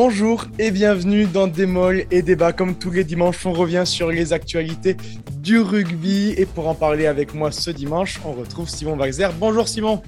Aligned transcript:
Bonjour 0.00 0.44
et 0.60 0.70
bienvenue 0.70 1.26
dans 1.26 1.48
Démol 1.48 2.04
et 2.12 2.22
Débat. 2.22 2.52
Comme 2.52 2.78
tous 2.78 2.92
les 2.92 3.02
dimanches, 3.02 3.44
on 3.44 3.52
revient 3.52 3.82
sur 3.84 4.12
les 4.12 4.32
actualités 4.32 4.96
du 5.42 5.58
rugby. 5.58 6.34
Et 6.38 6.46
pour 6.46 6.68
en 6.68 6.76
parler 6.76 7.06
avec 7.06 7.34
moi 7.34 7.50
ce 7.50 7.72
dimanche, 7.72 8.20
on 8.24 8.30
retrouve 8.30 8.68
Simon 8.68 8.96
Waxer. 8.96 9.30
Bonjour 9.40 9.66
Simon. 9.66 10.00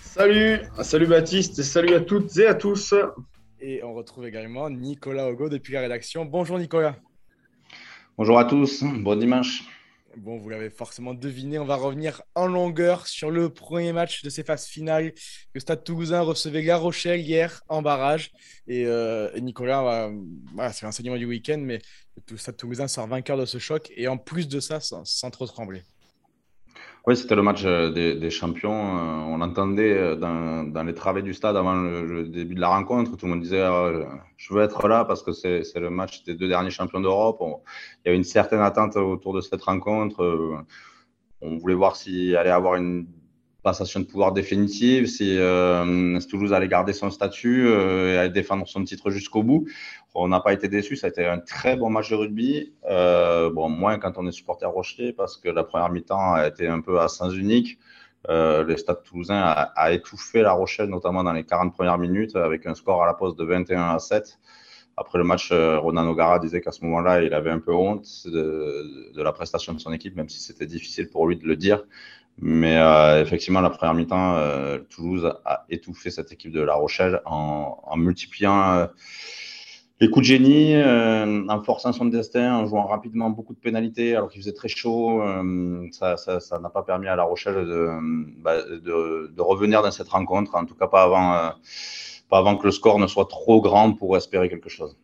Salut, 0.00 0.60
salut 0.82 1.08
Baptiste 1.08 1.58
et 1.58 1.64
salut 1.64 1.92
à 1.92 2.00
toutes 2.00 2.36
et 2.36 2.46
à 2.46 2.54
tous. 2.54 2.94
Et 3.60 3.82
on 3.82 3.94
retrouve 3.94 4.28
également 4.28 4.70
Nicolas 4.70 5.28
Ogo 5.28 5.48
depuis 5.48 5.72
la 5.72 5.80
rédaction. 5.80 6.24
Bonjour 6.24 6.56
Nicolas. 6.56 6.94
Bonjour 8.16 8.38
à 8.38 8.44
tous, 8.44 8.84
bon 8.84 9.16
dimanche. 9.16 9.64
Bon, 10.16 10.36
vous 10.36 10.50
l'avez 10.50 10.68
forcément 10.68 11.14
deviné, 11.14 11.58
on 11.58 11.64
va 11.64 11.76
revenir 11.76 12.22
en 12.34 12.46
longueur 12.46 13.06
sur 13.06 13.30
le 13.30 13.48
premier 13.48 13.92
match 13.92 14.22
de 14.22 14.28
ces 14.28 14.44
phases 14.44 14.66
finales. 14.66 15.14
Le 15.54 15.60
Stade 15.60 15.84
Toulousain 15.84 16.20
recevait 16.20 16.62
La 16.62 16.76
Rochelle 16.76 17.20
hier 17.20 17.62
en 17.68 17.80
barrage. 17.80 18.30
Et, 18.66 18.84
euh, 18.86 19.30
Nicolas, 19.40 20.10
voilà, 20.54 20.72
c'est 20.72 20.84
l'enseignement 20.84 21.16
du 21.16 21.24
week-end, 21.24 21.58
mais 21.58 21.80
le 22.30 22.36
Stade 22.36 22.58
Toulousain 22.58 22.88
sort 22.88 23.06
vainqueur 23.06 23.38
de 23.38 23.46
ce 23.46 23.58
choc. 23.58 23.90
Et 23.96 24.06
en 24.06 24.18
plus 24.18 24.48
de 24.48 24.60
ça, 24.60 24.80
sans 24.80 25.30
trop 25.30 25.46
trembler. 25.46 25.82
Oui, 27.04 27.16
c'était 27.16 27.34
le 27.34 27.42
match 27.42 27.64
euh, 27.64 27.90
des, 27.90 28.30
champions. 28.30 28.96
Euh, 28.96 29.24
on 29.26 29.40
entendait 29.40 29.92
euh, 29.92 30.14
dans, 30.14 30.84
les 30.84 30.94
travées 30.94 31.22
du 31.22 31.34
stade 31.34 31.56
avant 31.56 31.74
le, 31.74 32.28
début 32.28 32.54
de 32.54 32.60
la 32.60 32.68
rencontre, 32.68 33.16
tout 33.16 33.26
le 33.26 33.32
monde 33.32 33.42
disait 33.42 33.66
Je 34.36 34.54
veux 34.54 34.62
être 34.62 34.86
là 34.86 35.04
parce 35.04 35.22
que 35.22 35.32
c'est 35.32 35.64
le 35.74 35.90
match 35.90 36.22
des 36.22 36.34
deux 36.34 36.46
derniers 36.46 36.70
champions 36.70 37.00
d'Europe. 37.00 37.38
Il 37.40 38.06
y 38.06 38.08
avait 38.08 38.16
une 38.16 38.24
certaine 38.24 38.60
attente 38.60 38.96
autour 38.96 39.34
de 39.34 39.40
cette 39.40 39.62
rencontre. 39.62 40.64
On 41.40 41.56
voulait 41.58 41.74
voir 41.74 41.96
s'il 41.96 42.36
allait 42.36 42.50
avoir 42.50 42.76
une 42.76 43.06
passation 43.62 44.00
de 44.00 44.06
pouvoir 44.06 44.32
définitive, 44.32 45.06
si, 45.06 45.36
euh, 45.38 46.18
Toulouse 46.28 46.52
allait 46.52 46.68
garder 46.68 46.92
son 46.92 47.10
statut 47.10 47.66
euh, 47.66 48.14
et 48.14 48.18
allait 48.18 48.30
défendre 48.30 48.66
son 48.66 48.82
titre 48.84 49.10
jusqu'au 49.10 49.42
bout. 49.42 49.66
On 50.14 50.28
n'a 50.28 50.40
pas 50.40 50.52
été 50.52 50.68
déçus, 50.68 50.96
ça 50.96 51.06
a 51.06 51.10
été 51.10 51.24
un 51.24 51.38
très 51.38 51.76
bon 51.76 51.88
match 51.88 52.10
de 52.10 52.16
rugby. 52.16 52.74
Euh, 52.90 53.50
bon, 53.50 53.68
moins 53.70 53.98
quand 53.98 54.18
on 54.18 54.26
est 54.26 54.32
supporter 54.32 54.70
Rochelet, 54.70 55.12
parce 55.12 55.38
que 55.38 55.48
la 55.48 55.64
première 55.64 55.90
mi-temps 55.90 56.34
a 56.34 56.46
été 56.46 56.66
un 56.66 56.80
peu 56.80 57.00
à 57.00 57.08
sens 57.08 57.34
unique. 57.34 57.78
Euh, 58.28 58.62
le 58.62 58.76
Stade 58.76 59.02
toulousain 59.02 59.40
a, 59.40 59.72
a, 59.74 59.92
étouffé 59.92 60.42
La 60.42 60.52
Rochelle, 60.52 60.88
notamment 60.88 61.24
dans 61.24 61.32
les 61.32 61.44
40 61.44 61.74
premières 61.74 61.98
minutes, 61.98 62.36
avec 62.36 62.66
un 62.66 62.74
score 62.74 63.02
à 63.02 63.06
la 63.06 63.14
pause 63.14 63.36
de 63.36 63.44
21 63.44 63.94
à 63.94 63.98
7. 63.98 64.38
Après 64.96 65.18
le 65.18 65.24
match, 65.24 65.50
euh, 65.52 65.78
Ronan 65.78 66.06
O'Gara 66.06 66.38
disait 66.38 66.60
qu'à 66.60 66.70
ce 66.70 66.84
moment-là, 66.84 67.22
il 67.22 67.32
avait 67.32 67.50
un 67.50 67.58
peu 67.58 67.74
honte 67.74 68.06
de, 68.26 69.12
de, 69.14 69.22
la 69.22 69.32
prestation 69.32 69.72
de 69.72 69.80
son 69.80 69.92
équipe, 69.92 70.14
même 70.14 70.28
si 70.28 70.40
c'était 70.40 70.66
difficile 70.66 71.08
pour 71.08 71.26
lui 71.26 71.36
de 71.36 71.46
le 71.46 71.56
dire. 71.56 71.82
Mais 72.38 72.76
euh, 72.76 73.22
effectivement, 73.22 73.60
la 73.60 73.70
première 73.70 73.94
mi-temps, 73.94 74.36
euh, 74.36 74.78
Toulouse 74.90 75.32
a 75.44 75.64
étouffé 75.70 76.10
cette 76.10 76.32
équipe 76.32 76.52
de 76.52 76.60
La 76.60 76.74
Rochelle 76.74 77.22
en, 77.24 77.80
en 77.82 77.96
multipliant 77.96 78.88
euh, 80.02 80.06
les 80.06 80.10
coups 80.10 80.26
de 80.26 80.34
génie, 80.34 80.74
euh, 80.74 81.46
en 81.48 81.62
forçant 81.62 81.92
son 81.92 82.06
destin, 82.06 82.56
en 82.56 82.66
jouant 82.66 82.86
rapidement 82.86 83.30
beaucoup 83.30 83.54
de 83.54 83.60
pénalités 83.60 84.16
alors 84.16 84.30
qu'il 84.30 84.40
faisait 84.40 84.52
très 84.52 84.68
chaud. 84.68 85.22
ça 85.92 86.16
n'a 86.26 86.40
ça, 86.40 86.58
n'a 86.58 86.70
pas 86.70 86.82
permis 86.82 87.08
à 87.08 87.16
La 87.16 87.24
Rochelle 87.24 87.66
de, 87.66 87.88
bah, 88.42 88.62
de, 88.62 89.40
revenir 89.40 89.82
dans 89.82 89.90
cette 89.90 90.08
rencontre, 90.08 90.54
en 90.54 90.64
tout 90.64 90.74
cas 90.74 90.86
pas 90.86 91.04
avant, 91.04 91.52
pas 92.28 92.38
avant 92.38 92.56
que 92.56 92.66
le 92.66 92.72
score 92.72 92.98
ne 92.98 93.06
soit 93.06 93.26
trop 93.28 93.60
grand 93.60 93.92
pour 93.92 94.16
espérer 94.16 94.48
quelque 94.48 94.68
chose. 94.68 94.96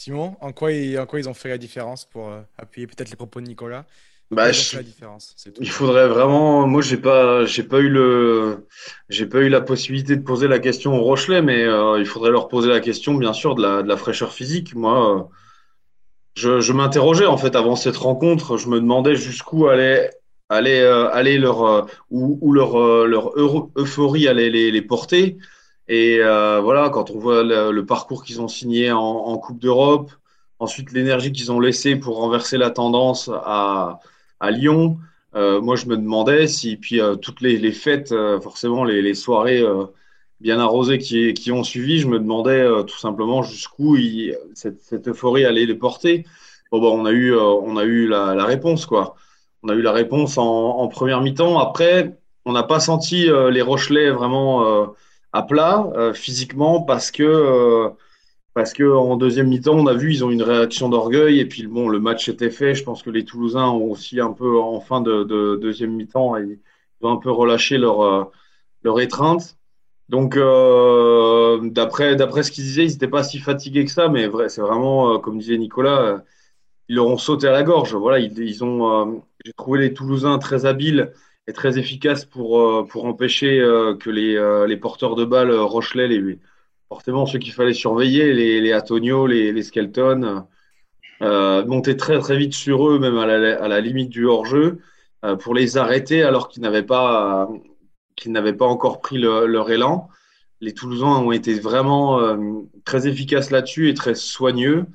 Simon, 0.00 0.36
en 0.40 0.52
quoi, 0.52 0.70
en 0.70 1.06
quoi 1.06 1.18
ils 1.18 1.28
ont 1.28 1.34
fait 1.34 1.48
la 1.48 1.58
différence 1.58 2.04
pour 2.04 2.30
appuyer 2.56 2.86
peut-être 2.86 3.10
les 3.10 3.16
propos 3.16 3.40
de 3.40 3.46
Nicolas? 3.46 3.84
Bah, 4.30 4.48
la 4.48 4.82
différence, 4.82 5.34
il 5.58 5.70
faudrait 5.70 6.06
vraiment. 6.06 6.66
Moi, 6.66 6.82
j'ai 6.82 6.98
pas, 6.98 7.46
j'ai 7.46 7.62
pas 7.62 7.78
eu 7.78 7.88
le, 7.88 8.66
j'ai 9.08 9.24
pas 9.24 9.38
eu 9.38 9.48
la 9.48 9.62
possibilité 9.62 10.16
de 10.16 10.22
poser 10.22 10.48
la 10.48 10.58
question 10.58 10.94
au 10.98 11.02
Rochelet, 11.02 11.40
mais 11.40 11.64
euh, 11.64 11.98
il 11.98 12.04
faudrait 12.04 12.30
leur 12.30 12.48
poser 12.48 12.68
la 12.68 12.80
question, 12.80 13.14
bien 13.14 13.32
sûr, 13.32 13.54
de 13.54 13.62
la, 13.62 13.82
de 13.82 13.88
la 13.88 13.96
fraîcheur 13.96 14.32
physique. 14.32 14.74
Moi, 14.74 15.16
euh, 15.16 15.22
je, 16.34 16.60
je 16.60 16.72
m'interrogeais 16.74 17.24
en 17.24 17.38
fait 17.38 17.56
avant 17.56 17.74
cette 17.74 17.96
rencontre. 17.96 18.58
Je 18.58 18.68
me 18.68 18.80
demandais 18.80 19.16
jusqu'où 19.16 19.66
allait, 19.66 20.10
allait, 20.50 20.82
euh, 20.82 21.08
aller 21.10 21.38
leur, 21.38 21.88
où, 22.10 22.38
où, 22.42 22.52
leur, 22.52 23.06
leur 23.06 23.32
euphorie 23.76 24.28
allait 24.28 24.50
les, 24.50 24.70
les 24.70 24.82
porter. 24.82 25.38
Et 25.88 26.18
voilà, 26.18 26.90
quand 26.90 27.10
on 27.10 27.18
voit 27.18 27.42
le, 27.42 27.70
le 27.70 27.86
parcours 27.86 28.22
qu'ils 28.24 28.42
ont 28.42 28.48
signé 28.48 28.92
en, 28.92 29.00
en 29.00 29.38
Coupe 29.38 29.58
d'Europe, 29.58 30.10
ensuite 30.58 30.92
l'énergie 30.92 31.32
qu'ils 31.32 31.50
ont 31.50 31.60
laissée 31.60 31.96
pour 31.96 32.16
renverser 32.18 32.58
la 32.58 32.70
tendance 32.70 33.30
à 33.32 34.00
à 34.40 34.50
Lyon. 34.50 34.98
Euh, 35.34 35.60
moi, 35.60 35.76
je 35.76 35.86
me 35.86 35.96
demandais 35.96 36.46
si, 36.46 36.76
puis 36.76 37.00
euh, 37.00 37.16
toutes 37.16 37.40
les, 37.40 37.58
les 37.58 37.72
fêtes, 37.72 38.12
euh, 38.12 38.40
forcément, 38.40 38.84
les, 38.84 39.02
les 39.02 39.14
soirées 39.14 39.64
bien 40.40 40.60
arrosées 40.60 40.98
qui, 40.98 41.34
qui, 41.34 41.50
ont 41.52 41.64
suivi, 41.64 41.98
je 41.98 42.06
me 42.06 42.18
demandais 42.18 42.64
tout 42.86 42.98
simplement 42.98 43.42
jusqu'où 43.42 43.96
cette, 44.54 44.80
cette, 44.80 45.08
euphorie 45.08 45.44
allait 45.44 45.66
les 45.66 45.74
porter. 45.74 46.24
Bon, 46.70 46.80
bah, 46.80 46.88
on 46.88 47.04
a 47.06 47.12
eu, 47.12 47.34
on 47.34 47.76
a 47.76 47.84
eu 47.84 48.06
la, 48.06 48.44
réponse, 48.44 48.86
quoi. 48.86 49.16
On 49.62 49.68
a 49.68 49.74
eu 49.74 49.82
la 49.82 49.92
réponse 49.92 50.38
en 50.38 50.86
première 50.88 51.20
mi-temps. 51.22 51.58
Après, 51.58 52.16
on 52.44 52.52
n'a 52.52 52.62
pas 52.62 52.78
senti 52.78 53.28
les 53.50 53.62
Rochelais 53.62 54.10
vraiment 54.10 54.94
à 55.32 55.42
plat 55.42 55.90
physiquement 56.14 56.82
parce 56.82 57.10
que 57.10 57.90
parce 58.58 58.74
qu'en 58.74 59.16
deuxième 59.16 59.46
mi-temps, 59.46 59.76
on 59.76 59.86
a 59.86 59.94
vu, 59.94 60.12
ils 60.12 60.24
ont 60.24 60.30
une 60.30 60.42
réaction 60.42 60.88
d'orgueil. 60.88 61.38
Et 61.38 61.46
puis, 61.46 61.68
bon, 61.68 61.88
le 61.88 62.00
match 62.00 62.28
était 62.28 62.50
fait. 62.50 62.74
Je 62.74 62.82
pense 62.82 63.04
que 63.04 63.10
les 63.10 63.24
Toulousains 63.24 63.68
ont 63.68 63.92
aussi 63.92 64.18
un 64.18 64.32
peu, 64.32 64.58
en 64.58 64.80
fin 64.80 65.00
de, 65.00 65.22
deuxième 65.62 65.92
mi-temps, 65.92 66.36
ils 66.38 66.58
ont 67.02 67.12
un 67.12 67.18
peu 67.18 67.30
relâché 67.30 67.78
leur, 67.78 68.00
euh, 68.02 68.24
leur 68.82 69.00
étreinte. 69.00 69.56
Donc, 70.08 70.36
euh, 70.36 71.60
d'après, 71.70 72.16
ce 72.16 72.50
qu'ils 72.50 72.64
disaient, 72.64 72.84
ils 72.84 72.90
n'étaient 72.90 73.06
pas 73.06 73.22
si 73.22 73.38
fatigués 73.38 73.84
que 73.84 73.92
ça. 73.92 74.08
Mais 74.08 74.28
c'est 74.48 74.60
vraiment, 74.60 75.14
euh, 75.14 75.18
comme 75.18 75.38
disait 75.38 75.56
Nicolas, 75.56 76.24
ils 76.88 76.96
leur 76.96 77.06
ont 77.06 77.16
sauté 77.16 77.46
à 77.46 77.52
la 77.52 77.62
gorge. 77.62 77.94
Voilà, 77.94 78.18
ils, 78.18 78.64
ont, 78.64 79.22
j'ai 79.44 79.52
trouvé 79.52 79.78
les 79.78 79.94
Toulousains 79.94 80.38
très 80.38 80.66
habiles 80.66 81.12
et 81.46 81.52
très 81.52 81.78
efficaces 81.78 82.24
pour, 82.24 82.88
pour 82.88 83.04
empêcher 83.04 83.58
que 84.00 84.10
les, 84.10 84.66
les 84.66 84.76
porteurs 84.76 85.14
de 85.14 85.24
balles 85.24 85.52
Rochelet, 85.52 86.08
les, 86.08 86.40
forcément 86.88 87.26
ceux 87.26 87.38
qu'il 87.38 87.52
fallait 87.52 87.74
surveiller, 87.74 88.32
les, 88.32 88.60
les 88.60 88.74
Antonio, 88.74 89.26
les, 89.26 89.52
les 89.52 89.62
Skelton, 89.62 90.44
euh, 91.22 91.64
monter 91.66 91.96
très 91.96 92.18
très 92.18 92.36
vite 92.36 92.54
sur 92.54 92.88
eux, 92.88 92.98
même 92.98 93.18
à 93.18 93.26
la, 93.26 93.80
limite 93.80 94.08
du 94.08 94.26
hors-jeu, 94.26 94.78
euh, 95.24 95.36
pour 95.36 95.54
les 95.54 95.76
arrêter 95.76 96.22
alors 96.22 96.48
qu'ils 96.48 96.62
n'avaient 96.62 96.82
pas, 96.82 97.48
pas 98.58 98.66
encore 98.66 99.00
pris 99.00 99.18
leur 99.18 99.70
élan. 99.70 100.08
Les 100.60 100.74
Toulousains 100.74 101.06
ont 101.06 101.32
été 101.32 101.54
vraiment 101.60 102.20
euh, 102.20 102.36
très 102.84 103.06
efficaces 103.06 103.50
là-dessus 103.50 103.88
et 103.88 103.94
très 103.94 104.14
soigneux, 104.14 104.86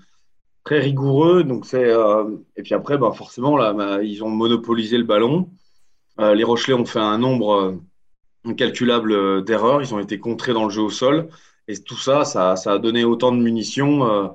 très 0.64 0.80
rigoureux. 0.80 1.44
Donc 1.44 1.66
c'est 1.66 1.86
euh, 1.86 2.26
et 2.58 2.64
puis 2.64 2.74
après, 2.74 2.98
bah, 2.98 3.12
forcément 3.16 3.58
là, 3.58 3.74
bah, 3.74 4.04
ils 4.04 4.24
ont 4.24 4.30
monopolisé 4.30 4.98
le 4.98 5.04
ballon. 5.04 5.50
Les 6.20 6.44
Rochelais 6.44 6.76
ont 6.76 6.86
fait 6.86 7.00
un 7.00 7.18
nombre 7.18 7.80
incalculable 8.46 9.44
d'erreurs. 9.44 9.82
Ils 9.82 9.96
ont 9.96 10.00
été 10.00 10.20
contrés 10.20 10.54
dans 10.54 10.66
le 10.66 10.70
jeu 10.70 10.82
au 10.82 10.92
sol. 10.92 11.28
Et 11.68 11.78
tout 11.78 11.98
ça, 11.98 12.26
ça, 12.26 12.56
ça 12.56 12.74
a 12.74 12.80
donné 12.80 13.04
autant 13.04 13.32
de 13.32 13.42
munitions 13.42 14.06
euh, 14.06 14.28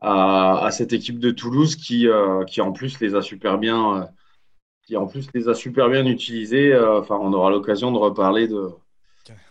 à, 0.00 0.66
à, 0.66 0.70
cette 0.70 0.92
équipe 0.92 1.18
de 1.18 1.30
Toulouse 1.30 1.76
qui, 1.76 2.06
euh, 2.06 2.44
qui 2.44 2.60
en 2.60 2.72
plus 2.72 3.00
les 3.00 3.14
a 3.14 3.22
super 3.22 3.58
bien, 3.58 4.02
euh, 4.02 4.04
qui 4.86 4.96
en 4.96 5.06
plus 5.06 5.28
les 5.34 5.48
a 5.48 5.54
super 5.54 5.88
bien 5.88 6.04
utilisés. 6.06 6.76
enfin, 6.78 7.18
on 7.20 7.32
aura 7.32 7.50
l'occasion 7.50 7.92
de 7.92 7.96
reparler 7.96 8.46
de, 8.46 8.68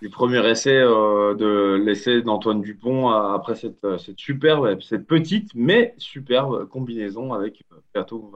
du 0.02 0.10
premier 0.10 0.48
essai, 0.50 0.80
de 0.80 1.82
l'essai 1.84 2.22
d'Antoine 2.22 2.62
Dupont 2.62 3.10
après 3.10 3.56
cette, 3.56 3.86
cette 3.98 4.20
superbe, 4.20 4.80
cette 4.82 5.08
petite 5.08 5.50
mais 5.56 5.94
superbe 5.98 6.70
combinaison 6.70 7.34
avec 7.34 7.64
Berto 7.94 8.32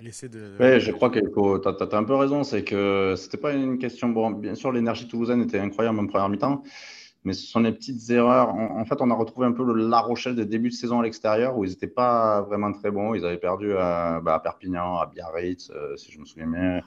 de... 0.00 0.56
Oui, 0.58 0.80
je 0.80 0.92
crois 0.92 1.10
que 1.10 1.18
tu 1.18 1.68
as, 1.68 1.94
as, 1.94 1.98
un 1.98 2.04
peu 2.04 2.14
raison. 2.14 2.42
C'est 2.42 2.64
que 2.64 3.14
c'était 3.18 3.36
pas 3.36 3.52
une 3.52 3.76
question. 3.76 4.08
Bon, 4.08 4.30
bien 4.30 4.54
sûr, 4.54 4.72
l'énergie 4.72 5.06
toulousaine 5.06 5.42
était 5.42 5.58
incroyable 5.58 5.98
en 5.98 6.06
première 6.06 6.30
mi-temps 6.30 6.62
mais 7.24 7.32
ce 7.34 7.46
sont 7.46 7.60
les 7.60 7.72
petites 7.72 8.08
erreurs. 8.10 8.48
En, 8.54 8.84
fait, 8.84 9.00
on 9.00 9.10
a 9.10 9.14
retrouvé 9.14 9.46
un 9.46 9.52
peu 9.52 9.64
le 9.64 9.88
La 9.88 10.00
Rochelle 10.00 10.34
des 10.34 10.46
débuts 10.46 10.70
de 10.70 10.74
saison 10.74 11.00
à 11.00 11.02
l'extérieur 11.02 11.56
où 11.58 11.64
ils 11.64 11.70
n'étaient 11.70 11.86
pas 11.86 12.42
vraiment 12.42 12.72
très 12.72 12.90
bons. 12.90 13.14
Ils 13.14 13.24
avaient 13.24 13.38
perdu 13.38 13.74
à, 13.74 14.20
bah, 14.20 14.34
à 14.34 14.40
Perpignan, 14.40 14.96
à 14.96 15.06
Biarritz, 15.06 15.70
euh, 15.70 15.96
si 15.96 16.10
je 16.12 16.18
me 16.18 16.24
souviens 16.24 16.46
bien, 16.46 16.80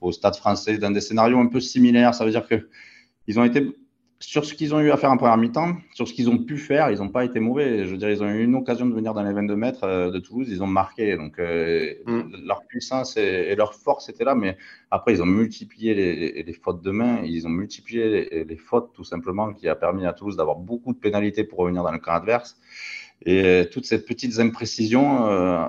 au 0.00 0.12
Stade 0.12 0.36
français, 0.36 0.78
dans 0.78 0.92
des 0.92 1.00
scénarios 1.00 1.38
un 1.38 1.48
peu 1.48 1.60
similaires. 1.60 2.14
Ça 2.14 2.24
veut 2.24 2.30
dire 2.30 2.46
qu'ils 2.46 3.40
ont 3.40 3.44
été 3.44 3.76
sur 4.20 4.44
ce 4.44 4.52
qu'ils 4.52 4.74
ont 4.74 4.80
eu 4.80 4.90
à 4.90 4.98
faire 4.98 5.10
en 5.10 5.16
première 5.16 5.38
mi-temps, 5.38 5.78
sur 5.94 6.06
ce 6.06 6.12
qu'ils 6.12 6.28
ont 6.28 6.36
pu 6.36 6.58
faire, 6.58 6.90
ils 6.90 6.98
n'ont 6.98 7.08
pas 7.08 7.24
été 7.24 7.40
mauvais. 7.40 7.86
Je 7.86 7.92
veux 7.92 7.96
dire, 7.96 8.10
ils 8.10 8.22
ont 8.22 8.28
eu 8.28 8.44
une 8.44 8.54
occasion 8.54 8.84
de 8.84 8.94
venir 8.94 9.14
dans 9.14 9.22
les 9.22 9.32
22 9.32 9.56
mètres 9.56 9.84
euh, 9.84 10.10
de 10.10 10.18
Toulouse, 10.18 10.46
ils 10.50 10.62
ont 10.62 10.66
marqué. 10.66 11.16
Donc, 11.16 11.38
euh, 11.38 11.94
mm. 12.04 12.44
leur 12.44 12.66
puissance 12.66 13.16
et, 13.16 13.54
leur 13.56 13.74
force 13.74 14.10
étaient 14.10 14.24
là, 14.24 14.34
mais 14.34 14.58
après, 14.90 15.14
ils 15.14 15.22
ont 15.22 15.26
multiplié 15.26 15.94
les, 16.44 16.52
fautes 16.52 16.82
de 16.82 16.90
main, 16.90 17.22
ils 17.24 17.46
ont 17.46 17.50
multiplié 17.50 18.44
les, 18.44 18.56
fautes 18.56 18.92
tout 18.92 19.04
simplement, 19.04 19.54
qui 19.54 19.68
a 19.68 19.74
permis 19.74 20.04
à 20.04 20.12
Toulouse 20.12 20.36
d'avoir 20.36 20.56
beaucoup 20.56 20.92
de 20.92 20.98
pénalités 20.98 21.42
pour 21.42 21.60
revenir 21.60 21.82
dans 21.82 21.92
le 21.92 21.98
camp 21.98 22.12
adverse. 22.12 22.58
Et 23.24 23.64
toutes 23.72 23.86
ces 23.86 24.04
petites 24.04 24.38
imprécisions 24.38 25.26
euh, 25.28 25.64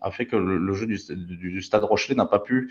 a 0.00 0.10
fait 0.10 0.24
que 0.24 0.36
le, 0.36 0.72
jeu 0.72 0.86
du, 0.86 0.98
du 1.16 1.60
Stade 1.60 1.84
Rochelet 1.84 2.14
n'a 2.14 2.26
pas 2.26 2.38
pu 2.38 2.70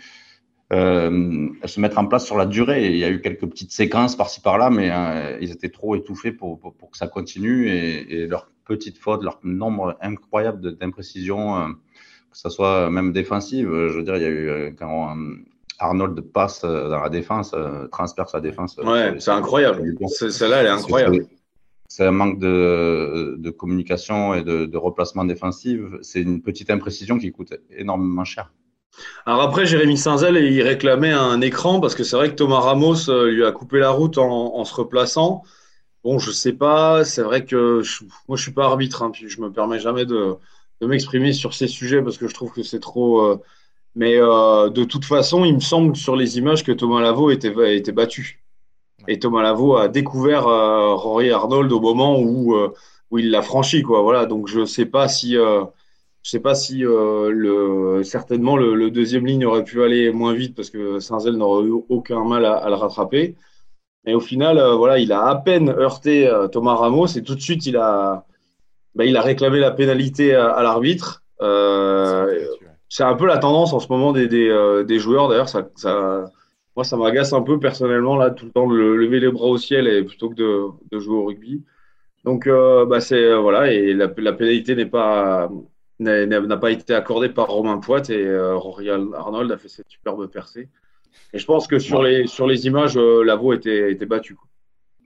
se 0.70 1.80
mettre 1.80 1.98
en 1.98 2.06
place 2.06 2.24
sur 2.24 2.36
la 2.36 2.46
durée. 2.46 2.86
il 2.86 2.96
y 2.96 3.04
a 3.04 3.10
eu 3.10 3.20
quelques 3.20 3.46
petites 3.46 3.72
séquences 3.72 4.16
par-ci 4.16 4.40
par-là, 4.40 4.70
mais 4.70 4.90
euh, 4.90 5.38
ils 5.40 5.50
étaient 5.50 5.68
trop 5.70 5.96
étouffés 5.96 6.32
pour, 6.32 6.58
pour, 6.60 6.74
pour, 6.74 6.90
que 6.90 6.96
ça 6.96 7.08
continue 7.08 7.68
et, 7.68 8.22
et 8.22 8.26
leur, 8.26 8.48
petites 8.64 8.98
fautes, 8.98 9.24
leur 9.24 9.40
nombre 9.42 9.96
incroyable 10.00 10.76
d'imprécisions, 10.76 11.74
que 12.30 12.38
ce 12.38 12.48
soit 12.50 12.88
même 12.88 13.12
défensive. 13.12 13.68
Je 13.68 13.96
veux 13.96 14.04
dire, 14.04 14.16
il 14.16 14.22
y 14.22 14.26
a 14.26 14.30
eu 14.30 14.76
quand 14.78 15.16
Arnold 15.80 16.20
passe 16.20 16.62
dans 16.62 17.00
la 17.00 17.08
défense, 17.08 17.52
transperce 17.90 18.32
la 18.32 18.40
défense. 18.40 18.76
Ouais, 18.76 19.16
c'est 19.18 19.32
incroyable. 19.32 19.96
Celle-là, 20.08 20.60
elle 20.60 20.66
est 20.66 20.70
incroyable 20.70 21.26
c'est 21.90 22.06
un 22.06 22.12
manque 22.12 22.38
de, 22.38 23.34
de, 23.36 23.50
communication 23.50 24.32
et 24.34 24.44
de, 24.44 24.64
de 24.64 24.76
replacement 24.78 25.24
défensif. 25.24 25.80
C'est 26.02 26.22
une 26.22 26.40
petite 26.40 26.70
imprécision 26.70 27.18
qui 27.18 27.32
coûte 27.32 27.52
énormément 27.68 28.24
cher. 28.24 28.52
Alors 29.26 29.42
après, 29.42 29.66
Jérémy 29.66 29.96
Saint-Zel, 29.96 30.36
il 30.36 30.62
réclamait 30.62 31.12
un 31.12 31.40
écran 31.40 31.80
parce 31.80 31.94
que 31.94 32.04
c'est 32.04 32.16
vrai 32.16 32.30
que 32.30 32.34
Thomas 32.34 32.60
Ramos 32.60 33.08
euh, 33.08 33.30
lui 33.30 33.44
a 33.44 33.52
coupé 33.52 33.78
la 33.78 33.90
route 33.90 34.18
en, 34.18 34.64
se 34.64 34.74
replaçant. 34.74 35.42
Bon, 36.04 36.18
je 36.18 36.30
sais 36.30 36.52
pas, 36.54 37.04
c'est 37.04 37.22
vrai 37.22 37.44
que 37.44 37.82
moi 38.28 38.36
je 38.36 38.42
suis 38.42 38.52
pas 38.52 38.64
arbitre, 38.64 39.02
hein, 39.02 39.10
puis 39.10 39.28
je 39.28 39.40
me 39.40 39.52
permets 39.52 39.78
jamais 39.78 40.06
de, 40.06 40.36
m'exprimer 40.80 41.32
sur 41.34 41.52
ces 41.54 41.68
sujets 41.68 42.02
parce 42.02 42.16
que 42.18 42.26
je 42.28 42.34
trouve 42.34 42.52
que 42.52 42.62
c'est 42.62 42.80
trop. 42.80 43.20
Euh, 43.20 43.40
mais 43.94 44.16
euh, 44.16 44.70
de 44.70 44.84
toute 44.84 45.04
façon, 45.04 45.44
il 45.44 45.54
me 45.54 45.60
semble 45.60 45.96
sur 45.96 46.16
les 46.16 46.38
images 46.38 46.64
que 46.64 46.72
Thomas 46.72 47.00
Lavaux 47.00 47.30
était, 47.30 47.52
était 47.76 47.92
battu. 47.92 48.42
Et 49.08 49.18
Thomas 49.18 49.42
Lavaux 49.42 49.76
a 49.76 49.88
découvert 49.88 50.44
Rory 50.44 51.30
Arnold 51.30 51.72
au 51.72 51.80
moment 51.80 52.18
où, 52.20 52.54
où 53.10 53.18
il 53.18 53.30
l'a 53.30 53.42
franchi. 53.42 53.82
Quoi. 53.82 54.02
Voilà, 54.02 54.26
donc 54.26 54.46
je 54.46 54.64
sais 54.64 54.86
pas 54.86 55.08
si, 55.08 55.36
je 56.22 56.30
sais 56.30 56.40
pas 56.40 56.54
si 56.54 56.78
le, 56.80 58.02
certainement 58.04 58.56
le, 58.56 58.90
deuxième 58.90 59.26
ligne 59.26 59.46
aurait 59.46 59.64
pu 59.64 59.82
aller 59.82 60.12
moins 60.12 60.34
vite 60.34 60.54
parce 60.54 60.70
que 60.70 61.00
Saint-Zel 61.00 61.36
n'aurait 61.36 61.66
eu 61.66 61.72
aucun 61.88 62.24
mal 62.24 62.44
à, 62.44 62.68
le 62.68 62.74
rattraper. 62.74 63.36
Et 64.06 64.14
au 64.14 64.20
final, 64.20 64.60
voilà, 64.76 64.98
il 64.98 65.12
a 65.12 65.26
à 65.26 65.36
peine 65.36 65.70
heurté 65.70 66.30
Thomas 66.52 66.74
Ramos 66.74 67.06
et 67.06 67.22
tout 67.22 67.34
de 67.34 67.40
suite, 67.40 67.66
il 67.66 67.76
a, 67.76 68.26
bah, 68.94 69.04
il 69.04 69.16
a 69.16 69.22
réclamé 69.22 69.60
la 69.60 69.70
pénalité 69.70 70.34
à, 70.34 70.62
l'arbitre. 70.62 71.22
c'est 72.88 73.04
un 73.04 73.14
peu 73.14 73.26
la 73.26 73.38
tendance 73.38 73.72
en 73.72 73.80
ce 73.80 73.88
moment 73.88 74.12
des, 74.12 74.28
des, 74.28 74.98
joueurs. 74.98 75.28
D'ailleurs, 75.28 75.48
ça, 75.48 75.68
ça 75.76 76.30
moi, 76.76 76.84
ça 76.84 76.96
m'agace 76.96 77.32
un 77.32 77.42
peu 77.42 77.58
personnellement, 77.58 78.16
là, 78.16 78.30
tout 78.30 78.46
le 78.46 78.52
temps 78.52 78.68
de 78.68 78.74
lever 78.76 79.20
les 79.20 79.30
bras 79.30 79.46
au 79.46 79.58
ciel 79.58 79.86
et 79.88 80.02
plutôt 80.04 80.30
que 80.30 80.34
de, 80.34 80.66
de 80.90 80.98
jouer 81.00 81.16
au 81.16 81.24
rugby. 81.26 81.62
Donc, 82.24 82.46
euh, 82.46 82.86
bah, 82.86 82.98
euh, 83.12 83.38
voilà, 83.38 83.72
et 83.72 83.92
la 83.94 84.08
pénalité 84.08 84.74
n'est 84.74 84.86
pas 84.86 85.50
n'a 86.00 86.56
pas 86.56 86.70
été 86.70 86.94
accordée 86.94 87.28
par 87.28 87.48
Romain 87.48 87.78
Poit 87.78 88.08
et 88.08 88.24
euh, 88.24 88.56
Rory 88.56 88.90
Arnold 88.90 89.52
a 89.52 89.58
fait 89.58 89.68
cette 89.68 89.88
superbe 89.88 90.26
percée. 90.28 90.68
Et 91.32 91.38
je 91.38 91.46
pense 91.46 91.66
que 91.66 91.78
sur 91.78 92.02
les 92.02 92.26
sur 92.26 92.46
les 92.46 92.66
images, 92.66 92.96
Lavaux 92.96 93.52
était 93.52 93.92
était 93.92 94.06
battu. 94.06 94.36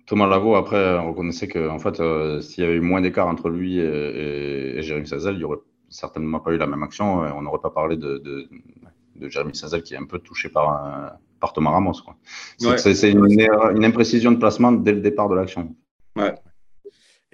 Thomas 0.06 0.26
Lavaux, 0.26 0.54
après, 0.54 0.98
on 0.98 1.08
reconnaissait 1.08 1.48
que 1.48 1.68
en 1.68 1.78
fait, 1.78 1.96
s'il 2.42 2.64
y 2.64 2.66
avait 2.66 2.76
eu 2.76 2.80
moins 2.80 3.00
d'écart 3.00 3.26
entre 3.26 3.48
lui 3.48 3.78
et, 3.78 4.82
Jérémy 4.82 5.06
Sazel, 5.06 5.34
il 5.34 5.38
n'y 5.38 5.44
aurait 5.44 5.60
certainement 5.88 6.40
pas 6.40 6.52
eu 6.52 6.58
la 6.58 6.66
même 6.66 6.82
action. 6.82 7.20
On 7.20 7.42
n'aurait 7.42 7.60
pas 7.60 7.70
parlé 7.70 7.96
de, 7.96 8.18
de, 8.18 8.48
de 9.16 9.28
Jérémy 9.28 9.54
Sazel 9.54 9.82
qui 9.82 9.94
est 9.94 9.98
un 9.98 10.04
peu 10.04 10.18
touché 10.18 10.48
par 10.48 10.70
un, 10.70 11.12
par 11.44 11.52
Thomas 11.52 11.70
Ramos. 11.70 11.92
C'est 12.58 13.10
une, 13.10 13.84
imprécision 13.84 14.32
de 14.32 14.38
placement 14.38 14.72
dès 14.72 14.92
le 14.92 15.00
départ 15.00 15.28
de 15.28 15.34
l'action. 15.34 15.74
Ouais. 16.16 16.34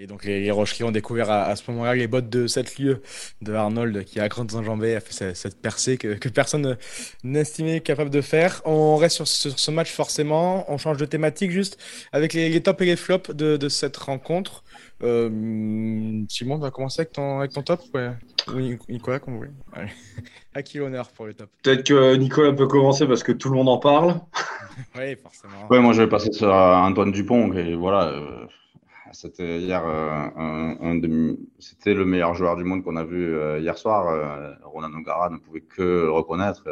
Et 0.03 0.07
donc 0.07 0.25
les, 0.25 0.41
les 0.41 0.51
Rocheliers 0.51 0.85
ont 0.85 0.93
découvert 0.93 1.31
à, 1.31 1.55
ce 1.57 1.71
moment-là 1.71 1.95
les 1.95 2.07
bottes 2.07 2.31
de 2.31 2.47
7 2.47 2.79
lieux 2.79 3.03
de 3.43 3.53
Arnold 3.53 4.03
qui 4.05 4.19
a 4.19 4.29
grand 4.29 4.51
enjambé, 4.55 4.97
a 4.97 5.01
fait 5.01 5.35
cette, 5.35 5.61
percée 5.61 5.99
que, 5.99 6.29
personne 6.31 6.79
n'estimait 7.23 7.81
capable 7.81 8.09
de 8.09 8.23
faire. 8.23 8.63
On 8.65 8.97
reste 8.97 9.23
sur, 9.27 9.59
ce 9.59 9.71
match 9.71 9.93
forcément, 9.93 10.65
on 10.73 10.79
change 10.79 10.97
de 10.97 11.05
thématique 11.05 11.51
juste 11.51 11.79
avec 12.13 12.33
les, 12.33 12.63
tops 12.63 12.81
et 12.81 12.87
les 12.87 12.97
flops 12.97 13.31
de, 13.35 13.69
cette 13.69 13.99
rencontre. 13.99 14.65
Euh, 15.03 16.25
Simon, 16.31 16.55
on 16.55 16.59
va 16.59 16.71
commencer 16.71 17.03
avec 17.03 17.13
ton, 17.13 17.41
avec 17.41 17.53
ton 17.53 17.63
top 17.63 17.83
Oui, 18.55 18.79
Nicolas, 18.89 19.19
comme 19.19 19.35
vous 19.35 19.41
voulez. 19.41 19.51
À 20.55 20.63
qui 20.63 20.79
l'honneur 20.79 21.11
pour 21.13 21.27
le 21.27 21.35
top? 21.35 21.49
Peut-être 21.63 21.87
que 21.87 22.17
Nicolas 22.17 22.53
peut 22.53 22.67
commencer 22.67 23.07
parce 23.07 23.23
que 23.23 23.33
tout 23.33 23.51
le 23.51 23.55
monde 23.55 23.69
en 23.69 23.79
parle. 23.79 24.21
oui, 24.97 25.15
forcément. 25.23 25.69
Ouais, 25.69 25.79
moi 25.79 25.93
je 25.93 26.03
vais 26.03 26.09
passer 26.09 26.33
sur 26.33 26.53
Antoine 26.53 27.13
Dupont. 27.13 27.53
Et 27.53 27.77
voilà, 27.77 28.09
euh, 28.09 28.47
c'était 29.13 29.59
hier 29.61 29.83
euh, 29.87 31.35
c'était 31.59 31.95
le 31.95 32.05
meilleur 32.05 32.35
joueur 32.35 32.57
du 32.57 32.65
monde 32.65 32.83
qu'on 32.85 32.97
a 32.97 33.05
vu 33.05 33.35
euh, 33.35 33.59
hier 33.61 33.77
soir. 33.77 34.59
Ronan 34.65 34.93
O'Gara 34.95 35.31
ne 35.31 35.39
pouvait 35.39 35.61
que 35.61 35.83
le 35.83 36.11
reconnaître. 36.11 36.65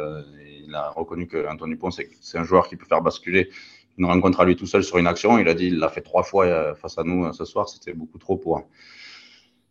il 0.65 0.73
a 0.75 0.89
reconnu 0.89 1.27
que 1.27 1.47
Antoine 1.47 1.71
Dupont, 1.71 1.91
c'est 1.91 2.37
un 2.37 2.43
joueur 2.43 2.67
qui 2.67 2.75
peut 2.75 2.85
faire 2.85 3.01
basculer 3.01 3.49
une 3.97 4.05
rencontre 4.05 4.39
à 4.39 4.45
lui 4.45 4.55
tout 4.55 4.67
seul 4.67 4.83
sur 4.83 4.97
une 4.97 5.07
action. 5.07 5.37
Il 5.37 5.47
a 5.47 5.53
dit 5.53 5.67
il 5.67 5.79
l'a 5.79 5.89
fait 5.89 6.01
trois 6.01 6.23
fois 6.23 6.75
face 6.75 6.97
à 6.97 7.03
nous 7.03 7.31
ce 7.33 7.45
soir. 7.45 7.67
C'était 7.69 7.93
beaucoup 7.93 8.17
trop 8.17 8.37
pour 8.37 8.63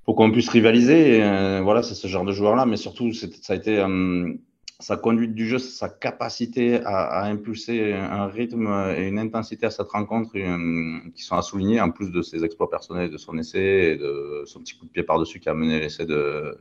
pour 0.08 0.16
qu'on 0.16 0.30
puisse 0.30 0.48
rivaliser. 0.48 1.22
Euh, 1.22 1.60
voilà, 1.62 1.82
c'est 1.82 1.94
ce 1.94 2.08
genre 2.08 2.24
de 2.24 2.32
joueur-là, 2.32 2.64
mais 2.64 2.78
surtout, 2.78 3.12
ça 3.12 3.52
a 3.52 3.54
été 3.54 3.78
euh, 3.78 4.32
sa 4.80 4.96
conduite 4.96 5.34
du 5.34 5.46
jeu, 5.46 5.58
sa 5.58 5.88
capacité 5.88 6.80
à, 6.84 7.24
impulser 7.24 7.92
un 7.94 8.26
rythme 8.26 8.68
et 8.96 9.08
une 9.08 9.18
intensité 9.18 9.66
à 9.66 9.70
cette 9.70 9.88
rencontre 9.88 10.30
euh, 10.36 10.98
qui 11.14 11.22
sont 11.24 11.36
à 11.36 11.42
souligner, 11.42 11.80
en 11.80 11.90
plus 11.90 12.10
de 12.10 12.22
ses 12.22 12.44
exploits 12.44 12.70
personnels, 12.70 13.10
de 13.10 13.16
son 13.18 13.36
essai 13.38 13.92
et 13.92 13.96
de 13.96 14.44
son 14.46 14.60
petit 14.60 14.78
coup 14.78 14.86
de 14.86 14.90
pied 14.90 15.02
par-dessus 15.02 15.40
qui 15.40 15.48
a 15.48 15.54
mené 15.54 15.80
l'essai 15.80 16.06
de 16.06 16.58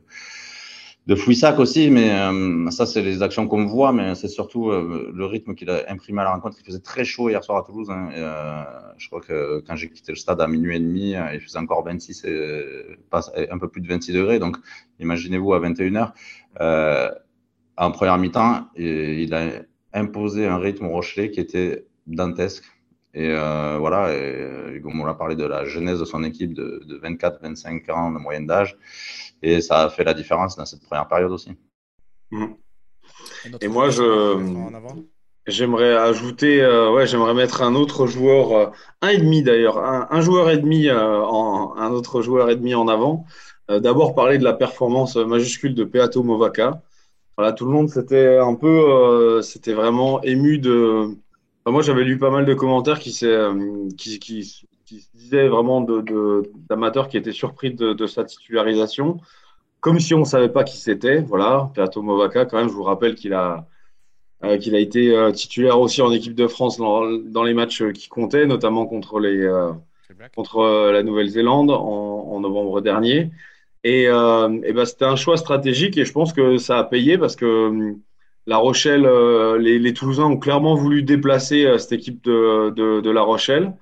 de 1.08 1.14
Fouissac 1.14 1.58
aussi, 1.58 1.90
mais 1.90 2.10
euh, 2.10 2.70
ça, 2.70 2.84
c'est 2.84 3.00
les 3.00 3.22
actions 3.22 3.48
qu'on 3.48 3.64
voit, 3.64 3.92
mais 3.94 4.14
c'est 4.14 4.28
surtout 4.28 4.68
euh, 4.68 5.10
le 5.14 5.24
rythme 5.24 5.54
qu'il 5.54 5.70
a 5.70 5.90
imprimé 5.90 6.20
à 6.20 6.24
la 6.24 6.32
rencontre. 6.32 6.58
Il 6.60 6.66
faisait 6.66 6.80
très 6.80 7.06
chaud 7.06 7.30
hier 7.30 7.42
soir 7.42 7.56
à 7.56 7.62
Toulouse. 7.62 7.88
Hein, 7.90 8.10
euh, 8.12 8.62
je 8.98 9.06
crois 9.06 9.22
que 9.22 9.64
quand 9.66 9.74
j'ai 9.74 9.88
quitté 9.88 10.12
le 10.12 10.16
stade 10.16 10.38
à 10.42 10.46
minuit 10.46 10.76
et 10.76 10.80
demi, 10.80 11.14
il 11.32 11.40
faisait 11.40 11.58
encore 11.58 11.82
26, 11.82 12.26
un 12.26 13.58
peu 13.58 13.68
plus 13.68 13.80
de 13.80 13.88
26 13.88 14.12
degrés. 14.12 14.38
Donc, 14.38 14.58
imaginez-vous 15.00 15.54
à 15.54 15.60
21h. 15.60 16.12
En 17.78 17.90
première 17.90 18.18
mi-temps, 18.18 18.68
il 18.76 19.32
a 19.34 19.62
imposé 19.92 20.46
un 20.46 20.58
rythme 20.58 20.86
au 20.86 20.90
Rochelet 20.90 21.30
qui 21.30 21.40
était 21.40 21.86
dantesque. 22.06 22.64
Et 23.14 23.32
voilà, 23.32 24.14
et, 24.14 24.74
Hugo 24.74 24.90
l'a 25.06 25.14
parlé 25.14 25.34
de 25.36 25.44
la 25.44 25.64
genèse 25.64 26.00
de 26.00 26.04
son 26.04 26.22
équipe 26.24 26.54
de, 26.54 26.82
de 26.86 26.98
24-25 26.98 27.90
ans 27.90 28.10
de 28.12 28.18
moyenne 28.18 28.46
d'âge. 28.46 28.76
Et 29.42 29.60
ça 29.60 29.82
a 29.82 29.88
fait 29.88 30.04
la 30.04 30.14
différence 30.14 30.56
dans 30.56 30.66
cette 30.66 30.82
première 30.82 31.08
période 31.08 31.32
aussi. 31.32 31.52
Mmh. 32.30 32.46
Et 33.60 33.68
moi, 33.68 33.90
je. 33.90 34.02
J'aimerais 35.46 35.96
ajouter, 35.96 36.60
euh, 36.60 36.92
ouais, 36.92 37.06
j'aimerais 37.06 37.32
mettre 37.32 37.62
un 37.62 37.74
autre 37.74 38.06
joueur, 38.06 38.52
euh, 38.52 38.66
un 39.00 39.08
et 39.08 39.16
demi 39.16 39.42
d'ailleurs, 39.42 39.78
un, 39.78 40.20
joueur 40.20 40.50
et 40.50 40.58
demi, 40.58 40.88
euh, 40.88 41.22
en, 41.22 41.74
un 41.74 41.90
autre 41.90 42.20
joueur 42.20 42.50
et 42.50 42.56
demi 42.56 42.74
en 42.74 42.86
avant. 42.86 43.24
D'abord 43.70 44.14
parler 44.14 44.38
de 44.38 44.44
la 44.44 44.54
performance 44.54 45.16
majuscule 45.16 45.74
de 45.74 45.84
Peato 45.84 46.22
Movaca. 46.22 46.82
Voilà, 47.38 47.52
tout 47.52 47.64
le 47.64 47.70
monde 47.70 47.88
s'était 47.88 48.36
un 48.36 48.54
peu, 48.54 49.40
c'était 49.42 49.72
vraiment 49.72 50.20
ému 50.22 50.58
de. 50.58 51.16
moi, 51.66 51.82
j'avais 51.82 52.04
lu 52.04 52.18
pas 52.18 52.30
mal 52.30 52.44
de 52.44 52.52
commentaires 52.52 52.98
qui, 52.98 53.12
qui, 53.96 54.18
qui, 54.18 54.68
qui 54.88 55.00
se 55.00 55.10
disait 55.14 55.48
vraiment 55.48 55.82
d'amateurs 55.82 57.06
de, 57.06 57.10
qui 57.10 57.18
étaient 57.18 57.32
surpris 57.32 57.74
de, 57.74 58.06
sa 58.06 58.24
titularisation, 58.24 59.20
comme 59.80 60.00
si 60.00 60.14
on 60.14 60.20
ne 60.20 60.24
savait 60.24 60.48
pas 60.48 60.64
qui 60.64 60.78
c'était. 60.78 61.20
Voilà, 61.20 61.70
Peato 61.74 62.00
Movaca, 62.00 62.46
quand 62.46 62.56
même, 62.56 62.68
je 62.68 62.74
vous 62.74 62.84
rappelle 62.84 63.14
qu'il 63.14 63.34
a, 63.34 63.66
euh, 64.44 64.56
qu'il 64.56 64.74
a 64.74 64.78
été 64.78 65.14
euh, 65.14 65.30
titulaire 65.30 65.78
aussi 65.78 66.00
en 66.00 66.10
équipe 66.10 66.34
de 66.34 66.46
France 66.46 66.78
dans, 66.78 67.44
les 67.44 67.52
matchs 67.54 67.84
qui 67.92 68.08
comptaient, 68.08 68.46
notamment 68.46 68.86
contre, 68.86 69.20
les, 69.20 69.42
euh, 69.42 69.72
contre 70.34 70.90
la 70.90 71.02
Nouvelle-Zélande 71.02 71.70
en, 71.70 72.40
novembre 72.40 72.80
dernier. 72.80 73.30
Et, 73.88 74.04
et 74.04 74.72
ben, 74.72 74.84
c'était 74.84 75.04
un 75.04 75.16
choix 75.16 75.36
stratégique 75.36 75.96
et 75.96 76.04
je 76.04 76.12
pense 76.12 76.32
que 76.32 76.58
ça 76.58 76.78
a 76.78 76.84
payé 76.84 77.16
parce 77.16 77.36
que 77.36 77.94
La 78.46 78.56
Rochelle, 78.58 79.08
les, 79.58 79.78
les, 79.78 79.92
Toulousains 79.94 80.24
ont 80.24 80.36
clairement 80.36 80.74
voulu 80.74 81.02
déplacer 81.02 81.66
cette 81.78 81.92
équipe 81.92 82.22
de, 82.24 82.70
de, 82.70 83.10
La 83.10 83.22
Rochelle. 83.22 83.72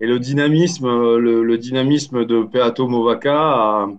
Et 0.00 0.06
le 0.06 0.18
dynamisme, 0.18 0.86
le, 1.18 1.58
dynamisme 1.58 2.24
de 2.24 2.42
Peato 2.44 2.88
Movaca 2.88 3.90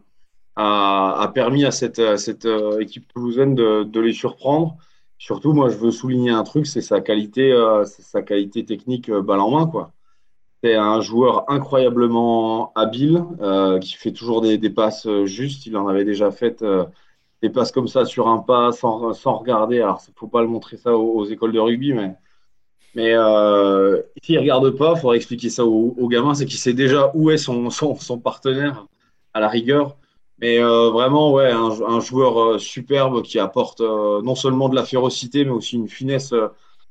a, 0.56 1.22
a, 1.22 1.28
permis 1.30 1.66
à 1.66 1.72
cette, 1.72 2.18
cette 2.18 2.46
euh, 2.46 2.80
équipe 2.80 3.08
toulousaine 3.14 3.56
de, 3.56 3.84
de, 3.84 4.00
les 4.00 4.14
surprendre. 4.14 4.78
Surtout, 5.18 5.54
moi, 5.54 5.70
je 5.70 5.78
veux 5.78 5.92
souligner 5.92 6.32
un 6.32 6.44
truc, 6.44 6.66
c'est 6.68 6.82
sa 6.82 7.02
qualité, 7.02 7.52
euh, 7.52 7.86
sa 7.86 8.22
qualité 8.22 8.66
technique 8.66 9.10
euh, 9.10 9.22
balle 9.22 9.40
en 9.40 9.52
main, 9.52 9.68
quoi. 9.68 9.92
C'est 10.64 10.76
un 10.76 11.02
joueur 11.02 11.50
incroyablement 11.50 12.72
habile, 12.76 13.24
euh, 13.42 13.80
qui 13.80 13.94
fait 13.94 14.12
toujours 14.12 14.42
des, 14.42 14.58
passes 14.70 15.08
justes. 15.26 15.66
Il 15.66 15.76
en 15.76 15.88
avait 15.88 16.06
déjà 16.06 16.32
fait 16.32 16.62
euh, 16.62 16.86
des 17.42 17.50
passes 17.50 17.72
comme 17.72 17.88
ça 17.88 18.06
sur 18.06 18.28
un 18.28 18.38
pas 18.40 18.72
sans, 18.72 19.14
regarder. 19.38 19.82
Alors, 19.82 20.02
il 20.08 20.12
ne 20.12 20.16
faut 20.16 20.28
pas 20.28 20.42
le 20.42 20.48
montrer 20.48 20.78
ça 20.78 20.96
aux, 20.96 21.26
écoles 21.26 21.52
de 21.52 21.60
rugby, 21.60 21.94
mais 21.94 22.16
mais 22.96 23.14
euh, 23.14 24.02
s'il 24.22 24.36
ne 24.36 24.42
regarde 24.42 24.70
pas, 24.72 24.94
il 24.96 25.00
faudrait 25.00 25.18
expliquer 25.18 25.50
ça 25.50 25.66
aux, 25.66 26.08
gamins, 26.10 26.34
c'est 26.34 26.46
qu'il 26.46 26.60
sait 26.60 26.74
déjà 26.74 27.12
où 27.14 27.32
est 27.32 27.38
son, 27.38 27.70
partenaire 28.22 28.88
à 29.34 29.40
la 29.40 29.48
rigueur. 29.48 29.98
Mais 30.40 30.60
euh, 30.60 30.90
vraiment, 30.90 31.32
ouais, 31.32 31.52
un, 31.52 32.00
joueur 32.00 32.42
euh, 32.42 32.58
superbe 32.58 33.22
qui 33.22 33.40
apporte 33.40 33.82
euh, 33.82 34.22
non 34.24 34.36
seulement 34.36 34.70
de 34.70 34.76
la 34.76 34.84
férocité, 34.84 35.46
mais 35.46 35.52
aussi 35.52 35.76
une 35.76 35.88
finesse, 35.88 36.34
euh, 36.34 36.48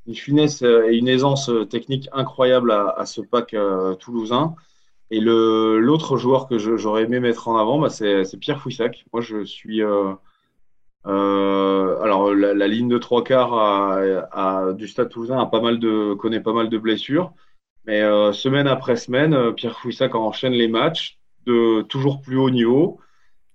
une 0.07 0.15
finesse 0.15 0.61
et 0.61 0.95
une 0.97 1.07
aisance 1.07 1.51
technique 1.69 2.09
incroyable 2.11 2.71
à, 2.71 3.05
ce 3.05 3.21
pack 3.21 3.55
toulousain. 3.99 4.55
Et 5.11 5.19
l'autre 5.19 6.15
joueur 6.15 6.47
que 6.47 6.57
j'aurais 6.57 7.03
aimé 7.03 7.19
mettre 7.19 7.49
en 7.49 7.57
avant, 7.57 7.77
bah, 7.79 7.89
c'est 7.89 8.37
Pierre 8.39 8.61
Fouissac. 8.61 9.05
Moi, 9.11 9.21
je 9.21 9.43
suis. 9.43 9.83
Euh, 9.83 10.13
euh, 11.05 11.99
alors, 12.01 12.33
la, 12.33 12.67
ligne 12.67 12.87
de 12.87 12.97
trois 12.97 13.21
quarts 13.21 14.73
du 14.73 14.87
Stade 14.87 15.09
Toulousain 15.09 15.37
a 15.37 15.45
pas 15.47 15.59
mal 15.59 15.79
de, 15.79 16.13
connaît 16.13 16.39
pas 16.39 16.53
mal 16.53 16.69
de 16.69 16.77
blessures. 16.77 17.33
Mais 17.85 18.01
euh, 18.01 18.31
semaine 18.31 18.67
après 18.67 18.95
semaine, 18.95 19.53
Pierre 19.53 19.77
Fouissac 19.79 20.15
enchaîne 20.15 20.53
les 20.53 20.69
matchs 20.69 21.19
de 21.45 21.81
toujours 21.81 22.21
plus 22.21 22.37
haut 22.37 22.49
niveau. 22.49 22.99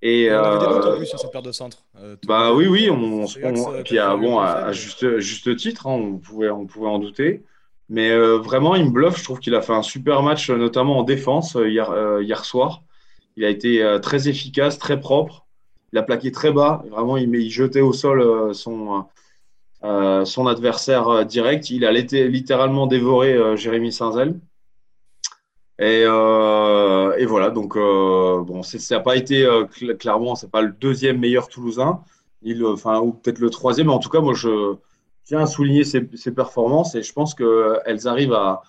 Et, 0.02 0.30
on 0.30 0.36
avait 0.36 0.98
des 1.00 1.06
sur 1.06 1.18
cette 1.18 1.32
paire 1.32 1.42
de 1.42 1.52
centre. 1.52 1.78
bah 2.26 2.52
oui, 2.52 2.66
oui, 2.66 2.90
on, 2.90 3.24
on, 3.24 3.82
puis, 3.82 3.98
bon, 4.20 4.38
à, 4.38 4.72
juste, 4.72 5.18
juste 5.18 5.56
titre, 5.56 5.86
hein, 5.86 5.92
on, 5.92 6.18
pouvait, 6.18 6.50
on 6.50 6.66
pouvait 6.66 6.88
en 6.88 6.98
douter. 6.98 7.42
Mais 7.88 8.10
euh, 8.10 8.38
vraiment, 8.38 8.74
il 8.74 8.86
me 8.86 8.90
bluffe. 8.90 9.18
Je 9.18 9.24
trouve 9.24 9.38
qu'il 9.38 9.54
a 9.54 9.62
fait 9.62 9.72
un 9.72 9.82
super 9.82 10.22
match, 10.22 10.50
euh, 10.50 10.56
notamment 10.56 10.98
en 10.98 11.02
défense 11.02 11.56
euh, 11.56 11.68
hier, 11.68 11.92
hier 12.20 12.44
soir. 12.44 12.82
Il 13.36 13.44
a 13.44 13.50
été 13.50 13.98
très 14.02 14.28
efficace, 14.28 14.78
très 14.78 14.98
propre. 14.98 15.44
Il 15.92 15.98
a 15.98 16.02
plaqué 16.02 16.32
très 16.32 16.52
bas. 16.52 16.82
Vraiment, 16.90 17.18
il, 17.18 17.34
il 17.34 17.50
jetait 17.50 17.82
au 17.82 17.92
sol 17.92 18.54
son, 18.54 19.04
son 19.82 20.46
adversaire 20.46 21.26
direct. 21.26 21.68
Il 21.68 21.84
a 21.84 21.92
littéralement 21.92 22.86
dévoré 22.86 23.56
Jérémy 23.58 23.92
Saint-Zel. 23.92 24.40
Et, 25.78 26.02
et, 26.02 27.26
voilà, 27.26 27.50
donc 27.50 27.76
bon, 27.76 28.62
ça 28.62 28.96
n'a 28.96 29.00
pas 29.00 29.16
été 29.16 29.46
clairement, 29.98 30.34
c'est 30.34 30.50
pas 30.50 30.62
le 30.62 30.72
deuxième 30.72 31.18
meilleur 31.18 31.48
Toulousain, 31.48 32.00
ou 32.42 33.12
peut-être 33.12 33.38
le 33.38 33.50
troisième. 33.50 33.88
Mais 33.88 33.92
en 33.92 33.98
tout 33.98 34.08
cas, 34.08 34.20
moi 34.20 34.34
je 34.34 34.76
tiens 35.26 35.40
à 35.40 35.46
souligner 35.46 35.84
ses, 35.84 36.00
performances 36.32 36.94
et 36.94 37.02
je 37.02 37.12
pense 37.12 37.34
qu'elles 37.34 38.08
arrivent 38.08 38.32
à, 38.32 38.62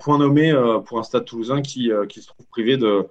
point 0.00 0.18
nommé 0.18 0.50
euh, 0.50 0.80
pour 0.80 0.98
un 0.98 1.02
stade 1.02 1.24
toulousain 1.24 1.62
qui, 1.62 1.92
euh, 1.92 2.06
se 2.08 2.26
trouve 2.26 2.46
privé 2.48 2.76
de, 2.76 3.06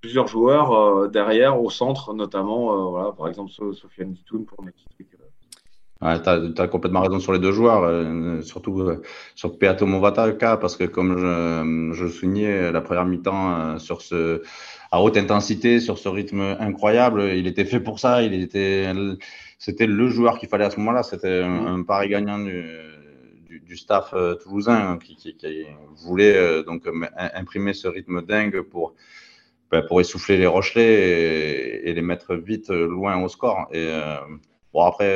plusieurs 0.00 0.28
joueurs 0.28 0.72
euh, 0.72 1.08
derrière, 1.08 1.60
au 1.60 1.70
centre 1.70 2.14
notamment, 2.14 2.90
voilà, 2.90 3.12
par 3.12 3.28
exemple 3.28 3.50
Sofiane 3.50 4.12
Ditoun 4.12 4.44
pour 4.44 4.64
trucs. 4.96 5.17
Ouais, 6.00 6.22
tu 6.22 6.28
as, 6.62 6.68
complètement 6.68 7.00
raison 7.00 7.18
sur 7.18 7.32
les 7.32 7.40
deux 7.40 7.50
joueurs, 7.50 8.44
surtout 8.44 8.88
sur 9.34 9.58
Peato 9.58 9.84
Movataka, 9.84 10.56
parce 10.56 10.76
que 10.76 10.84
comme 10.84 11.18
je, 11.18 11.92
je 11.92 12.06
soulignais 12.06 12.70
la 12.70 12.80
première 12.80 13.04
mi-temps 13.04 13.80
sur 13.80 14.00
ce 14.00 14.42
à 14.92 15.02
haute 15.02 15.16
intensité, 15.16 15.80
sur 15.80 15.98
ce 15.98 16.08
rythme 16.08 16.56
incroyable, 16.60 17.22
il 17.34 17.48
était 17.48 17.64
fait 17.64 17.80
pour 17.80 17.98
ça, 17.98 18.22
il 18.22 18.32
était 18.32 18.86
c'était 19.58 19.86
le 19.86 20.08
joueur 20.08 20.38
qu'il 20.38 20.48
fallait 20.48 20.64
à 20.64 20.70
ce 20.70 20.78
moment-là. 20.78 21.02
C'était 21.02 21.42
un, 21.42 21.82
pari 21.82 22.08
gagnant 22.08 22.38
du, 22.38 22.64
du, 23.48 23.76
staff 23.76 24.10
euh, 24.14 24.34
toulousain 24.36 24.98
qui, 24.98 25.16
qui, 25.16 25.36
qui 25.36 25.66
voulait 25.96 26.36
euh, 26.36 26.62
donc 26.62 26.88
imprimer 27.16 27.74
ce 27.74 27.88
rythme 27.88 28.22
dingue 28.22 28.62
pour, 28.62 28.94
ben, 29.70 29.82
pour 29.82 30.00
essouffler 30.00 30.38
les 30.38 30.46
Rochelais 30.46 31.82
et, 31.84 31.92
les 31.92 32.02
mettre 32.02 32.36
vite 32.36 32.70
loin 32.70 33.20
au 33.20 33.28
score. 33.28 33.68
Et 33.72 33.88
euh, 33.90 34.16
bon, 34.72 34.82
après, 34.82 35.14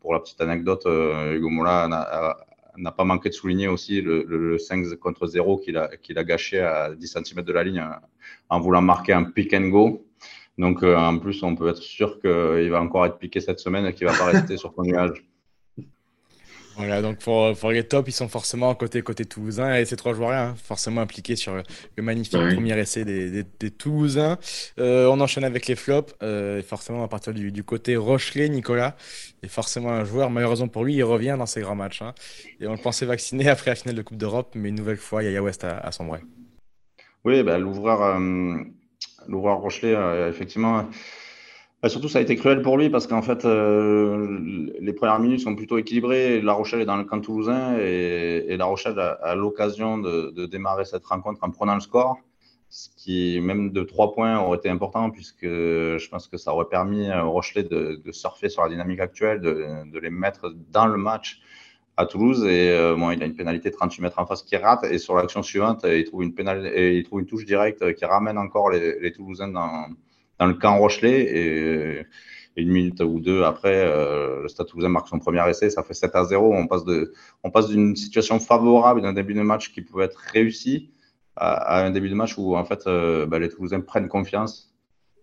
pour 0.00 0.14
la 0.14 0.20
petite 0.20 0.40
anecdote, 0.40 0.86
Hugo 0.86 1.48
Mola 1.48 1.88
n'a 2.76 2.92
pas 2.92 3.04
manqué 3.04 3.28
de 3.28 3.34
souligner 3.34 3.68
aussi 3.68 4.00
le, 4.00 4.24
le, 4.24 4.58
5 4.58 4.94
contre 4.96 5.26
0 5.26 5.58
qu'il 5.58 5.76
a, 5.76 5.88
qu'il 5.96 6.18
a 6.18 6.24
gâché 6.24 6.60
à 6.60 6.94
10 6.94 7.16
cm 7.24 7.44
de 7.44 7.52
la 7.52 7.64
ligne 7.64 7.84
en 8.48 8.60
voulant 8.60 8.82
marquer 8.82 9.12
un 9.12 9.24
pick 9.24 9.54
and 9.54 9.68
go. 9.68 10.06
Donc, 10.58 10.82
euh, 10.82 10.96
en 10.96 11.18
plus, 11.18 11.42
on 11.42 11.54
peut 11.54 11.68
être 11.68 11.82
sûr 11.82 12.20
qu'il 12.20 12.70
va 12.70 12.82
encore 12.82 13.06
être 13.06 13.18
piqué 13.18 13.40
cette 13.40 13.60
semaine 13.60 13.86
et 13.86 13.94
qu'il 13.94 14.06
ne 14.06 14.12
va 14.12 14.18
pas 14.18 14.24
rester 14.32 14.56
sur 14.56 14.74
son 14.74 14.82
nuage. 14.82 15.24
Voilà, 16.80 17.02
donc 17.02 17.18
pour, 17.18 17.56
pour, 17.56 17.70
les 17.70 17.84
tops, 17.84 18.08
ils 18.08 18.12
sont 18.12 18.28
forcément 18.28 18.74
côté 18.74 19.02
côté 19.02 19.24
toulousain 19.24 19.76
et 19.76 19.84
ces 19.84 19.96
trois 19.96 20.14
joueurs-là, 20.14 20.48
hein, 20.48 20.54
forcément 20.62 21.00
impliqués 21.00 21.36
sur 21.36 21.54
le 21.54 22.02
magnifique 22.02 22.32
premier 22.32 22.78
essai 22.78 23.04
des, 23.04 23.44
des, 23.44 23.70
Toulousains. 23.70 24.38
Euh, 24.78 25.06
on 25.06 25.20
enchaîne 25.20 25.44
avec 25.44 25.66
les 25.66 25.76
flops, 25.76 26.14
euh, 26.22 26.62
forcément 26.62 27.04
à 27.04 27.08
partir 27.08 27.32
du, 27.32 27.52
du, 27.52 27.62
côté 27.62 27.96
Rochelet, 27.96 28.48
Nicolas 28.48 28.96
est 29.42 29.48
forcément 29.48 29.90
un 29.90 30.04
joueur. 30.04 30.30
Malheureusement 30.30 30.68
pour 30.68 30.84
lui, 30.84 30.94
il 30.94 31.04
revient 31.04 31.36
dans 31.38 31.46
ses 31.46 31.60
grands 31.60 31.76
matchs. 31.76 32.02
Hein, 32.02 32.14
et 32.60 32.66
on 32.66 32.72
le 32.72 32.78
pensait 32.78 33.06
vacciné 33.06 33.48
après 33.50 33.70
la 33.70 33.74
finale 33.74 33.96
de 33.96 34.02
Coupe 34.02 34.18
d'Europe, 34.18 34.52
mais 34.54 34.70
une 34.70 34.76
nouvelle 34.76 34.96
fois, 34.96 35.22
Yaya 35.22 35.42
West 35.42 35.64
a, 35.64 35.78
a 35.78 35.92
sombré. 35.92 36.20
Oui, 37.24 37.42
bah, 37.42 37.58
l'ouvreur 37.58 38.18
L'ouvreur 39.28 39.58
Rochelet, 39.58 39.94
euh, 39.94 40.28
effectivement. 40.28 40.88
Bah, 41.82 41.88
surtout, 41.88 42.08
ça 42.08 42.18
a 42.18 42.22
été 42.22 42.36
cruel 42.36 42.60
pour 42.60 42.76
lui 42.76 42.90
parce 42.90 43.06
qu'en 43.06 43.22
fait, 43.22 43.46
euh, 43.46 44.70
les 44.80 44.92
premières 44.92 45.18
minutes 45.18 45.40
sont 45.40 45.56
plutôt 45.56 45.78
équilibrées. 45.78 46.42
La 46.42 46.52
Rochelle 46.52 46.82
est 46.82 46.84
dans 46.84 46.98
le 46.98 47.04
camp 47.04 47.20
toulousain 47.20 47.78
et, 47.78 48.54
La 48.58 48.66
Rochelle 48.66 48.98
a, 48.98 49.34
l'occasion 49.34 49.96
de, 49.96 50.44
démarrer 50.44 50.84
cette 50.84 51.06
rencontre 51.06 51.42
en 51.42 51.50
prenant 51.50 51.74
le 51.74 51.80
score, 51.80 52.18
ce 52.68 52.90
qui, 52.96 53.40
même 53.40 53.70
de 53.70 53.82
trois 53.82 54.12
points, 54.12 54.38
aurait 54.40 54.58
été 54.58 54.68
important 54.68 55.10
puisque 55.10 55.46
je 55.46 56.08
pense 56.10 56.28
que 56.28 56.36
ça 56.36 56.52
aurait 56.52 56.68
permis 56.68 57.10
au 57.10 57.30
Rochelet 57.30 57.64
de, 57.64 57.98
surfer 58.12 58.50
sur 58.50 58.62
la 58.62 58.68
dynamique 58.68 59.00
actuelle, 59.00 59.40
de, 59.40 59.98
les 59.98 60.10
mettre 60.10 60.54
dans 60.70 60.86
le 60.86 60.98
match 60.98 61.40
à 61.96 62.04
Toulouse 62.04 62.44
et 62.44 62.70
euh, 62.70 62.94
il 63.14 63.22
a 63.22 63.26
une 63.26 63.34
pénalité 63.34 63.70
de 63.70 63.74
38 63.74 64.02
mètres 64.02 64.18
en 64.18 64.26
face 64.26 64.42
qui 64.42 64.56
rate 64.56 64.84
et 64.84 64.98
sur 64.98 65.14
l'action 65.14 65.42
suivante, 65.42 65.84
il 65.84 66.04
trouve 66.04 66.22
une 66.22 67.26
touche 67.26 67.46
directe 67.46 67.94
qui 67.94 68.04
ramène 68.04 68.36
encore 68.36 68.70
les, 68.70 69.12
Toulousains 69.12 69.48
dans, 69.48 69.86
dans, 70.40 70.46
le 70.46 70.54
camp 70.54 70.78
Rochelet 70.78 71.20
et, 71.20 72.06
une 72.56 72.70
minute 72.70 73.00
ou 73.00 73.20
deux 73.20 73.44
après, 73.44 73.84
euh, 73.86 74.42
le 74.42 74.48
Stade 74.48 74.66
Toulousain 74.66 74.88
marque 74.88 75.08
son 75.08 75.18
premier 75.18 75.48
essai, 75.48 75.70
ça 75.70 75.82
fait 75.82 75.94
7 75.94 76.14
à 76.14 76.24
0. 76.24 76.52
On 76.52 76.66
passe 76.66 76.82
on 77.44 77.50
passe 77.50 77.68
d'une 77.68 77.96
situation 77.96 78.38
favorable 78.38 79.02
d'un 79.02 79.12
début 79.12 79.34
de 79.34 79.42
match 79.42 79.72
qui 79.72 79.80
pouvait 79.80 80.06
être 80.06 80.18
réussi 80.32 80.90
à, 81.36 81.84
un 81.84 81.90
début 81.90 82.10
de 82.10 82.14
match 82.14 82.36
où 82.36 82.56
en 82.56 82.64
fait 82.64 82.86
euh, 82.86 83.24
bah, 83.24 83.38
les 83.38 83.48
Toulousains 83.48 83.80
prennent 83.80 84.08
confiance 84.08 84.69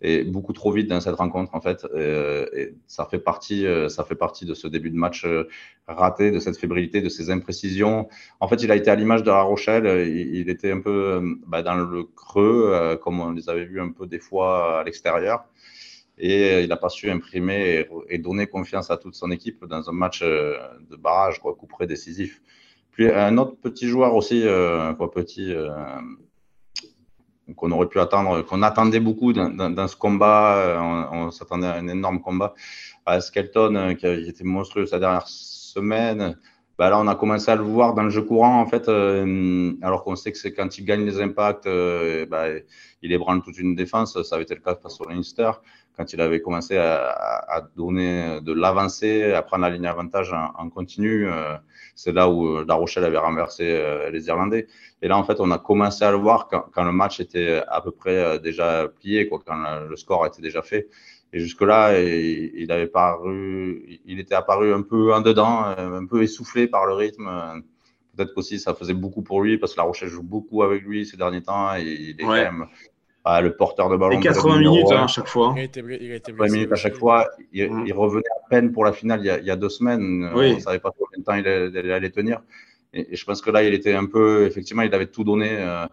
et 0.01 0.24
beaucoup 0.24 0.54
trop 0.54 0.72
vite 0.72 0.88
dans 0.88 1.00
cette 1.00 1.16
rencontre 1.16 1.56
en 1.56 1.62
fait. 1.62 1.86
Et, 1.96 2.74
ça 2.88 3.06
fait 3.06 3.20
partie, 3.20 3.66
euh, 3.66 3.89
ça 3.89 4.04
fait 4.04 4.16
partie 4.16 4.46
de 4.46 4.54
ce 4.54 4.68
début 4.68 4.89
de 4.89 4.96
match 4.96 5.25
euh, 5.25 5.48
raté, 5.88 6.32
de 6.32 6.39
cette 6.39 6.58
fébrilité, 6.58 7.01
de 7.01 7.10
ces 7.10 7.30
imprécisions. 7.30 8.08
En 8.39 8.48
fait, 8.48 8.63
il 8.63 8.72
a 8.72 8.75
été 8.75 8.89
à 8.89 8.96
l'image 8.96 9.24
de 9.24 9.32
La 9.32 9.42
Rochelle. 9.42 10.08
Il, 10.08 10.50
était 10.50 10.72
un 10.72 10.82
peu 10.82 10.89
euh, 10.89 11.36
bah, 11.48 11.63
dans 11.63 11.75
le 11.75 12.04
creux, 12.04 12.98
comme 13.04 13.20
on 13.20 13.32
les 13.32 13.50
avait 13.50 13.66
vus 13.66 13.82
un 13.82 13.92
peu 13.92 14.08
des 14.08 14.20
fois 14.20 14.82
à 14.82 14.84
l'extérieur. 14.84 15.46
Et 16.20 16.63
il 16.63 16.70
n'a 16.70 16.77
pas 16.77 16.89
su 16.89 17.12
imprimer 17.12 17.86
et, 18.10 18.18
donner 18.18 18.48
confiance 18.48 18.89
à 18.89 18.98
toute 18.98 19.13
son 19.13 19.30
équipe 19.30 19.66
dans 19.66 19.88
un 19.88 19.94
match 19.94 20.24
de 20.24 20.96
barrage, 20.98 21.39
quoi, 21.39 21.54
coup 21.54 21.68
près 21.68 21.86
décisif. 21.86 22.42
Puis 22.92 23.12
un 23.12 23.38
autre 23.38 23.56
petit 23.62 23.88
joueur 23.88 24.16
aussi, 24.16 24.44
quoi, 24.98 25.12
petit 25.12 25.54
qu'on 27.56 27.72
aurait 27.72 27.88
pu 27.88 28.00
attendre, 28.00 28.42
qu'on 28.42 28.62
attendait 28.62 29.00
beaucoup 29.00 29.34
dans, 29.34 29.88
ce 29.88 29.96
combat. 29.96 30.56
Euh, 30.58 30.80
on, 31.12 31.32
s'attendait 31.32 31.68
à 31.68 31.75
un 31.75 31.88
énorme 31.88 32.22
combat. 32.22 32.54
À 33.06 33.22
Skelton, 33.22 33.75
euh, 33.75 33.94
qui 33.94 34.06
était 34.06 34.44
monstrueux 34.44 34.86
sa 34.86 35.00
dernière 35.00 35.27
semaine, 35.27 36.38
bah 36.77 36.89
là, 36.89 37.00
on 37.00 37.07
a 37.07 37.15
commencé 37.15 37.50
à 37.50 37.55
le 37.55 37.63
voir 37.63 37.93
dans 37.93 38.03
le 38.03 38.10
jeu 38.10 38.22
courant, 38.22 38.60
en 38.62 38.65
fait, 38.67 38.88
euh, 38.88 39.74
alors 39.81 40.03
qu'on 40.03 40.15
sait 40.15 40.31
que 40.31 40.38
c'est 40.38 40.53
quand 40.53 40.77
il 40.77 40.86
gagne 40.86 41.05
les 41.05 41.19
impacts, 41.22 41.67
bah, 42.29 42.46
il 43.01 43.12
ébranle 43.12 43.41
toute 43.41 43.57
une 43.57 43.75
défense. 43.75 44.22
Ça 44.22 44.36
avait 44.36 44.43
été 44.43 44.55
le 44.55 44.62
cas 44.62 44.75
face 44.75 45.01
au 45.01 45.10
Leinster, 45.10 45.51
quand 45.96 46.13
il 46.13 46.22
avait 46.22 46.41
commencé 46.41 46.77
à, 46.77 47.67
donner 47.75 48.39
de 48.41 48.53
l'avancée, 48.53 49.34
à 49.34 49.41
prendre 49.41 49.63
la 49.63 49.72
ligne 49.72 49.88
avantage 49.88 50.34
en, 50.34 50.69
continu. 50.69 51.27
c'est 51.96 52.12
là 52.12 52.29
où 52.29 52.63
La 52.63 52.75
Rochelle 52.75 53.05
avait 53.05 53.17
renversé 53.17 53.81
les 54.12 54.27
Irlandais. 54.27 54.67
Et 55.01 55.07
là, 55.07 55.17
en 55.17 55.24
fait, 55.24 55.39
on 55.39 55.51
a 55.51 55.60
commencé 55.60 56.03
à 56.03 56.12
le 56.12 56.17
voir 56.17 56.48
quand, 56.48 56.65
quand 56.74 56.84
le 56.84 56.91
match 56.91 57.19
était 57.19 57.62
à 57.67 57.81
peu 57.81 57.91
près 57.91 58.17
euh, 58.17 58.39
déjà 58.39 58.88
plié, 58.88 59.27
quoi, 59.27 59.39
quand 59.46 59.79
le 59.88 59.96
score 59.96 60.25
était 60.25 60.41
déjà 60.41 60.62
fait. 60.62 60.88
Et 61.38 61.39
jusque-là, 61.39 62.01
il, 62.01 62.72
avait 62.72 62.88
paru, 62.88 64.01
il 64.06 64.20
était 64.20 64.34
apparu 64.34 64.74
un 64.74 64.82
peu 64.82 65.13
en 65.13 65.22
dedans, 65.22 65.65
euh, 65.77 66.00
un 66.00 66.08
peu 66.08 66.24
essoufflé 66.24 66.67
par 66.67 66.88
le 66.88 66.94
rythme. 66.94 67.29
Peut-être 68.15 68.34
qu'aussi 68.34 68.58
ça 68.58 68.74
faisait 68.74 68.96
beaucoup 68.96 69.22
pour 69.22 69.44
lui 69.44 69.60
parce 69.60 69.74
que 69.74 69.77
La 69.77 69.84
Rochelle 69.84 70.10
joue 70.10 70.24
beaucoup 70.24 70.63
avec 70.63 70.82
lui 70.82 71.06
ces 71.06 71.15
derniers 71.15 71.44
temps 71.44 71.75
et 71.75 71.84
il 71.84 72.20
est 72.20 72.24
quand 72.24 72.32
même 72.32 72.65
ah, 73.24 73.39
le 73.39 73.56
porteur 73.56 73.88
de 73.89 73.98
ballon. 73.98 74.20
Et 74.20 74.24
80 74.24 74.60
minutes 74.62 74.91
hein, 74.91 75.03
à 75.03 75.08
chaque 75.08 75.27
fois. 75.27 75.53
Il 75.56 75.60
a 75.60 75.63
été, 75.65 75.82
il 75.82 76.12
a 76.12 76.15
été 76.15 76.32
80 76.32 76.51
minutes 76.51 76.72
à 76.72 76.75
chaque 76.75 76.96
fois. 76.96 77.29
Il, 77.53 77.72
mm. 77.72 77.84
il, 77.86 77.94
revenait 77.94 78.24
à 78.36 78.50
peine 78.50 78.72
pour 78.72 78.84
la 78.84 78.94
finale 78.94 79.20
il 79.20 79.27
y 79.27 79.29
a, 79.29 79.38
il 79.38 79.46
y 79.46 79.51
a 79.51 79.56
deux 79.56 79.70
semaines. 79.70 80.32
Oui. 80.34 80.53
On 80.53 80.56
ne 80.56 80.60
savait 80.60 80.79
pas 80.79 80.89
combien 80.98 81.20
de 81.20 81.24
temps 81.24 81.36
il 81.36 81.48
allait, 81.48 81.70
il 81.88 81.91
allait 81.91 82.10
tenir. 82.10 82.41
Et, 82.94 83.15
je 83.15 83.24
pense 83.24 83.41
que 83.41 83.51
là, 83.51 83.62
il 83.62 83.75
était 83.75 83.94
un 83.94 84.08
peu, 84.08 84.48
effectivement, 84.48 84.82
il 84.82 84.96
avait 84.96 85.06
tout 85.06 85.24
donné 85.24 85.50
euh, 85.51 85.86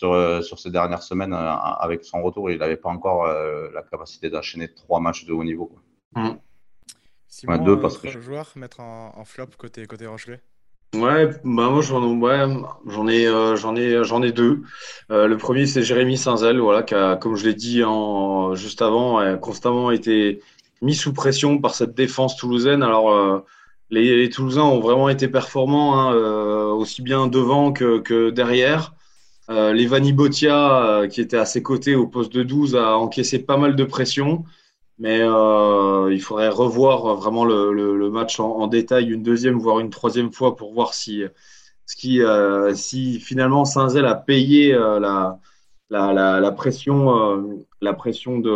sur, 0.00 0.12
euh, 0.12 0.40
sur 0.40 0.58
ces 0.58 0.70
dernières 0.70 1.02
semaines 1.02 1.32
euh, 1.32 1.52
avec 1.78 2.04
son 2.04 2.22
retour. 2.22 2.50
Il 2.50 2.58
n'avait 2.58 2.76
pas 2.76 2.88
encore 2.88 3.26
la 3.26 3.82
capacité 3.82 4.30
d'enchaîner 4.30 4.72
trois 4.72 5.00
matchs 5.00 5.24
de 5.26 5.32
haut 5.32 5.44
niveau. 5.44 5.66
Quoi. 5.66 6.22
Mmh. 6.22 6.38
Simon, 7.28 7.58
deux 7.58 7.78
parce 7.80 7.98
que 7.98 8.08
joueur 8.08 8.50
mettre 8.56 8.80
en, 8.80 9.24
flop 9.24 9.46
côté 9.56 9.86
côté 9.86 10.06
Rochelet. 10.06 10.40
Ouais, 10.92 11.28
bah 11.44 11.70
moi 11.70 11.82
j'en 11.82 12.18
ouais, 12.18 12.44
j'en 12.86 13.06
ai 13.06 13.26
j'en 13.56 13.76
ai 13.76 14.02
j'en 14.02 14.22
ai 14.24 14.32
deux. 14.32 14.62
le 15.08 15.34
premier 15.36 15.66
c'est 15.66 15.82
Jérémy 15.82 16.16
Saint-Zel, 16.16 16.58
voilà, 16.58 16.82
qui 16.82 16.94
a, 16.94 17.14
comme 17.14 17.36
je 17.36 17.46
l'ai 17.46 17.54
dit 17.54 17.84
en, 17.84 18.56
juste 18.56 18.82
avant, 18.82 19.18
a 19.18 19.36
constamment 19.36 19.92
été 19.92 20.42
mis 20.82 20.96
sous 20.96 21.12
pression 21.12 21.58
par 21.58 21.74
cette 21.76 21.94
défense 21.94 22.36
toulousaine. 22.36 22.82
Alors 22.82 23.44
les, 23.90 24.28
Toulousains 24.30 24.62
ont 24.62 24.80
vraiment 24.80 25.08
été 25.08 25.28
performants, 25.28 25.98
hein, 25.98 26.14
euh, 26.14 26.70
aussi 26.70 27.02
bien 27.02 27.26
devant 27.26 27.72
que, 27.72 28.30
derrière. 28.30 28.94
Euh, 29.50 29.72
Levani 29.72 30.12
Botia, 30.12 31.02
qui 31.10 31.20
était 31.20 31.36
à 31.36 31.44
ses 31.44 31.62
côtés 31.62 31.96
au 31.96 32.06
poste 32.06 32.32
de 32.32 32.42
12, 32.42 32.76
a 32.76 32.96
encaissé 32.96 33.40
pas 33.40 33.56
mal 33.56 33.76
de 33.76 33.84
pression. 33.84 34.44
Mais 34.98 35.18
il 35.20 36.20
faudrait 36.20 36.50
revoir 36.50 37.16
vraiment 37.16 37.44
le, 37.44 38.10
match 38.10 38.38
en, 38.38 38.66
détail 38.66 39.10
une 39.10 39.22
deuxième, 39.22 39.58
voire 39.58 39.80
une 39.80 39.90
troisième 39.90 40.32
fois 40.32 40.56
pour 40.56 40.74
voir 40.74 40.92
si, 40.94 41.24
ce 41.86 41.96
qui, 41.96 42.20
si 42.74 43.18
finalement 43.18 43.64
Saint-Zel 43.64 44.04
a 44.04 44.14
payé 44.14 44.72
la, 44.72 45.40
la, 45.90 46.52
pression, 46.52 47.56
la 47.80 47.94
pression 47.94 48.38
de, 48.40 48.50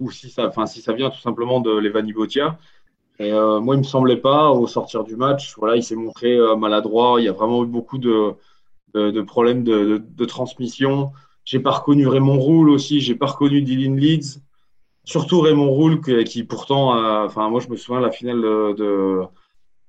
ou 0.00 0.10
si 0.10 0.30
ça, 0.30 0.48
enfin, 0.48 0.66
si 0.66 0.82
ça 0.82 0.92
vient 0.92 1.10
tout 1.10 1.20
simplement 1.20 1.60
de 1.60 1.70
Levani 1.70 2.12
Botia. 2.12 2.58
Et 3.18 3.32
euh, 3.32 3.60
moi, 3.60 3.74
il 3.74 3.78
me 3.78 3.84
semblait 3.84 4.16
pas 4.16 4.50
au 4.50 4.66
sortir 4.66 5.04
du 5.04 5.16
match. 5.16 5.54
Voilà, 5.56 5.76
il 5.76 5.82
s'est 5.82 5.96
montré 5.96 6.36
euh, 6.36 6.56
maladroit. 6.56 7.16
Il 7.20 7.24
y 7.24 7.28
a 7.28 7.32
vraiment 7.32 7.64
eu 7.64 7.66
beaucoup 7.66 7.98
de, 7.98 8.34
de, 9.12 9.22
problèmes 9.22 9.64
de, 9.64 10.24
transmission. 10.24 11.12
J'ai 11.44 11.60
pas 11.60 11.70
reconnu 11.70 12.06
Raymond 12.06 12.38
Roule 12.38 12.70
aussi. 12.70 13.00
J'ai 13.00 13.14
pas 13.14 13.26
reconnu 13.26 13.62
Dylan 13.62 13.96
Leeds. 13.96 14.40
Surtout 15.04 15.40
Raymond 15.40 15.70
Roule 15.70 16.00
qui, 16.24 16.44
pourtant, 16.44 16.92
enfin 17.24 17.48
moi 17.48 17.60
je 17.60 17.68
me 17.68 17.76
souviens 17.76 18.00
la 18.00 18.10
finale 18.10 18.42
de, 18.42 19.22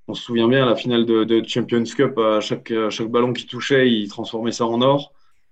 on 0.08 0.14
se 0.14 0.24
souvient 0.24 0.48
bien 0.48 0.66
la 0.66 0.78
finale 0.78 1.06
de, 1.06 1.44
Champions 1.46 1.84
Cup. 1.84 2.18
À 2.18 2.40
chaque 2.40 2.72
chaque 2.90 3.12
ballon 3.12 3.34
qui 3.34 3.46
touchait, 3.46 3.92
il 3.92 4.08
transformait 4.08 4.54
ça 4.54 4.66
en 4.66 4.82
or. 4.82 5.12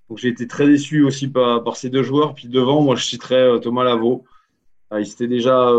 Donc 0.09 0.19
j'ai 0.19 0.29
été 0.29 0.47
très 0.47 0.67
déçu 0.67 1.03
aussi 1.03 1.27
par, 1.27 1.75
ces 1.75 1.89
deux 1.89 2.03
joueurs. 2.03 2.33
Puis 2.33 2.47
devant, 2.47 2.81
moi 2.81 2.95
je 2.95 3.03
citerais 3.03 3.35
euh, 3.35 3.59
Thomas 3.59 3.83
Lavaux. 3.83 4.23
il 4.97 5.05
s'était 5.05 5.27
déjà 5.27 5.69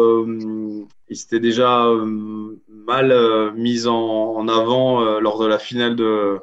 il 1.11 1.17
s'était 1.17 1.41
déjà 1.41 1.87
euh, 1.87 2.57
mal 2.69 3.13
euh, 3.13 3.53
mis 3.53 3.87
en, 3.87 4.47
avant 4.49 5.03
euh, 5.03 5.21
lors 5.21 5.39
de 5.39 5.47
la 5.47 5.59
finale 5.59 5.97
de, 5.97 6.39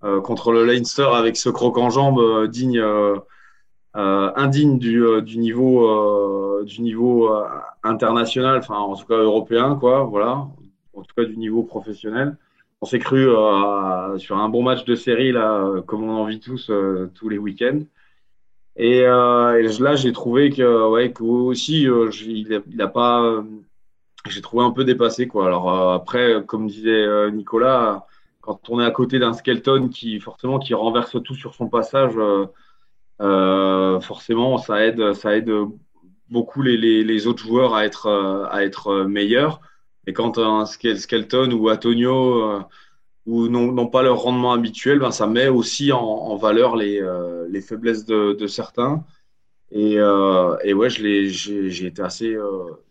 contre 0.00 0.52
le 0.52 0.64
Leinster 0.64 1.08
avec 1.12 1.36
ce 1.36 1.48
croc 1.48 1.76
en 1.78 1.90
jambe 1.90 2.46
digne, 2.46 2.82
indigne 3.94 4.78
du, 4.78 5.04
du 5.22 5.38
niveau, 5.38 6.62
du 6.64 6.82
niveau 6.82 7.34
international, 7.82 8.58
enfin 8.58 8.76
en 8.76 8.94
tout 8.94 9.06
cas 9.06 9.16
européen, 9.16 9.76
quoi, 9.78 10.04
voilà, 10.04 10.46
en 10.94 11.02
tout 11.02 11.14
cas 11.16 11.24
du 11.24 11.36
niveau 11.36 11.62
professionnel. 11.62 12.36
On 12.80 12.86
s'est 12.86 13.00
cru 13.00 13.24
sur 14.18 14.36
un 14.36 14.48
bon 14.48 14.62
match 14.62 14.84
de 14.84 14.94
série 14.94 15.32
là, 15.32 15.68
comme 15.86 16.04
on 16.04 16.14
en 16.14 16.24
vit 16.26 16.40
tous 16.40 16.70
tous 17.14 17.28
les 17.28 17.38
week-ends. 17.38 17.80
Et, 18.76 19.02
là, 19.02 19.96
j'ai 19.96 20.12
trouvé 20.12 20.50
que, 20.50 20.88
ouais, 20.88 21.10
que 21.10 21.24
aussi, 21.24 21.82
il 21.82 22.62
n'a 22.76 22.86
pas, 22.86 23.42
j'ai 24.26 24.40
trouvé 24.40 24.64
un 24.64 24.70
peu 24.70 24.84
dépassé. 24.84 25.26
Quoi. 25.26 25.46
Alors 25.46 25.72
euh, 25.72 25.94
après, 25.94 26.42
comme 26.46 26.66
disait 26.66 26.90
euh, 26.90 27.30
Nicolas, 27.30 28.06
quand 28.56 28.70
on 28.70 28.80
est 28.80 28.84
à 28.84 28.90
côté 28.90 29.18
d'un 29.18 29.32
Skelton 29.32 29.88
qui 29.88 30.20
forcément 30.20 30.58
qui 30.58 30.74
renverse 30.74 31.16
tout 31.22 31.34
sur 31.34 31.54
son 31.54 31.68
passage, 31.68 32.14
euh, 33.20 34.00
forcément 34.00 34.58
ça 34.58 34.84
aide, 34.84 35.12
ça 35.14 35.36
aide 35.36 35.52
beaucoup 36.30 36.62
les, 36.62 37.26
autres 37.26 37.42
joueurs 37.42 37.74
à 37.74 37.84
être, 37.84 38.08
à 38.50 38.64
être 38.64 39.04
meilleurs. 39.04 39.60
Et 40.06 40.12
quand 40.12 40.38
un 40.38 40.64
Skelton 40.66 41.52
ou 41.52 41.70
Antonio 41.70 42.62
ou 43.26 43.48
n'ont 43.48 43.88
pas 43.88 44.02
leur 44.02 44.18
rendement 44.20 44.52
habituel, 44.52 44.98
ben, 44.98 45.10
ça 45.10 45.26
met 45.26 45.48
aussi 45.48 45.92
en, 45.92 46.36
valeur 46.36 46.76
les, 46.76 47.02
les 47.50 47.60
faiblesses 47.60 48.04
de, 48.06 48.46
certains. 48.46 49.04
Et, 49.70 50.00
ouais, 50.00 50.90
j'ai 50.90 51.86
été 51.86 52.02
assez 52.02 52.36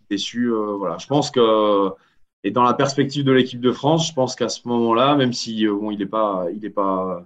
déçu. 0.10 0.52
Euh, 0.52 0.76
voilà. 0.78 0.98
Je 0.98 1.08
pense 1.08 1.32
que 1.32 1.90
et 2.48 2.52
dans 2.52 2.64
la 2.64 2.74
perspective 2.74 3.26
de 3.26 3.34
l'équipe 3.34 3.60
de 3.60 3.74
France, 3.74 4.08
je 4.08 4.14
pense 4.14 4.34
qu'à 4.34 4.48
ce 4.48 4.66
moment-là, 4.70 5.16
même 5.16 5.34
si 5.34 5.68
euh, 5.68 5.76
bon, 5.76 5.92
il 5.92 6.00
n'est 6.00 6.06
pas, 6.06 6.46
il 6.56 6.64
est 6.64 6.70
pas 6.70 7.22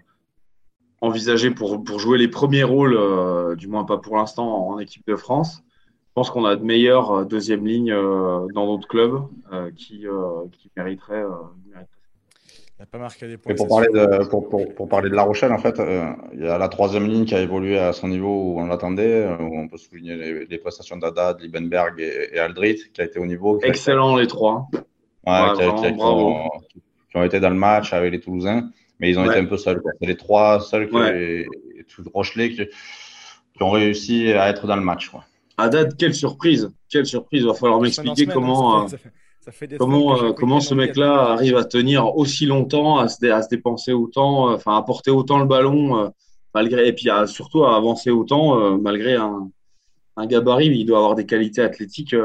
envisagé 1.00 1.52
pour, 1.52 1.84
pour 1.84 2.00
jouer 2.00 2.18
les 2.18 2.28
premiers 2.28 2.64
rôles, 2.64 2.96
euh, 2.98 3.56
du 3.56 3.68
moins 3.68 3.84
pas 3.84 4.00
pour 4.00 4.18
l'instant 4.18 4.68
en 4.68 4.80
équipe 4.80 5.06
de 5.06 5.16
France. 5.16 5.62
Je 6.08 6.14
pense 6.16 6.32
qu'on 6.32 6.44
a 6.46 6.56
de 6.56 6.64
meilleures 6.64 7.28
deuxième 7.28 7.68
lignes 7.68 7.96
dans 8.54 8.66
d'autres 8.66 8.88
clubs 8.88 9.22
qui, 9.78 10.06
qui 10.52 10.72
mériteraient, 10.76 11.24
pas 12.86 12.98
marqué 12.98 13.28
des 13.28 13.38
points. 13.38 13.56
pour 13.56 13.68
parler, 13.68 13.88
de, 13.90 14.26
pour, 14.26 14.50
pour, 14.50 14.74
pour, 14.74 14.88
parler 14.88 15.10
de 15.10 15.16
La 15.16 15.24
Rochelle, 15.24 15.52
en 15.52 15.58
fait, 15.58 15.80
euh, 15.80 16.12
il 16.34 16.42
y 16.42 16.48
a 16.48 16.58
la 16.58 16.68
troisième 16.68 17.08
ligne 17.08 17.26
qui 17.26 17.36
a 17.36 17.42
évolué 17.42 17.78
à 17.78 17.94
son 17.94 18.08
niveau 18.08 18.28
où 18.28 18.60
on 18.60 18.66
l'attendait. 18.66 19.26
Euh, 19.26 19.38
on 19.40 19.68
peut 19.68 19.78
souligner 19.78 20.46
les, 20.46 20.58
prestations 20.58 20.98
d'Adad, 20.98 21.40
Liebenberg 21.40 22.00
et, 22.00 22.40
Aldrit, 22.40 22.82
qui 22.94 23.02
a 23.02 23.06
été 23.06 23.20
au 23.20 23.26
niveau. 23.26 23.60
Excellent, 23.62 24.16
les 24.16 24.28
trois. 24.28 24.68
Ouais, 25.26 25.54
qui, 25.56 27.18
ont, 27.18 27.24
été 27.24 27.40
dans 27.40 27.50
le 27.50 27.56
match 27.56 27.94
avec 27.94 28.12
les 28.12 28.20
Toulousains, 28.20 28.70
mais 29.00 29.10
ils 29.10 29.20
ont 29.20 29.26
été 29.30 29.40
un 29.40 29.46
peu 29.46 29.58
seuls. 29.58 29.82
C'est 30.00 30.08
les 30.08 30.18
trois 30.18 30.60
seuls, 30.62 30.90
qui, 30.90 30.98
et, 30.98 31.46
Rochelet, 32.14 32.50
qui, 32.50 32.66
qui, 33.56 33.64
ont 33.64 33.70
réussi 33.70 34.32
à 34.32 34.50
être 34.50 34.66
dans 34.66 34.76
le 34.76 34.82
match. 34.82 35.10
Quoi. 35.10 35.24
Haddad, 35.58 35.96
quelle 35.96 36.16
surprise! 36.16 36.72
Quelle 36.90 37.06
surprise! 37.06 37.42
Il 37.42 37.48
va 37.48 37.54
falloir 37.54 37.80
m'expliquer 37.80 38.26
comment. 38.26 38.88
comment, 39.78 40.24
euh, 40.24 40.34
comment 40.34 40.60
ce 40.60 40.74
mec-là 40.74 41.32
arrive 41.32 41.58
à 41.58 41.66
tenir 41.66 42.16
aussi 42.18 42.46
longtemps, 42.46 42.98
à 42.98 43.08
se, 43.08 43.24
à 43.28 43.42
se 43.42 43.50
dépenser 43.50 43.94
autant, 43.94 44.50
euh, 44.50 44.56
enfin 44.56 44.76
à 44.76 44.82
porter 44.82 45.12
autant 45.12 45.40
le 45.40 45.46
ballon, 45.46 46.00
euh, 46.00 46.10
malgré 46.56 46.88
et 46.88 46.94
puis 46.94 47.10
surtout 47.28 47.64
à 47.66 47.76
avancer 47.76 48.10
autant 48.10 48.78
malgré 48.78 49.16
un, 49.16 49.50
un, 50.18 50.26
gabarit. 50.26 50.68
Il 50.68 50.86
doit 50.86 51.00
avoir 51.00 51.16
des 51.16 51.26
qualités 51.26 51.62
athlétiques 51.62 52.16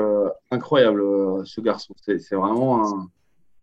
incroyables, 0.51 1.03
ce 1.46 1.61
garçon. 1.61 1.94
C'est 1.96 2.35
vraiment 2.35 3.09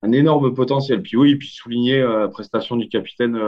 un, 0.02 0.12
énorme 0.12 0.54
potentiel. 0.54 1.02
Puis 1.02 1.18
oui, 1.18 1.36
puis 1.36 1.50
souligner 1.50 2.02
la 2.02 2.28
prestation 2.28 2.76
du 2.76 2.90
capitaine 2.90 3.40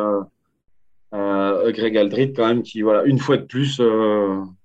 Greg 1.11 1.97
Aldrit 1.97 2.33
quand 2.33 2.47
même, 2.47 2.63
qui 2.63 2.81
voilà 2.81 3.03
une 3.05 3.19
fois 3.19 3.38
de 3.38 3.43
plus 3.43 3.81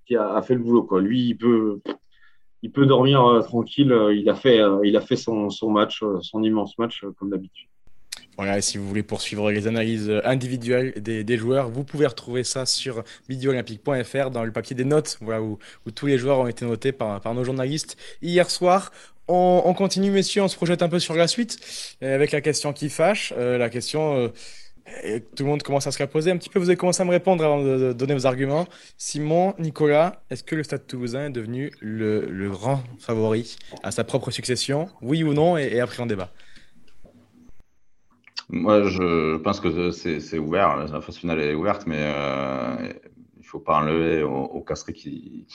qui 0.07 0.17
a, 0.17 0.43
fait 0.43 0.55
le 0.55 0.61
boulot. 0.61 0.89
Lui, 0.99 1.29
il 1.29 1.37
peut 1.37 1.81
il 2.63 2.71
peut 2.71 2.87
dormir 2.87 3.25
euh, 3.25 3.41
tranquille. 3.43 3.93
Euh, 3.93 4.15
il 4.15 4.29
a 4.29 4.35
fait, 4.35 4.61
euh, 4.61 5.19
son 5.51 5.71
match, 5.71 6.05
son 6.21 6.43
immense 6.43 6.79
match 6.79 7.05
comme 7.19 7.31
d'habitude. 7.31 7.69
Voilà, 8.37 8.61
si 8.63 8.79
vous 8.79 8.89
voulez 8.89 9.03
poursuivre 9.03 9.51
les 9.51 9.67
analyses 9.67 10.11
individuelles 10.25 10.95
des, 10.97 11.25
des 11.25 11.37
joueurs, 11.37 11.69
vous 11.69 11.85
pouvez 11.85 12.07
retrouver 12.07 12.43
ça 12.43 12.65
sur 12.65 13.05
videoolympique.fr 13.29 14.31
dans 14.31 14.45
le 14.45 14.53
papier 14.53 14.75
des 14.75 14.85
notes, 14.85 15.19
voilà, 15.21 15.43
où, 15.43 15.59
où, 15.87 15.91
tous 15.91 16.07
les 16.07 16.17
joueurs 16.17 16.39
ont 16.39 16.47
été 16.47 16.65
notés 16.65 16.93
par, 16.93 17.21
par 17.21 17.35
nos 17.35 17.45
journalistes 17.45 17.97
hier 18.23 18.51
soir. 18.51 18.93
On, 19.29 19.63
on, 19.65 19.75
continue, 19.75 20.11
messieurs, 20.11 20.43
on 20.43 20.49
se 20.49 20.57
projette 20.57 20.83
un 20.83 20.89
peu 20.89 20.99
sur 20.99 21.15
la 21.15 21.29
suite 21.29 21.59
avec 22.01 22.33
la 22.33 22.41
question 22.41 22.73
qui 22.73 22.89
fâche, 22.89 23.33
la 23.37 23.69
question 23.69 24.33
et 25.03 25.21
tout 25.21 25.45
le 25.45 25.49
monde 25.49 25.63
commence 25.63 25.87
à 25.87 25.93
se 25.93 25.99
la 25.99 26.07
poser 26.07 26.31
un 26.31 26.37
petit 26.37 26.49
peu. 26.49 26.59
Vous 26.59 26.69
avez 26.69 26.77
commencé 26.77 27.03
à 27.03 27.05
me 27.05 27.11
répondre 27.11 27.45
avant 27.45 27.63
de, 27.63 27.93
donner 27.93 28.15
vos 28.15 28.27
arguments. 28.27 28.67
Simon, 28.97 29.55
Nicolas, 29.59 30.23
est-ce 30.31 30.43
que 30.43 30.55
le 30.55 30.63
Stade 30.63 30.87
toulousain 30.87 31.27
est 31.27 31.31
devenu 31.31 31.71
le, 31.81 32.51
grand 32.51 32.83
favori 32.99 33.57
à 33.83 33.91
sa 33.91 34.05
propre 34.05 34.31
succession? 34.31 34.89
Oui 35.03 35.23
ou 35.23 35.33
non 35.35 35.57
et, 35.57 35.81
après 35.81 36.03
on 36.03 36.07
débat? 36.07 36.33
Moi, 38.53 38.83
je 38.89 39.37
pense 39.37 39.61
que 39.61 39.91
c'est 39.93 40.39
ouvert. 40.39 40.77
La 40.77 41.01
phase 41.01 41.17
finale 41.17 41.41
est 41.41 41.55
ouverte, 41.55 41.87
mais 41.87 41.99
euh, 42.01 42.93
il 43.39 43.47
faut 43.47 43.61
pas 43.61 43.79
enlever 43.79 44.23
au, 44.23 44.45
au 44.45 44.65
qui. 44.93 45.47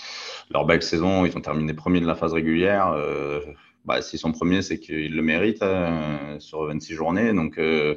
Leur 0.50 0.66
belle 0.66 0.82
saison, 0.82 1.26
ils 1.26 1.36
ont 1.38 1.42
terminé 1.42 1.74
premier 1.74 2.00
de 2.00 2.08
la 2.08 2.16
phase 2.16 2.34
régulière. 2.34 2.94
Euh, 2.94 3.42
bah, 3.84 4.02
S'ils 4.02 4.20
sont 4.20 4.32
premiers, 4.32 4.62
c'est 4.62 4.80
qu'ils 4.80 5.14
le 5.14 5.22
méritent 5.22 5.62
hein, 5.62 6.38
sur 6.40 6.66
26 6.66 6.94
journées. 6.94 7.34
Donc. 7.34 7.58
Euh, 7.58 7.96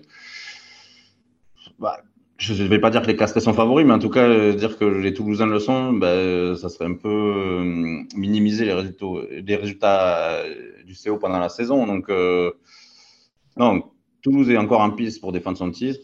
bah, 1.78 1.98
je 2.38 2.60
ne 2.60 2.68
vais 2.68 2.80
pas 2.80 2.90
dire 2.90 3.02
que 3.02 3.06
les 3.08 3.16
Castres 3.16 3.40
sont 3.40 3.52
favoris, 3.52 3.86
mais 3.86 3.94
en 3.94 3.98
tout 3.98 4.10
cas, 4.10 4.28
euh, 4.28 4.52
dire 4.52 4.78
que 4.78 4.84
les 4.84 5.12
Toulousains 5.14 5.46
le 5.46 5.58
sont, 5.60 5.92
bah, 5.92 6.56
ça 6.56 6.68
serait 6.68 6.86
un 6.86 6.94
peu 6.94 7.08
euh, 7.08 8.04
minimiser 8.16 8.64
les 8.64 9.56
résultats, 9.56 10.42
du 10.84 10.94
CO 10.94 11.18
pendant 11.18 11.38
la 11.38 11.48
saison. 11.48 11.86
Donc, 11.86 12.10
non, 13.56 13.82
Toulouse 14.22 14.50
est 14.50 14.56
encore 14.56 14.80
en 14.80 14.90
piste 14.90 15.20
pour 15.20 15.32
défendre 15.32 15.58
son 15.58 15.70
titre. 15.70 16.00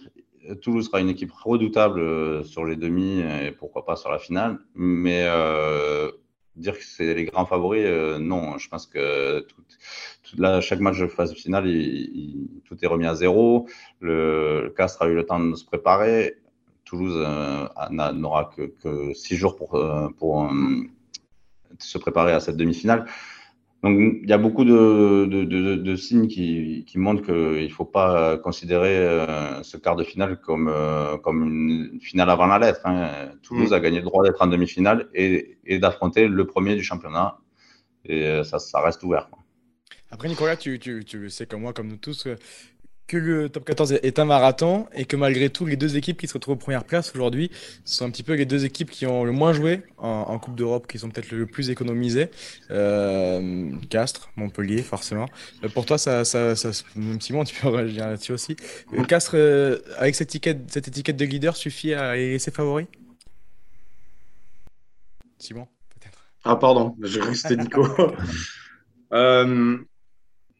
Toulouse 0.60 0.86
sera 0.86 1.00
une 1.00 1.08
équipe 1.08 1.32
redoutable 1.32 2.44
sur 2.44 2.64
les 2.64 2.76
demi 2.76 3.20
et 3.20 3.50
pourquoi 3.50 3.84
pas 3.84 3.96
sur 3.96 4.10
la 4.10 4.18
finale. 4.18 4.58
Mais 4.74 5.26
dire 6.56 6.78
que 6.78 6.84
c'est 6.84 7.14
les 7.14 7.24
grands 7.24 7.46
favoris, 7.46 7.86
non. 8.20 8.58
Je 8.58 8.68
pense 8.68 8.86
que 8.86 9.40
tout, 9.40 9.62
chaque 10.60 10.80
match 10.80 10.98
de 10.98 11.06
phase 11.06 11.32
finale, 11.34 11.64
tout 12.64 12.76
est 12.82 12.86
remis 12.86 13.06
à 13.06 13.14
zéro. 13.14 13.66
Le, 14.00 14.72
Castres 14.76 15.02
a 15.02 15.08
eu 15.08 15.14
le 15.14 15.24
temps 15.24 15.40
de 15.40 15.54
se 15.54 15.64
préparer. 15.64 16.36
Toulouse 16.84 17.16
euh, 17.16 17.66
n'aura 18.12 18.50
que, 18.56 19.12
six 19.14 19.36
jours 19.36 19.56
pour, 19.56 19.76
euh, 19.76 20.08
euh, 20.22 20.82
se 21.78 21.98
préparer 21.98 22.32
à 22.32 22.40
cette 22.40 22.56
demi-finale. 22.56 23.06
Donc, 23.84 23.98
il 24.22 24.28
y 24.28 24.32
a 24.32 24.38
beaucoup 24.38 24.64
de, 24.64 25.26
de, 25.26 25.96
signes 25.96 26.26
qui, 26.26 26.84
qui 26.86 26.98
montrent 26.98 27.22
qu'il 27.22 27.64
ne 27.64 27.68
faut 27.68 27.84
pas 27.84 28.38
considérer 28.38 28.96
ce 29.62 29.76
quart 29.76 29.94
de 29.94 30.04
finale 30.04 30.40
comme, 30.40 30.72
comme 31.22 31.44
une 31.44 32.00
finale 32.00 32.30
avant 32.30 32.46
la 32.46 32.58
lettre. 32.58 32.80
Hein. 32.86 33.10
Toulouse 33.42 33.72
mm. 33.72 33.74
a 33.74 33.80
gagné 33.80 33.98
le 33.98 34.04
droit 34.04 34.24
d'être 34.24 34.40
en 34.40 34.46
demi-finale 34.46 35.10
et, 35.12 35.58
et 35.66 35.78
d'affronter 35.78 36.28
le 36.28 36.46
premier 36.46 36.76
du 36.76 36.82
championnat. 36.82 37.36
Et 38.06 38.42
ça, 38.42 38.58
ça 38.58 38.80
reste 38.80 39.02
ouvert. 39.02 39.28
Après, 40.10 40.28
Nicolas, 40.28 40.56
tu, 40.56 40.78
tu, 40.78 41.04
tu 41.04 41.28
sais 41.28 41.44
comme 41.44 41.60
moi, 41.60 41.74
comme 41.74 41.88
nous 41.88 41.98
tous, 41.98 42.26
que 43.06 43.16
le 43.18 43.48
top 43.50 43.64
14 43.64 43.92
est 44.02 44.18
un 44.18 44.24
marathon 44.24 44.86
et 44.94 45.04
que 45.04 45.16
malgré 45.16 45.50
tout, 45.50 45.66
les 45.66 45.76
deux 45.76 45.96
équipes 45.96 46.18
qui 46.18 46.26
se 46.26 46.34
retrouvent 46.34 46.54
aux 46.54 46.58
premières 46.58 46.84
places 46.84 47.12
aujourd'hui 47.14 47.50
sont 47.84 48.06
un 48.06 48.10
petit 48.10 48.22
peu 48.22 48.34
les 48.34 48.46
deux 48.46 48.64
équipes 48.64 48.90
qui 48.90 49.06
ont 49.06 49.24
le 49.24 49.32
moins 49.32 49.52
joué 49.52 49.82
en, 49.98 50.38
Coupe 50.38 50.56
d'Europe, 50.56 50.86
qui 50.86 50.98
sont 50.98 51.10
peut-être 51.10 51.30
le 51.30 51.46
plus 51.46 51.70
économisées. 51.70 52.30
Euh, 52.70 53.70
Castres, 53.90 54.30
Montpellier, 54.36 54.82
forcément. 54.82 55.26
Euh, 55.62 55.68
pour 55.68 55.86
toi, 55.86 55.98
ça, 55.98 56.24
ça, 56.24 56.56
ça, 56.56 56.70
même 56.96 57.20
Simon, 57.20 57.44
tu 57.44 57.54
peux 57.60 57.68
réagir 57.74 58.06
là-dessus 58.06 58.32
aussi. 58.32 58.56
Euh, 58.94 59.04
Castres, 59.04 59.36
avec 59.98 60.14
cette 60.14 60.30
étiquette, 60.30 60.70
cette 60.70 60.88
étiquette 60.88 61.16
de 61.16 61.24
leader, 61.24 61.56
suffit 61.56 61.94
à 61.94 62.14
les 62.14 62.32
laisser 62.32 62.50
favoris? 62.50 62.86
Simon, 65.38 65.68
peut-être. 65.90 66.18
Ah, 66.44 66.56
pardon, 66.56 66.96
j'ai 67.02 67.20
cru 67.20 67.32
que 67.32 67.36
c'était 67.36 67.56
Nico. 67.56 67.86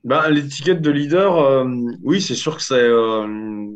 Ben, 0.05 0.29
l'étiquette 0.29 0.83
de 0.83 0.91
leader, 0.91 1.39
euh, 1.39 1.65
oui, 2.03 2.21
c'est 2.21 2.35
sûr 2.35 2.57
que 2.59 2.63
c'est, 2.63 2.75
euh, 2.75 3.27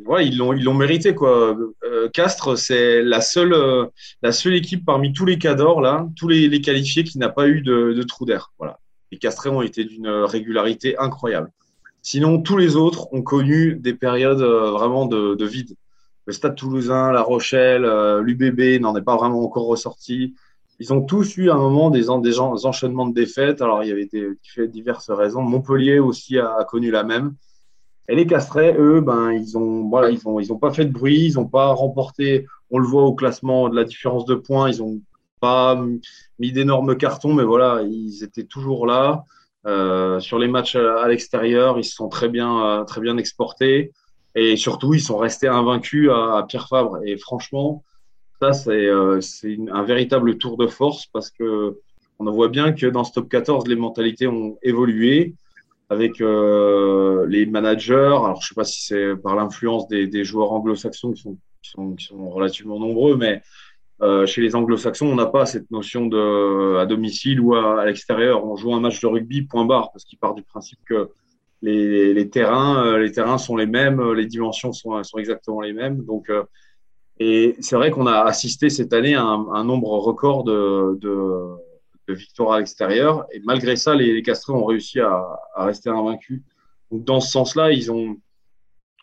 ouais, 0.05 0.27
ils 0.27 0.37
l'ont, 0.37 0.53
ils 0.53 0.62
l'ont 0.62 0.75
mérité 0.75 1.14
quoi. 1.14 1.57
Euh, 1.85 2.11
Castres, 2.11 2.59
c'est 2.59 3.03
la 3.03 3.23
seule, 3.23 3.55
euh, 3.55 3.87
la 4.21 4.33
seule 4.33 4.55
équipe 4.55 4.85
parmi 4.85 5.14
tous 5.14 5.25
les 5.25 5.38
cadors 5.38 5.81
là, 5.81 6.07
tous 6.17 6.29
les, 6.29 6.49
les 6.49 6.61
qualifiés 6.61 7.03
qui 7.03 7.17
n'a 7.17 7.31
pas 7.31 7.49
eu 7.49 7.62
de, 7.62 7.95
de 7.95 8.03
trou 8.03 8.27
d'air. 8.27 8.53
Voilà. 8.59 8.79
Les 9.11 9.17
Castrés 9.17 9.49
ont 9.49 9.62
été 9.62 9.85
d'une 9.85 10.07
régularité 10.07 10.99
incroyable. 10.99 11.51
Sinon, 12.03 12.43
tous 12.43 12.59
les 12.59 12.77
autres 12.77 13.11
ont 13.14 13.23
connu 13.23 13.77
des 13.77 13.95
périodes 13.95 14.43
vraiment 14.43 15.07
de, 15.07 15.35
de 15.35 15.45
vide. 15.47 15.77
Le 16.27 16.35
Stade 16.35 16.57
Toulousain, 16.57 17.11
La 17.11 17.23
Rochelle, 17.23 17.85
l'UBB 18.21 18.83
n'en 18.83 18.95
est 18.95 19.03
pas 19.03 19.17
vraiment 19.17 19.43
encore 19.43 19.67
ressorti. 19.67 20.35
Ils 20.81 20.93
ont 20.93 21.03
tous 21.03 21.37
eu 21.37 21.51
un 21.51 21.57
moment 21.57 21.91
des, 21.91 22.09
enchaînements 22.11 23.07
de 23.07 23.14
défaites. 23.14 23.61
Alors, 23.62 23.83
il 23.83 23.88
y 23.88 23.93
avait 23.93 24.09
diverses 24.69 25.11
raisons. 25.11 25.43
Montpellier 25.43 25.99
aussi 25.99 26.38
a, 26.38 26.64
connu 26.69 26.91
la 26.91 27.03
même. 27.03 27.35
Et 28.09 28.14
les 28.14 28.27
Castrets, 28.27 28.77
eux, 28.79 29.01
ben, 29.01 29.33
ils 29.33 29.59
ont, 29.59 29.88
voilà, 29.88 30.11
ils 30.11 30.27
ont, 30.27 30.38
ont 30.38 30.59
pas 30.59 30.73
fait 30.73 30.85
de 30.85 30.93
bruit, 30.93 31.27
ils 31.27 31.35
n'ont 31.35 31.49
pas 31.49 31.73
remporté. 31.73 32.47
On 32.71 32.79
le 32.79 32.87
voit 32.87 33.03
au 33.03 33.14
classement 33.14 33.69
de 33.69 33.75
la 33.75 33.85
différence 33.85 34.25
de 34.25 34.35
points. 34.35 34.71
Ils 34.71 34.79
n'ont 34.79 35.01
pas 35.41 35.79
mis 36.38 36.53
d'énormes 36.53 36.97
cartons, 36.97 37.35
mais 37.35 37.45
voilà, 37.45 37.83
ils 37.83 38.23
étaient 38.23 38.45
toujours 38.45 38.87
là. 38.87 39.25
Euh, 39.67 40.21
sur 40.21 40.38
les 40.38 40.49
matchs 40.49 40.77
à, 40.77 41.09
l'extérieur, 41.09 41.79
ils 41.79 41.85
se 41.85 41.95
sont 41.95 42.09
très 42.09 42.29
bien, 42.29 42.85
très 42.87 43.01
bien 43.01 43.19
exportés. 43.19 43.93
Et 44.37 44.57
surtout, 44.57 44.95
ils 44.95 45.01
sont 45.01 45.19
restés 45.19 45.49
invaincus 45.49 46.09
à, 46.11 46.38
à 46.38 46.43
Pierre 46.45 46.69
Fabre. 46.69 47.01
Et 47.05 47.17
franchement, 47.19 47.83
ça, 48.40 48.53
c'est 48.53 48.87
euh, 48.87 49.20
un 49.72 49.83
véritable 49.83 50.38
tour 50.38 50.57
de 50.57 50.66
force 50.68 51.07
parce 51.07 51.31
que 51.31 51.79
on 52.20 52.31
voit 52.31 52.48
bien 52.48 52.72
que 52.72 52.87
dans 52.87 53.05
ce 53.05 53.12
top 53.12 53.29
14, 53.29 53.66
les 53.68 53.77
mentalités 53.77 54.27
ont 54.27 54.59
évolué 54.62 55.35
avec 55.88 56.20
euh, 56.20 57.27
les 57.29 57.46
managers. 57.46 57.94
Alors, 57.94 58.40
je 58.42 58.48
sais 58.48 58.55
pas 58.55 58.64
si 58.64 58.85
c'est 58.85 59.16
par 59.16 59.37
l'influence 59.37 59.87
des, 59.88 60.24
joueurs 60.24 60.53
anglo-saxons 60.53 61.12
qui 61.12 61.22
sont, 61.22 61.96
relativement 62.31 62.79
nombreux, 62.79 63.16
mais 63.16 63.42
euh, 64.03 64.27
chez 64.27 64.40
les 64.40 64.57
anglo-saxons, 64.57 65.07
on 65.07 65.14
n'a 65.14 65.27
pas 65.27 65.46
cette 65.46 65.70
notion 65.70 66.07
de 66.07 66.77
à 66.77 66.87
domicile 66.87 67.40
ou 67.40 67.55
à, 67.55 67.85
l'extérieur. 67.87 68.44
On 68.44 68.57
joue 68.57 68.74
un 68.74 68.81
match 68.81 69.01
de 69.01 69.07
rugby, 69.07 69.42
point 69.42 69.64
barre, 69.64 69.92
parce 69.92 70.05
qu'il 70.05 70.18
part 70.18 70.35
du 70.35 70.42
principe 70.42 70.81
que 70.87 71.11
les, 71.62 72.31
terrains, 72.31 72.98
les 72.98 73.12
terrains 73.12 73.38
sont 73.38 73.57
les 73.57 73.66
mêmes, 73.66 74.12
les 74.12 74.27
dimensions 74.27 74.72
sont, 74.72 75.01
exactement 75.18 75.61
les 75.61 75.72
mêmes. 75.72 76.05
Donc, 76.05 76.31
et 77.20 77.57
c'est 77.61 77.76
vrai 77.76 77.90
qu'on 77.90 78.07
a 78.07 78.20
assisté 78.20 78.70
cette 78.70 78.92
année 78.92 79.14
à 79.14 79.22
un, 79.22 79.64
nombre 79.64 79.90
record 79.98 80.44
de, 80.44 80.96
de, 81.00 81.57
de, 82.07 82.14
victoires 82.14 82.52
à 82.52 82.59
l'extérieur. 82.59 83.26
Et 83.33 83.40
malgré 83.44 83.76
ça, 83.76 83.94
les, 83.94 84.12
les 84.12 84.22
Castrés 84.22 84.52
ont 84.52 84.64
réussi 84.64 85.00
à, 85.00 85.26
à, 85.54 85.64
rester 85.64 85.90
invaincus. 85.90 86.42
Donc, 86.90 87.04
dans 87.04 87.20
ce 87.20 87.31
sens-là, 87.31 87.72
ils 87.72 87.90
ont, 87.90 88.16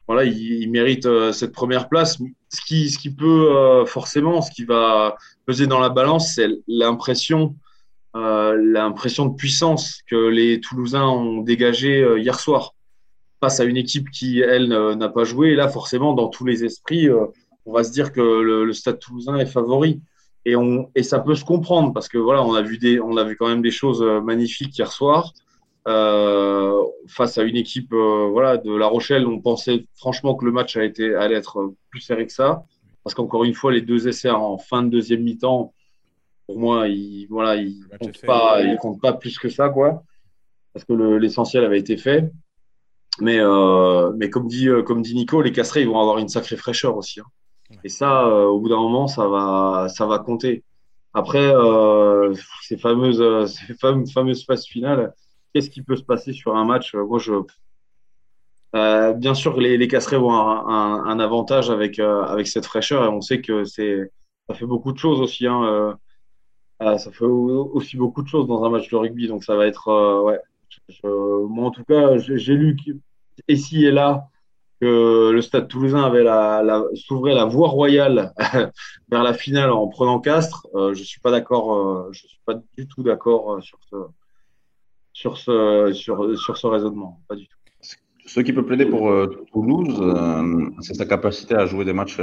voilà, 0.07 0.23
ils, 0.23 0.61
ils, 0.61 0.71
méritent 0.71 1.07
euh, 1.07 1.33
cette 1.33 1.51
première 1.51 1.89
place. 1.89 2.17
Ce 2.49 2.61
qui, 2.65 2.89
ce 2.89 2.97
qui 2.97 3.13
peut 3.13 3.53
euh, 3.53 3.85
forcément, 3.85 4.41
ce 4.41 4.51
qui 4.51 4.63
va 4.63 5.17
peser 5.45 5.67
dans 5.67 5.79
la 5.79 5.89
balance, 5.89 6.35
c'est 6.35 6.47
l'impression, 6.67 7.55
euh, 8.15 8.55
l'impression 8.57 9.25
de 9.25 9.35
puissance 9.35 10.01
que 10.09 10.15
les 10.15 10.61
Toulousains 10.61 11.05
ont 11.05 11.41
dégagé 11.41 12.01
euh, 12.01 12.17
hier 12.17 12.39
soir 12.39 12.75
face 13.41 13.59
à 13.59 13.65
une 13.65 13.77
équipe 13.77 14.09
qui, 14.09 14.39
elle, 14.39 14.69
n'a 14.69 15.09
pas 15.09 15.25
joué. 15.25 15.49
Et 15.49 15.55
là, 15.55 15.67
forcément, 15.67 16.13
dans 16.13 16.29
tous 16.29 16.45
les 16.45 16.63
esprits, 16.63 17.09
on 17.65 17.73
va 17.73 17.83
se 17.83 17.91
dire 17.91 18.11
que 18.11 18.21
le, 18.21 18.71
Stade 18.73 18.99
Toulousain 18.99 19.37
est 19.37 19.45
favori. 19.45 20.01
Et, 20.45 20.55
on, 20.55 20.91
et 20.93 21.01
ça 21.01 21.19
peut 21.19 21.33
se 21.33 21.43
comprendre 21.43 21.91
parce 21.91 22.07
que 22.07 22.19
voilà, 22.19 22.43
on 22.43 22.53
a 22.53 22.61
vu 22.61 22.77
des, 22.77 22.99
on 22.99 23.17
a 23.17 23.23
vu 23.23 23.35
quand 23.35 23.47
même 23.47 23.63
des 23.63 23.71
choses 23.71 24.03
euh, 24.03 24.21
magnifiques 24.21 24.77
hier 24.77 24.91
soir 24.91 25.33
euh, 25.87 26.83
face 27.07 27.39
à 27.39 27.43
une 27.43 27.55
équipe, 27.55 27.91
euh, 27.93 28.29
voilà, 28.31 28.57
de 28.57 28.71
La 28.75 28.85
Rochelle. 28.85 29.25
On 29.25 29.41
pensait 29.41 29.87
franchement 29.95 30.35
que 30.35 30.45
le 30.45 30.51
match 30.51 30.77
a 30.77 30.83
été, 30.83 31.15
allait 31.15 31.35
être 31.35 31.73
plus 31.89 32.01
serré 32.01 32.27
que 32.27 32.33
ça 32.33 32.63
parce 33.03 33.13
qu'encore 33.13 33.43
une 33.43 33.53
fois, 33.53 33.71
les 33.71 33.81
deux 33.81 34.07
essais 34.07 34.31
en 34.31 34.57
fin 34.57 34.81
de 34.81 34.89
deuxième 34.89 35.21
mi-temps, 35.21 35.73
pour 36.47 36.59
moi, 36.59 36.87
ils, 36.87 37.27
voilà, 37.29 37.55
ils 37.55 37.85
comptent 37.99 38.25
pas, 38.25 38.63
ils 38.63 38.77
comptent 38.77 38.99
pas 38.99 39.13
plus 39.13 39.37
que 39.37 39.47
ça, 39.47 39.69
quoi, 39.69 40.03
parce 40.73 40.85
que 40.85 40.93
l'essentiel 40.93 41.63
avait 41.63 41.77
été 41.77 41.97
fait. 41.97 42.31
Mais, 43.21 43.37
euh, 43.39 44.11
mais 44.17 44.31
comme 44.31 44.47
dit, 44.47 44.69
comme 44.87 45.03
dit 45.03 45.13
Nico, 45.13 45.39
les 45.43 45.51
Castrés, 45.51 45.81
ils 45.81 45.87
vont 45.87 45.99
avoir 45.99 46.17
une 46.17 46.29
sacrée 46.29 46.57
fraîcheur 46.57 46.97
aussi. 46.97 47.19
Hein. 47.19 47.25
Et 47.83 47.89
ça, 47.89 48.25
euh, 48.25 48.45
au 48.45 48.59
bout 48.59 48.69
d'un 48.69 48.77
moment, 48.77 49.07
ça 49.07 49.27
va, 49.27 49.87
ça 49.89 50.05
va 50.05 50.19
compter. 50.19 50.63
Après, 51.13 51.53
euh, 51.53 52.33
ces 52.61 52.77
fameuses, 52.77 53.21
euh, 53.21 53.45
ces 53.47 53.73
fameuses, 53.73 54.45
phases 54.45 54.65
finales, 54.65 55.13
qu'est-ce 55.53 55.69
qui 55.69 55.81
peut 55.81 55.95
se 55.95 56.03
passer 56.03 56.33
sur 56.33 56.55
un 56.55 56.65
match? 56.65 56.93
Moi, 56.93 57.19
je, 57.19 57.33
bien 59.17 59.33
sûr, 59.33 59.59
les, 59.59 59.77
les 59.77 59.87
Casserets 59.87 60.17
avoir 60.17 60.67
un, 60.67 61.19
avantage 61.19 61.69
avec, 61.69 61.99
avec 61.99 62.47
cette 62.47 62.65
fraîcheur 62.65 63.05
et 63.05 63.07
on 63.07 63.21
sait 63.21 63.41
que 63.41 63.63
ça 63.63 64.53
fait 64.53 64.65
beaucoup 64.65 64.91
de 64.91 64.97
choses 64.97 65.21
aussi. 65.21 65.47
Hein, 65.47 65.97
ça 66.79 67.11
fait 67.11 67.25
aussi 67.25 67.95
beaucoup 67.95 68.21
de 68.21 68.27
choses 68.27 68.47
dans 68.47 68.65
un 68.65 68.69
match 68.69 68.89
de 68.89 68.97
rugby, 68.97 69.27
donc 69.27 69.45
ça 69.45 69.55
va 69.55 69.65
être, 69.65 70.23
ouais. 70.23 70.39
Moi, 71.03 71.65
en 71.67 71.71
tout 71.71 71.85
cas, 71.85 72.17
j'ai 72.17 72.53
lu 72.53 72.75
ici 73.47 73.85
et 73.85 73.91
là 73.91 74.27
que 74.81 75.31
le 75.31 75.41
Stade 75.41 75.67
Toulousain 75.67 76.03
avait 76.03 76.23
la, 76.23 76.61
la 76.63 76.83
s'ouvrait 76.93 77.33
la 77.33 77.45
voie 77.45 77.69
royale 77.69 78.33
vers 79.09 79.23
la 79.23 79.33
finale 79.33 79.71
en 79.71 79.87
prenant 79.87 80.19
Castres. 80.19 80.67
Euh, 80.75 80.93
je 80.93 81.03
suis 81.03 81.19
pas 81.19 81.31
d'accord. 81.31 81.75
Euh, 81.75 82.09
je 82.11 82.27
suis 82.27 82.39
pas 82.45 82.59
du 82.77 82.87
tout 82.87 83.03
d'accord 83.03 83.53
euh, 83.53 83.61
sur 83.61 83.79
ce 83.89 83.95
sur 85.13 85.37
ce 85.37 85.91
sur 85.93 86.37
sur 86.37 86.57
ce 86.57 86.67
raisonnement. 86.67 87.21
Pas 87.27 87.35
du 87.35 87.47
tout. 87.47 87.57
Ce 88.25 88.39
qui 88.39 88.53
peut 88.53 88.65
plaider 88.65 88.87
pour 88.87 89.11
Toulouse, 89.51 90.01
c'est 90.81 90.95
sa 90.95 91.05
capacité 91.05 91.53
à 91.53 91.67
jouer 91.67 91.85
des 91.85 91.93
matchs 91.93 92.17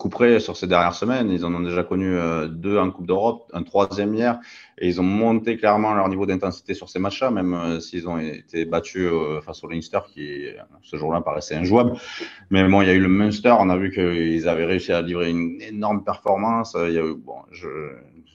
couperés 0.00 0.40
sur 0.40 0.56
ces 0.56 0.66
dernières 0.66 0.94
semaines. 0.94 1.30
Ils 1.30 1.44
en 1.44 1.54
ont 1.54 1.60
déjà 1.60 1.84
connu 1.84 2.16
deux 2.48 2.78
en 2.78 2.90
Coupe 2.90 3.06
d'Europe, 3.06 3.50
un 3.52 3.62
troisième 3.62 4.14
hier. 4.14 4.40
Et 4.80 4.88
ils 4.88 4.98
ont 4.98 5.04
monté 5.04 5.58
clairement 5.58 5.92
leur 5.92 6.08
niveau 6.08 6.24
d'intensité 6.24 6.72
sur 6.72 6.88
ces 6.88 6.98
matchs-là, 6.98 7.30
même 7.30 7.52
euh, 7.52 7.80
s'ils 7.80 8.08
ont 8.08 8.18
été 8.18 8.64
battus 8.64 9.10
euh, 9.12 9.42
face 9.42 9.62
au 9.62 9.68
Leinster, 9.68 9.98
qui 10.12 10.46
ce 10.82 10.96
jour-là 10.96 11.20
paraissait 11.20 11.54
injouable. 11.54 11.92
Mais 12.48 12.66
bon, 12.66 12.80
il 12.80 12.88
y 12.88 12.90
a 12.90 12.94
eu 12.94 13.00
le 13.00 13.08
Munster, 13.08 13.54
on 13.58 13.68
a 13.68 13.76
vu 13.76 13.90
qu'ils 13.92 14.48
avaient 14.48 14.64
réussi 14.64 14.90
à 14.92 15.02
livrer 15.02 15.28
une 15.28 15.60
énorme 15.60 16.02
performance. 16.02 16.74
Il 16.88 16.94
y 16.94 16.98
a 16.98 17.04
eu, 17.04 17.14
bon, 17.14 17.36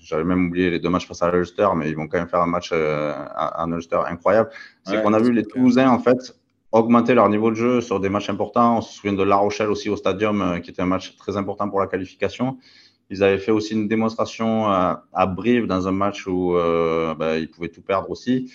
j'avais 0.03 0.23
même 0.23 0.47
oublié 0.47 0.69
les 0.69 0.79
deux 0.79 0.89
matchs 0.89 1.07
face 1.07 1.23
à 1.23 1.31
l'Ulster, 1.31 1.69
mais 1.75 1.89
ils 1.89 1.95
vont 1.95 2.07
quand 2.07 2.19
même 2.19 2.29
faire 2.29 2.41
un 2.41 2.47
match 2.47 2.69
euh, 2.73 3.11
à, 3.35 3.65
Ulster 3.67 4.01
incroyable. 4.07 4.51
C'est 4.83 5.01
qu'on 5.01 5.13
a 5.13 5.19
vu 5.19 5.31
les 5.31 5.43
Toulousains, 5.43 5.89
en 5.89 5.99
fait, 5.99 6.35
augmenter 6.75 7.13
leur 7.13 7.29
niveau 7.29 7.51
de 7.51 7.55
jeu 7.55 7.81
sur 7.81 7.99
des 7.99 8.09
matchs 8.09 8.29
importants. 8.29 8.77
On 8.79 8.81
se 8.81 8.93
souvient 8.93 9.13
de 9.13 9.23
La 9.23 9.37
Rochelle 9.37 9.69
aussi 9.69 9.89
au 9.89 9.95
Stadium, 9.95 10.59
qui 10.61 10.71
était 10.71 10.81
un 10.81 10.87
match 10.87 11.15
très 11.17 11.37
important 11.37 11.69
pour 11.69 11.79
la 11.79 11.87
qualification. 11.87 12.57
Ils 13.09 13.23
avaient 13.23 13.37
fait 13.37 13.51
aussi 13.51 13.73
une 13.73 13.87
démonstration 13.87 14.67
à, 14.67 15.05
à 15.13 15.25
Brive 15.25 15.67
dans 15.67 15.87
un 15.87 15.91
match 15.91 16.27
où 16.27 16.55
euh, 16.55 17.15
bah, 17.15 17.37
ils 17.37 17.49
pouvaient 17.49 17.69
tout 17.69 17.81
perdre 17.81 18.09
aussi. 18.09 18.51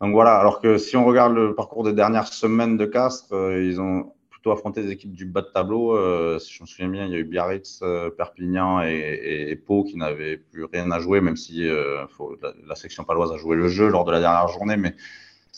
Donc 0.00 0.12
voilà, 0.12 0.36
alors 0.36 0.60
que 0.60 0.78
si 0.78 0.96
on 0.96 1.04
regarde 1.04 1.34
le 1.34 1.54
parcours 1.54 1.84
des 1.84 1.92
dernières 1.92 2.28
semaines 2.28 2.76
de 2.76 2.86
Castres, 2.86 3.32
euh, 3.32 3.64
ils 3.64 3.80
ont 3.80 4.12
plutôt 4.30 4.50
affronté 4.52 4.82
des 4.82 4.90
équipes 4.90 5.12
du 5.12 5.24
bas 5.24 5.42
de 5.42 5.48
tableau. 5.52 5.96
Euh, 5.96 6.38
si 6.38 6.54
je 6.54 6.62
me 6.62 6.66
souviens 6.66 6.88
bien, 6.88 7.06
il 7.06 7.12
y 7.12 7.14
a 7.14 7.18
eu 7.18 7.24
Biarritz, 7.24 7.80
euh, 7.82 8.10
Perpignan 8.10 8.80
et, 8.82 9.60
Pau 9.64 9.84
qui 9.84 9.96
n'avaient 9.96 10.38
plus 10.38 10.64
rien 10.64 10.90
à 10.90 10.98
jouer, 10.98 11.20
même 11.20 11.36
si 11.36 11.68
euh, 11.68 12.04
la, 12.42 12.52
la, 12.66 12.74
section 12.74 13.04
paloise 13.04 13.32
a 13.32 13.36
joué 13.36 13.56
le 13.56 13.68
jeu 13.68 13.88
lors 13.88 14.04
de 14.04 14.12
la 14.12 14.20
dernière 14.20 14.48
journée, 14.48 14.76
mais 14.76 14.94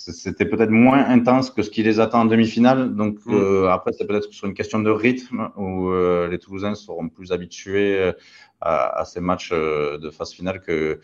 c'était 0.00 0.46
peut-être 0.46 0.70
moins 0.70 1.04
intense 1.04 1.50
que 1.50 1.62
ce 1.62 1.70
qui 1.70 1.82
les 1.82 2.00
attend 2.00 2.22
en 2.22 2.24
demi-finale. 2.24 2.94
Donc 2.94 3.18
mm. 3.26 3.34
euh, 3.34 3.70
après, 3.70 3.92
c'est 3.92 4.06
peut-être 4.06 4.32
sur 4.32 4.46
une 4.48 4.54
question 4.54 4.80
de 4.80 4.90
rythme 4.90 5.50
où 5.56 5.90
euh, 5.90 6.28
les 6.28 6.38
Toulousains 6.38 6.74
seront 6.74 7.08
plus 7.08 7.32
habitués 7.32 7.98
euh, 7.98 8.12
à, 8.60 9.00
à 9.00 9.04
ces 9.04 9.20
matchs 9.20 9.50
de 9.52 10.10
phase 10.10 10.32
finale 10.32 10.60
que 10.60 11.00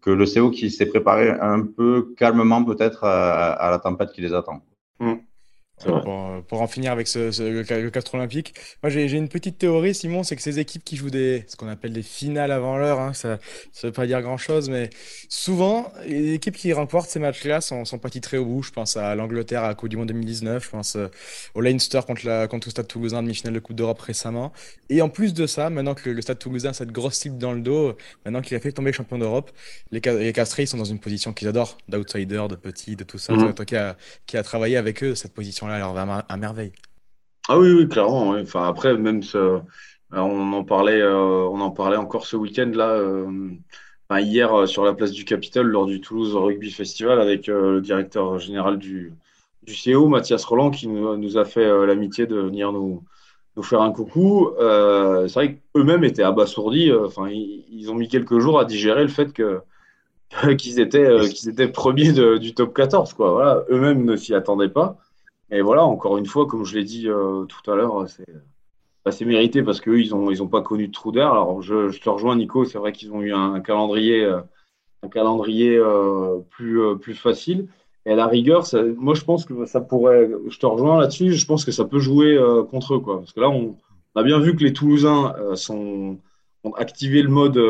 que 0.00 0.10
le 0.10 0.24
CO 0.26 0.50
qui 0.50 0.68
s'est 0.72 0.86
préparé 0.86 1.30
un 1.30 1.62
peu 1.62 2.12
calmement 2.16 2.64
peut-être 2.64 3.04
à, 3.04 3.52
à, 3.52 3.70
la 3.70 3.78
tempête 3.78 4.10
qui 4.10 4.20
les 4.20 4.34
attend. 4.34 4.60
Mm. 5.86 6.42
pour, 6.48 6.60
en 6.60 6.66
finir 6.66 6.92
avec 6.92 7.08
ce, 7.08 7.42
le, 7.42 7.90
Castre 7.90 8.14
Olympique. 8.14 8.54
Moi, 8.82 8.90
j'ai 8.90 9.10
une 9.12 9.28
petite 9.28 9.58
théorie, 9.58 9.94
Simon, 9.94 10.22
c'est 10.22 10.36
que 10.36 10.42
ces 10.42 10.58
équipes 10.58 10.84
qui 10.84 10.96
jouent 10.96 11.10
des, 11.10 11.44
ce 11.48 11.56
qu'on 11.56 11.68
appelle 11.68 11.92
des 11.92 12.02
finales 12.02 12.52
avant 12.52 12.76
l'heure, 12.76 13.00
hein, 13.00 13.12
ça 13.12 13.30
ne 13.32 13.88
veut 13.88 13.92
pas 13.92 14.06
dire 14.06 14.22
grand-chose, 14.22 14.68
mais 14.70 14.90
souvent, 15.28 15.92
les 16.06 16.34
équipes 16.34 16.56
qui 16.56 16.72
remportent 16.72 17.08
ces 17.10 17.18
matchs-là 17.18 17.60
sont, 17.60 17.84
sont 17.84 17.98
pas 17.98 18.10
titrées 18.10 18.38
au 18.38 18.44
bout. 18.44 18.62
Je 18.62 18.70
pense 18.70 18.96
à 18.96 19.14
l'Angleterre 19.14 19.64
à 19.64 19.68
la 19.68 19.74
Coupe 19.74 19.88
du 19.88 19.96
Monde 19.96 20.08
2019, 20.08 20.64
je 20.64 20.70
pense 20.70 20.96
euh, 20.96 21.08
au 21.54 21.60
Leinster 21.60 22.00
contre, 22.06 22.26
la, 22.26 22.46
contre 22.48 22.68
le 22.68 22.70
Stade 22.70 22.88
Toulousain, 22.88 23.22
demi-finale 23.22 23.54
de 23.54 23.60
Coupe 23.60 23.76
d'Europe 23.76 24.00
récemment. 24.00 24.52
Et 24.88 25.02
en 25.02 25.08
plus 25.08 25.34
de 25.34 25.46
ça, 25.46 25.70
maintenant 25.70 25.94
que 25.94 26.10
le, 26.10 26.22
Stade 26.22 26.38
Toulousain 26.38 26.70
a 26.70 26.72
cette 26.72 26.92
grosse 26.92 27.14
cible 27.14 27.38
dans 27.38 27.52
le 27.52 27.60
dos, 27.60 27.96
maintenant 28.24 28.42
qu'il 28.42 28.56
a 28.56 28.60
fait 28.60 28.72
tomber 28.72 28.90
le 28.90 28.96
champion 28.96 29.18
d'Europe, 29.18 29.50
les, 29.90 30.00
les 30.00 30.32
Castrés 30.32 30.66
sont 30.66 30.76
dans 30.76 30.84
une 30.84 30.98
position 30.98 31.32
qu'ils 31.32 31.48
adorent, 31.48 31.78
d'outsider, 31.88 32.42
de 32.48 32.56
petit, 32.56 32.96
de 32.96 33.04
tout 33.04 33.18
ça. 33.18 33.32
Mmh. 33.32 33.54
Toi 33.54 33.64
qui 33.64 33.76
a, 33.76 33.96
qui 34.26 34.36
a 34.36 34.42
travaillé 34.42 34.76
avec 34.76 35.02
eux, 35.02 35.14
cette 35.14 35.34
position-là, 35.34 35.71
alors 35.72 35.92
vraiment 35.92 36.22
à 36.28 36.36
merveille. 36.36 36.72
Ah 37.48 37.58
oui, 37.58 37.72
oui, 37.72 37.88
clairement. 37.88 38.30
Enfin, 38.30 38.68
après, 38.68 38.96
même 38.96 39.22
ce, 39.22 39.60
on 40.12 40.52
en 40.52 40.64
parlait, 40.64 41.00
euh, 41.00 41.48
on 41.48 41.60
en 41.60 41.70
parlait 41.70 41.96
encore 41.96 42.26
ce 42.26 42.36
week-end 42.36 42.70
là, 42.74 42.90
euh, 42.90 43.50
hier 44.20 44.52
euh, 44.52 44.66
sur 44.66 44.84
la 44.84 44.92
place 44.92 45.12
du 45.12 45.24
Capitole 45.24 45.68
lors 45.68 45.86
du 45.86 46.00
Toulouse 46.00 46.36
Rugby 46.36 46.70
Festival 46.70 47.20
avec 47.20 47.46
le 47.46 47.80
directeur 47.80 48.38
général 48.38 48.78
du, 48.78 49.14
du 49.62 49.74
CO, 49.74 50.08
Mathias 50.08 50.44
Roland, 50.44 50.70
qui 50.70 50.86
nous, 50.86 51.16
nous 51.16 51.38
a 51.38 51.44
fait 51.44 51.66
l'amitié 51.86 52.26
de 52.26 52.36
venir 52.36 52.72
nous, 52.72 53.02
nous 53.56 53.62
faire 53.62 53.80
un 53.80 53.90
coucou. 53.90 54.50
c'est 54.58 55.34
vrai 55.34 55.54
qu'eux-mêmes 55.74 56.04
étaient 56.04 56.22
abasourdis. 56.22 56.92
Enfin, 56.92 57.28
ils, 57.30 57.90
ont 57.90 57.94
mis 57.94 58.08
quelques 58.08 58.38
jours 58.38 58.60
à 58.60 58.66
digérer 58.66 59.02
le 59.02 59.08
fait 59.08 59.32
que 59.32 59.62
qu'ils 60.58 60.78
étaient, 60.78 61.20
qu'ils 61.30 61.48
étaient 61.48 61.68
premiers 61.68 62.12
du 62.38 62.54
top 62.54 62.74
14. 62.74 63.14
Quoi. 63.14 63.32
Voilà, 63.32 63.64
eux-mêmes 63.70 64.04
ne 64.04 64.16
s'y 64.16 64.34
attendaient 64.34 64.68
pas. 64.68 64.98
Et 65.52 65.60
voilà, 65.60 65.84
encore 65.84 66.16
une 66.16 66.26
fois, 66.26 66.46
comme 66.46 66.64
je 66.64 66.76
l'ai 66.78 66.82
dit 66.82 67.08
euh, 67.08 67.44
tout 67.44 67.70
à 67.70 67.76
l'heure, 67.76 68.06
c'est 68.08 69.24
mérité 69.26 69.62
parce 69.62 69.82
qu'eux, 69.82 70.00
ils 70.00 70.10
n'ont 70.10 70.30
ils 70.30 70.42
ont 70.42 70.48
pas 70.48 70.62
connu 70.62 70.88
de 70.88 70.92
trou 70.92 71.12
d'air. 71.12 71.30
Alors, 71.30 71.60
je, 71.60 71.90
je, 71.90 72.00
te 72.00 72.08
rejoins, 72.08 72.36
Nico, 72.36 72.64
c'est 72.64 72.78
vrai 72.78 72.92
qu'ils 72.92 73.12
ont 73.12 73.20
eu 73.20 73.34
un, 73.34 73.60
calendrier, 73.60 74.24
un 75.02 75.08
calendrier 75.08 75.76
euh, 75.76 76.38
euh, 76.38 76.40
plus, 76.48 76.98
plus 76.98 77.14
facile. 77.14 77.68
Et 78.06 78.12
à 78.12 78.16
la 78.16 78.26
rigueur, 78.26 78.64
moi, 78.96 79.14
je 79.14 79.24
pense 79.24 79.44
que 79.44 79.66
ça 79.66 79.82
pourrait. 79.82 80.30
Je 80.48 80.58
te 80.58 80.64
rejoins 80.64 80.98
là-dessus, 80.98 81.34
je 81.34 81.46
pense 81.46 81.66
que 81.66 81.70
ça 81.70 81.84
peut 81.84 81.98
jouer 81.98 82.40
contre 82.70 82.94
eux. 82.94 83.00
Quoi. 83.00 83.18
Parce 83.18 83.32
que 83.32 83.40
là, 83.40 83.50
on, 83.50 83.76
a 84.14 84.22
bien 84.22 84.40
vu 84.40 84.56
que 84.56 84.64
les 84.64 84.72
Toulousains 84.72 85.34
sont, 85.54 86.18
ont 86.64 86.72
activé 86.72 87.22
le 87.22 87.28
mode 87.28 87.60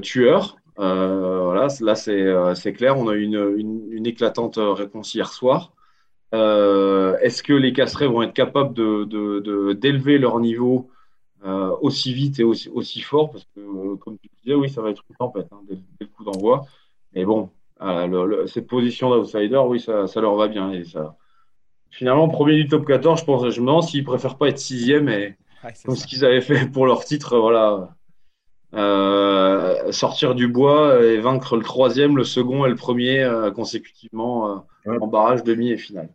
tueur. 0.00 0.56
voilà, 0.76 1.66
là, 1.80 1.94
c'est 1.96 2.72
clair. 2.72 2.96
On 2.98 3.08
a 3.08 3.14
eu 3.14 3.22
une, 3.22 3.54
une, 3.58 3.92
une 3.92 4.06
éclatante 4.06 4.58
réponse 4.58 5.14
hier 5.14 5.32
soir. 5.32 5.72
Euh, 6.34 7.18
est-ce 7.18 7.42
que 7.42 7.52
les 7.52 7.72
Casserets 7.72 8.06
vont 8.06 8.22
être 8.22 8.32
capables 8.32 8.74
d'élever 8.74 10.18
de, 10.18 10.22
leur 10.22 10.40
niveau 10.40 10.90
euh, 11.44 11.74
aussi 11.80 12.14
vite 12.14 12.40
et 12.40 12.44
aussi, 12.44 12.68
aussi 12.70 13.00
fort? 13.00 13.30
Parce 13.30 13.44
que, 13.54 13.60
euh, 13.60 13.96
comme 13.96 14.16
tu 14.18 14.30
disais, 14.42 14.54
oui, 14.54 14.70
ça 14.70 14.80
va 14.80 14.90
être 14.90 15.02
une 15.10 15.16
tempête 15.16 15.48
hein, 15.52 15.60
dès, 15.68 15.78
le 16.00 16.06
coup 16.06 16.24
d'envoi. 16.24 16.64
Mais 17.14 17.24
bon, 17.24 17.50
cette 18.46 18.66
position 18.66 19.10
d'outsider, 19.10 19.60
oui, 19.66 19.80
ça, 19.80 20.06
leur 20.20 20.34
va 20.36 20.48
bien. 20.48 20.72
Et 20.72 20.84
ça... 20.84 21.16
Finalement, 21.90 22.28
premier 22.28 22.54
du 22.54 22.66
top 22.66 22.86
14, 22.86 23.20
je, 23.20 23.24
pense, 23.26 23.50
je 23.50 23.60
me 23.60 23.66
demande 23.66 23.82
s'ils 23.82 24.04
préfèrent 24.04 24.38
pas 24.38 24.48
être 24.48 24.58
sixième 24.58 25.10
et 25.10 25.36
comme 25.84 25.94
ce 25.94 26.06
qu'ils 26.06 26.24
avaient 26.24 26.40
fait 26.40 26.66
pour 26.72 26.86
leur 26.86 27.04
titre, 27.04 27.36
voilà. 27.36 27.94
sortir 29.92 30.34
du 30.34 30.48
bois 30.48 31.02
et 31.04 31.18
vaincre 31.18 31.56
le 31.56 31.62
troisième, 31.62 32.16
le 32.16 32.24
second 32.24 32.64
et 32.64 32.70
le 32.70 32.76
premier 32.76 33.30
consécutivement 33.54 34.64
en 34.86 35.06
barrage, 35.06 35.44
demi 35.44 35.70
et 35.70 35.76
finale. 35.76 36.08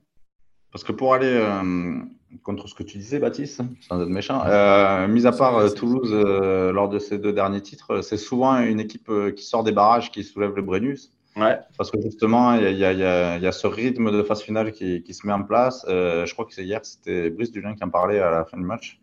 Parce 0.78 0.84
que 0.84 0.92
pour 0.92 1.16
aller 1.16 1.34
euh, 1.34 1.96
contre 2.44 2.70
ce 2.70 2.76
que 2.76 2.84
tu 2.84 3.00
disais, 3.00 3.18
Baptiste, 3.18 3.64
sans 3.82 4.00
être 4.00 4.10
méchant, 4.10 4.44
euh, 4.46 5.08
mis 5.08 5.26
à 5.26 5.32
part 5.32 5.58
euh, 5.58 5.70
Toulouse 5.70 6.14
lors 6.14 6.88
de 6.88 7.00
ces 7.00 7.18
deux 7.18 7.34
derniers 7.34 7.62
titres, 7.62 8.04
c'est 8.04 8.18
souvent 8.18 8.60
une 8.60 8.80
équipe 8.80 9.10
qui 9.36 9.44
sort 9.44 9.64
des 9.64 9.72
barrages 9.72 10.12
qui 10.12 10.24
soulève 10.24 10.56
le 10.56 10.62
Brennus. 10.62 11.12
Ouais. 11.36 11.58
Parce 11.80 11.90
que 11.90 12.00
justement, 12.00 12.54
il 12.54 12.70
y, 12.70 12.76
y, 12.76 12.78
y, 12.78 12.84
a 12.84 13.52
ce 13.52 13.66
rythme 13.66 14.12
de 14.12 14.22
phase 14.22 14.44
finale 14.44 14.72
qui, 14.72 15.02
qui 15.02 15.16
se 15.16 15.26
met 15.26 15.34
en 15.34 15.42
place. 15.42 15.84
je 15.88 16.32
crois 16.34 16.46
que 16.46 16.54
c'est 16.54 16.64
hier, 16.64 16.82
c'était 16.84 17.32
Brice 17.32 17.52
Dulin 17.52 17.74
qui 17.74 17.84
en 17.84 17.90
parlait 17.90 18.20
à 18.20 18.30
la 18.30 18.46
fin 18.46 18.58
du 18.58 18.64
match. 18.64 19.00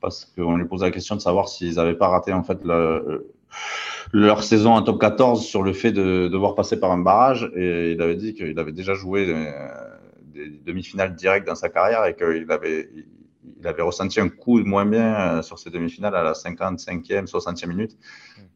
Parce 0.00 0.24
qu'on 0.24 0.56
lui 0.56 0.64
posait 0.64 0.86
la 0.86 0.90
question 0.90 1.16
de 1.16 1.20
savoir 1.20 1.50
s'ils 1.50 1.74
n'avaient 1.74 1.98
pas 1.98 2.08
raté 2.08 2.32
en 2.32 2.44
fait 2.44 2.64
le, 2.64 3.30
leur 4.14 4.42
saison 4.42 4.72
en 4.72 4.80
top 4.80 4.98
14 4.98 5.44
sur 5.44 5.62
le 5.62 5.74
fait 5.74 5.92
de 5.92 6.28
devoir 6.28 6.54
passer 6.54 6.80
par 6.80 6.90
un 6.92 6.98
barrage. 6.98 7.50
Et 7.54 7.92
il 7.92 8.00
avait 8.00 8.16
dit 8.16 8.32
qu'il 8.32 8.58
avait 8.58 8.72
déjà 8.72 8.94
joué 8.94 9.26
demi-finales 10.64 11.14
directes 11.14 11.46
dans 11.46 11.54
sa 11.54 11.68
carrière 11.68 12.04
et 12.06 12.14
qu'il 12.14 12.50
avait, 12.50 12.90
il 13.58 13.66
avait 13.66 13.82
ressenti 13.82 14.20
un 14.20 14.28
coup 14.28 14.58
moins 14.64 14.86
bien 14.86 15.38
euh, 15.38 15.42
sur 15.42 15.58
ces 15.58 15.70
demi-finales 15.70 16.14
à 16.14 16.22
la 16.22 16.32
55e, 16.32 17.26
60e 17.26 17.66
minute 17.66 17.96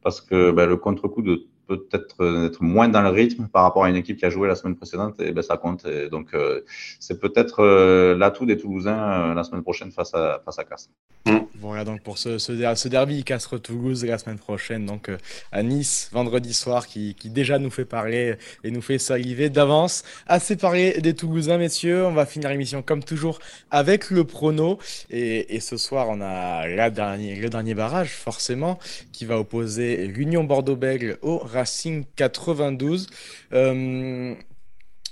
parce 0.02 0.20
que 0.20 0.50
ben, 0.50 0.66
le 0.66 0.76
contre-coup 0.76 1.22
de 1.22 1.46
peut-être 1.66 2.46
être 2.46 2.62
moins 2.62 2.88
dans 2.88 3.02
le 3.02 3.08
rythme 3.08 3.48
par 3.48 3.62
rapport 3.62 3.84
à 3.84 3.90
une 3.90 3.96
équipe 3.96 4.18
qui 4.18 4.26
a 4.26 4.30
joué 4.30 4.48
la 4.48 4.54
semaine 4.54 4.76
précédente 4.76 5.18
et 5.20 5.32
ben 5.32 5.42
ça 5.42 5.56
compte 5.56 5.86
et 5.86 6.10
donc 6.10 6.34
euh, 6.34 6.60
c'est 7.00 7.18
peut-être 7.18 7.60
euh, 7.60 8.14
l'atout 8.14 8.44
des 8.44 8.58
Toulousains 8.58 9.32
la 9.34 9.44
semaine 9.44 9.62
prochaine 9.62 9.90
face 9.90 10.12
à 10.14 10.42
face 10.44 10.58
à 10.58 10.64
Castres. 10.64 10.90
Mm. 11.26 11.38
Voilà 11.64 11.84
donc 11.84 12.02
pour 12.02 12.18
ce, 12.18 12.38
ce, 12.38 12.88
derby 12.88 13.24
Castres-Toulouse 13.24 14.04
la 14.04 14.18
semaine 14.18 14.38
prochaine 14.38 14.84
donc 14.84 15.10
à 15.50 15.62
Nice 15.62 16.10
vendredi 16.12 16.52
soir 16.52 16.86
qui, 16.86 17.14
qui, 17.14 17.30
déjà 17.30 17.58
nous 17.58 17.70
fait 17.70 17.86
parler 17.86 18.36
et 18.62 18.70
nous 18.70 18.82
fait 18.82 18.98
saliver 18.98 19.48
d'avance. 19.48 20.04
Assez 20.26 20.56
parlé 20.56 21.00
des 21.00 21.14
Toulousains 21.14 21.58
messieurs, 21.58 22.04
on 22.04 22.12
va 22.12 22.26
finir 22.26 22.50
l'émission 22.50 22.82
comme 22.82 23.02
toujours 23.02 23.38
avec 23.70 24.10
le 24.10 24.24
prono 24.24 24.78
et, 25.10 25.56
et 25.56 25.60
ce 25.60 25.76
soir 25.76 26.08
on 26.10 26.20
a 26.20 26.66
la 26.66 26.90
dernier, 26.90 27.36
le 27.36 27.48
dernier 27.48 27.74
barrage 27.74 28.10
forcément 28.10 28.78
qui 29.12 29.24
va 29.24 29.38
opposer 29.38 30.06
l'Union 30.06 30.44
Bordeaux-Bègles 30.44 31.18
au 31.22 31.38
Racing 31.38 32.04
92. 32.16 33.06
Euh, 33.52 34.34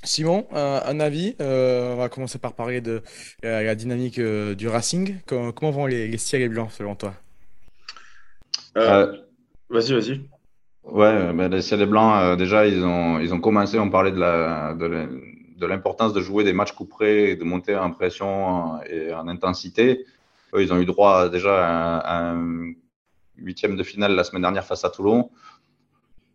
Simon, 0.03 0.47
un, 0.53 1.01
avis 1.01 1.37
euh, 1.41 1.95
On 1.95 1.97
va 1.97 2.09
commencer 2.09 2.39
par 2.39 2.55
parler 2.55 2.81
de 2.81 3.03
euh, 3.45 3.63
la 3.63 3.75
dynamique 3.75 4.21
du 4.21 4.69
Racing. 4.69 5.19
Comment, 5.27 5.71
vont 5.71 5.87
les, 5.87 6.09
les 6.09 6.19
ciels 6.19 6.43
et 6.43 6.49
blancs 6.49 6.71
selon 6.73 6.95
toi? 6.95 7.15
Vas-y, 8.75 9.93
vas-y. 9.93 10.21
Ouais, 10.85 11.33
ben, 11.33 11.49
les 11.49 11.63
ciels 11.63 11.83
et 11.83 11.87
blancs, 11.87 12.37
déjà, 12.37 12.67
ils 12.67 12.83
ont, 12.85 13.21
ils 13.21 13.33
ont 13.33 13.41
commencé, 13.41 13.79
on 13.79 13.91
parlait 13.91 14.11
de 14.11 14.19
la, 14.19 14.75
de 14.75 15.67
l'importance 15.67 16.13
de 16.13 16.21
jouer 16.21 16.45
des 16.45 16.53
matchs 16.53 16.73
couperés 16.73 17.31
et 17.31 17.37
de 17.37 17.45
monter 17.45 17.77
en 17.77 17.93
pression 17.93 18.83
et 18.85 19.15
en 19.15 19.29
intensité. 19.29 20.05
Eux, 20.55 20.63
ils 20.63 20.73
ont 20.73 20.81
eu 20.81 20.85
droit 20.85 21.29
déjà 21.29 21.99
à 21.99 22.33
un 22.33 22.75
huitième 23.39 23.77
de 23.77 23.83
finale 23.83 24.15
la 24.15 24.25
semaine 24.25 24.43
dernière 24.43 24.65
face 24.65 24.85
à 24.85 24.91
Toulon. 24.91 25.31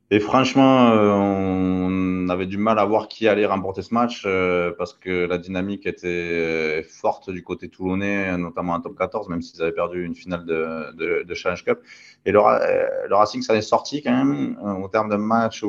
Et 0.09 0.21
franchement, 0.21 0.91
euh, 0.91 1.11
on 1.11 2.29
avait 2.29 2.45
du 2.45 2.57
mal 2.57 2.79
à 2.79 2.85
voir 2.85 3.09
qui 3.09 3.27
allait 3.27 3.45
remporter 3.45 3.81
ce 3.81 3.93
match 3.93 4.23
euh, 4.25 4.71
parce 4.77 4.93
que 4.93 5.25
la 5.25 5.37
dynamique 5.37 5.85
était 5.85 6.07
euh, 6.07 6.83
forte 6.83 7.29
du 7.29 7.43
côté 7.43 7.67
toulonnais, 7.67 8.37
notamment 8.37 8.73
en 8.73 8.79
top 8.79 8.97
14, 8.97 9.27
même 9.27 9.41
s'ils 9.41 9.61
avaient 9.61 9.73
perdu 9.73 10.05
une 10.05 10.15
finale 10.15 10.45
de, 10.45 11.23
de, 11.23 11.33
Challenge 11.33 11.61
Cup. 11.61 11.79
Et 12.25 12.31
le, 12.31 12.39
le 12.39 13.15
Racing, 13.15 13.41
ça 13.41 13.53
est 13.57 13.61
sorti 13.61 14.01
quand 14.01 14.13
même 14.13 14.57
au 14.81 14.87
terme 14.87 15.09
d'un 15.09 15.17
match 15.17 15.59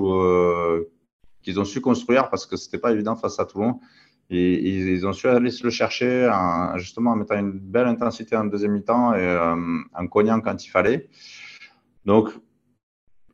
qu'ils 1.42 1.59
ont 1.59 1.64
su 1.64 1.81
construire 1.81 2.31
parce 2.31 2.46
que 2.46 2.57
c'était 2.57 2.79
pas 2.79 2.92
évident 2.92 3.16
face 3.16 3.40
à 3.40 3.44
Toulon. 3.44 3.81
Et, 4.31 4.68
ils 4.68 5.05
ont 5.05 5.12
su 5.12 5.27
aller 5.27 5.51
se 5.51 5.64
le 5.64 5.70
chercher 5.70 6.31
justement 6.77 7.11
en 7.11 7.16
mettant 7.16 7.38
une 7.38 7.59
belle 7.59 7.88
intensité 7.88 8.37
en 8.37 8.44
deuxième 8.44 8.72
mi-temps 8.72 9.14
et 9.14 9.37
en 9.94 10.07
cognant 10.07 10.40
quand 10.40 10.64
il 10.64 10.68
fallait. 10.68 11.09
Donc, 12.05 12.31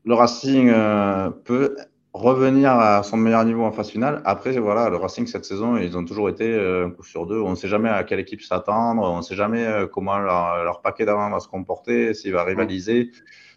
le 0.05 0.15
Racing 0.15 0.69
euh, 0.69 1.31
peut 1.31 1.77
revenir 2.13 2.71
à 2.73 3.03
son 3.03 3.17
meilleur 3.17 3.45
niveau 3.45 3.65
en 3.65 3.73
phase 3.73 3.91
finale. 3.91 4.23
Après, 4.25 4.57
voilà, 4.59 4.89
le 4.89 4.97
Racing 4.97 5.27
cette 5.27 5.45
saison, 5.45 5.77
ils 5.77 5.97
ont 5.97 6.05
toujours 6.05 6.29
été 6.29 6.45
euh, 6.53 6.87
un 6.87 6.91
coup 6.91 7.03
sur 7.03 7.27
deux. 7.27 7.41
On 7.41 7.51
ne 7.51 7.55
sait 7.55 7.69
jamais 7.69 7.89
à 7.89 8.05
quelle 8.05 8.21
équipe 8.21 8.43
s'attendre, 8.43 9.03
on 9.03 9.17
ne 9.17 9.23
sait 9.23 9.35
jamais 9.35 9.65
euh, 9.67 9.87
comment 9.87 10.19
leur, 10.19 10.81
paquet 10.83 11.05
d'avant 11.07 11.31
va 11.31 11.41
se 11.41 11.49
comporter, 11.49 12.15
s'il 12.15 12.33
va 12.33 12.45
rivaliser. 12.45 13.11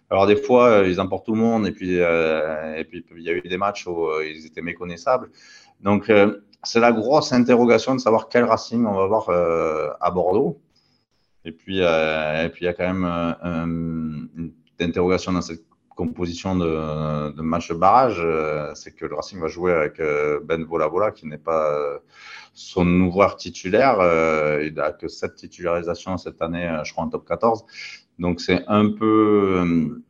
Alors 0.09 0.25
des 0.25 0.37
fois, 0.37 0.83
ils 0.85 1.01
emportent 1.01 1.25
tout 1.25 1.35
le 1.35 1.41
monde 1.41 1.67
et 1.67 1.71
puis 1.73 1.95
et 1.95 2.87
il 2.91 3.23
y 3.23 3.29
a 3.29 3.33
eu 3.33 3.41
des 3.41 3.57
matchs 3.57 3.85
où 3.87 4.07
ils 4.21 4.45
étaient 4.45 4.61
méconnaissables. 4.61 5.29
Donc 5.81 6.09
c'est 6.63 6.79
la 6.79 6.93
grosse 6.93 7.33
interrogation 7.33 7.93
de 7.93 7.99
savoir 7.99 8.29
quel 8.29 8.45
Racing 8.45 8.85
on 8.85 8.93
va 8.93 9.03
avoir 9.03 9.97
à 9.99 10.09
Bordeaux. 10.11 10.61
Et 11.43 11.51
puis, 11.51 11.79
et 11.79 12.49
puis 12.53 12.63
il 12.63 12.65
y 12.65 12.67
a 12.69 12.73
quand 12.73 12.93
même 12.93 13.03
une 13.43 14.53
interrogation 14.79 15.33
dans 15.33 15.41
cette 15.41 15.66
composition 15.97 16.55
de, 16.55 17.31
de 17.31 17.41
match 17.41 17.73
barrage, 17.73 18.19
euh, 18.19 18.73
c'est 18.75 18.91
que 18.95 19.05
le 19.05 19.15
Racing 19.15 19.39
va 19.39 19.47
jouer 19.47 19.73
avec 19.73 19.99
euh, 19.99 20.39
Ben 20.43 20.63
Volavola, 20.63 21.11
qui 21.11 21.25
n'est 21.27 21.39
pas 21.39 21.73
euh, 21.73 21.97
son 22.53 22.87
ouvreur 23.01 23.35
titulaire. 23.35 23.97
il 24.63 24.73
n'a 24.75 24.91
que 24.93 25.07
sept 25.07 25.35
titularisations 25.35 26.17
cette 26.17 26.41
année, 26.41 26.67
je 26.83 26.91
crois, 26.93 27.03
en 27.03 27.09
top 27.09 27.27
14. 27.27 27.65
Donc, 28.19 28.39
c'est 28.39 28.63
un 28.67 28.91
peu 28.91 30.01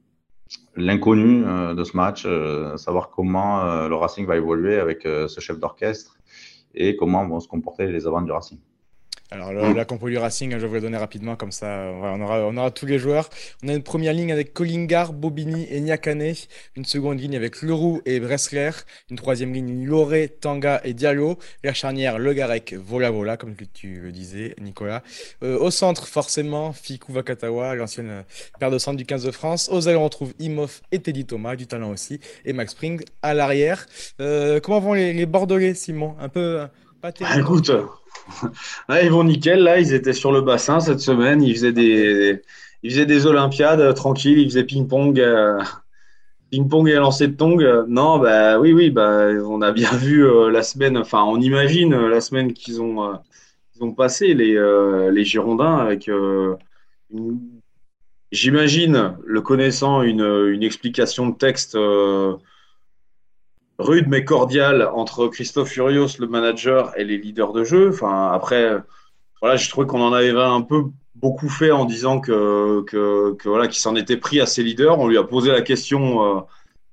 l'inconnu 0.76 1.44
de 1.76 1.84
ce 1.84 1.98
match, 1.98 2.26
savoir 2.78 3.10
comment 3.10 3.88
le 3.88 3.96
Racing 3.96 4.26
va 4.26 4.38
évoluer 4.38 4.80
avec 4.80 5.04
ce 5.04 5.40
chef 5.42 5.60
d'orchestre 5.60 6.18
et 6.74 6.96
comment 6.96 7.28
vont 7.28 7.42
se 7.42 7.50
comporter 7.50 7.88
les 7.88 8.08
avants 8.08 8.22
du 8.22 8.32
Racing. 8.32 8.60
Alors, 9.30 9.52
la 9.52 9.84
compo 9.84 10.08
du 10.08 10.18
Racing, 10.18 10.52
je 10.52 10.58
vais 10.58 10.68
vous 10.68 10.76
la 10.76 10.80
donner 10.80 10.98
rapidement, 10.98 11.36
comme 11.36 11.52
ça, 11.52 11.92
on, 11.92 12.22
aura, 12.22 12.72
tous 12.72 12.86
les 12.86 12.98
joueurs. 12.98 13.30
On 13.62 13.68
a 13.68 13.74
une 13.74 13.84
première 13.84 14.14
ligne 14.14 14.32
avec 14.32 14.54
Collingar, 14.54 15.12
Bobini 15.12 15.68
et 15.70 15.82
Nyakane. 15.82 16.34
Une 16.78 16.86
seconde 16.86 17.20
ligne 17.20 17.36
avec 17.36 17.62
Leroux 17.62 18.02
et 18.06 18.22
Bressler. 18.22 18.70
Une 19.10 19.18
troisième 19.18 19.54
ligne, 19.54 19.86
Loré, 19.86 20.30
Tanga 20.30 20.80
et 20.86 20.94
Diallo. 20.94 21.38
La 21.66 21.74
charnière, 21.74 22.20
Le 22.20 22.32
Garec, 22.32 22.74
Vola 22.74 23.12
Vola, 23.12 23.36
comme 23.36 23.54
tu 23.74 24.00
le 24.00 24.14
disais, 24.14 24.56
Nicolas. 24.62 25.04
Euh, 25.44 25.60
au 25.60 25.72
centre, 25.72 26.08
forcément, 26.08 26.72
Fikou 26.72 27.12
Vakatawa, 27.12 27.76
l'ancienne 27.76 28.24
paire 28.60 28.72
de 28.72 28.78
centre 28.78 28.98
du 28.98 29.06
15 29.06 29.26
de 29.26 29.32
France. 29.32 29.68
Aux 29.70 29.82
ailes, 29.82 29.98
on 29.98 30.06
retrouve 30.06 30.34
Imoff 30.40 30.82
et 30.94 31.00
Teddy 31.00 31.26
Thomas, 31.26 31.58
du 31.58 31.68
talent 31.68 31.92
aussi. 31.92 32.22
Et 32.46 32.54
Max 32.54 32.72
Spring 32.72 33.02
à 33.22 33.34
l'arrière. 33.34 33.88
Euh, 34.22 34.62
comment 34.62 34.80
vont 34.80 34.94
les, 34.94 35.26
Bordelais, 35.26 35.74
Simon? 35.74 36.16
Un 36.18 36.30
peu. 36.30 36.66
Pas 37.02 37.12
bah, 37.20 37.38
écoute, 37.38 37.72
ils 39.02 39.10
vont 39.10 39.24
nickel. 39.24 39.62
Là, 39.64 39.80
ils 39.80 39.94
étaient 39.94 40.14
sur 40.14 40.32
le 40.32 40.42
bassin 40.42 40.80
cette 40.80 41.00
semaine. 41.00 41.42
Ils 41.42 41.54
faisaient 41.54 41.74
des, 41.74 42.42
ils 42.84 42.92
faisaient 42.92 43.06
des 43.06 43.26
Olympiades 43.26 43.82
euh, 43.82 43.94
tranquilles. 43.94 44.40
Ils 44.40 44.50
faisaient 44.50 44.64
ping-pong, 44.64 45.20
euh, 45.20 45.62
ping-pong 46.52 46.88
et 46.90 46.96
lancer 46.96 47.28
de 47.28 47.36
tong. 47.36 47.62
Non, 47.88 48.20
bah 48.20 48.60
oui, 48.60 48.74
oui, 48.74 48.90
bah 48.90 49.30
on 49.46 49.62
a 49.62 49.72
bien 49.72 49.92
vu 49.92 50.26
euh, 50.26 50.50
la 50.52 50.64
semaine. 50.64 50.98
Enfin, 50.98 51.24
on 51.24 51.40
imagine 51.42 51.96
la 52.08 52.22
semaine 52.22 52.54
qu'ils 52.54 52.82
ont, 52.82 53.20
ils 53.76 53.84
ont 53.84 53.94
passé 53.94 54.34
les, 54.34 54.58
les 55.12 55.26
Girondins 55.26 55.78
avec. 55.78 56.10
J'imagine, 58.34 59.16
le 59.24 59.42
connaissant, 59.42 60.02
une, 60.02 60.50
une, 60.52 60.62
explication 60.64 61.30
de 61.30 61.36
texte 61.36 61.78
rude 63.80 64.08
mais 64.08 64.24
cordiale 64.24 64.90
entre 64.94 65.28
Christophe 65.28 65.70
Furios, 65.70 66.18
le 66.20 66.28
manager, 66.28 66.98
et 66.98 67.04
les 67.04 67.18
leaders 67.18 67.54
de 67.54 67.64
jeu. 67.64 67.90
Enfin, 67.90 68.32
après, 68.34 68.78
voilà, 69.42 69.56
je 69.56 69.70
trouvais 69.70 69.88
qu'on 69.88 70.02
en 70.02 70.14
avait 70.14 70.32
un 70.32 70.62
peu 70.62 70.86
beaucoup 71.20 71.50
fait 71.50 71.72
en 71.72 71.86
disant 71.86 72.20
que, 72.20 72.84
que, 72.88 73.34
que 73.34 73.50
voilà, 73.50 73.68
qu'il 73.68 73.80
s'en 73.80 73.96
était 73.96 74.18
pris 74.18 74.40
à 74.40 74.46
ses 74.46 74.64
leaders. 74.64 75.00
On 75.00 75.08
lui 75.08 75.18
a 75.18 75.24
posé 75.24 75.52
la 75.52 75.62
question, 75.62 76.24
euh, 76.24 76.40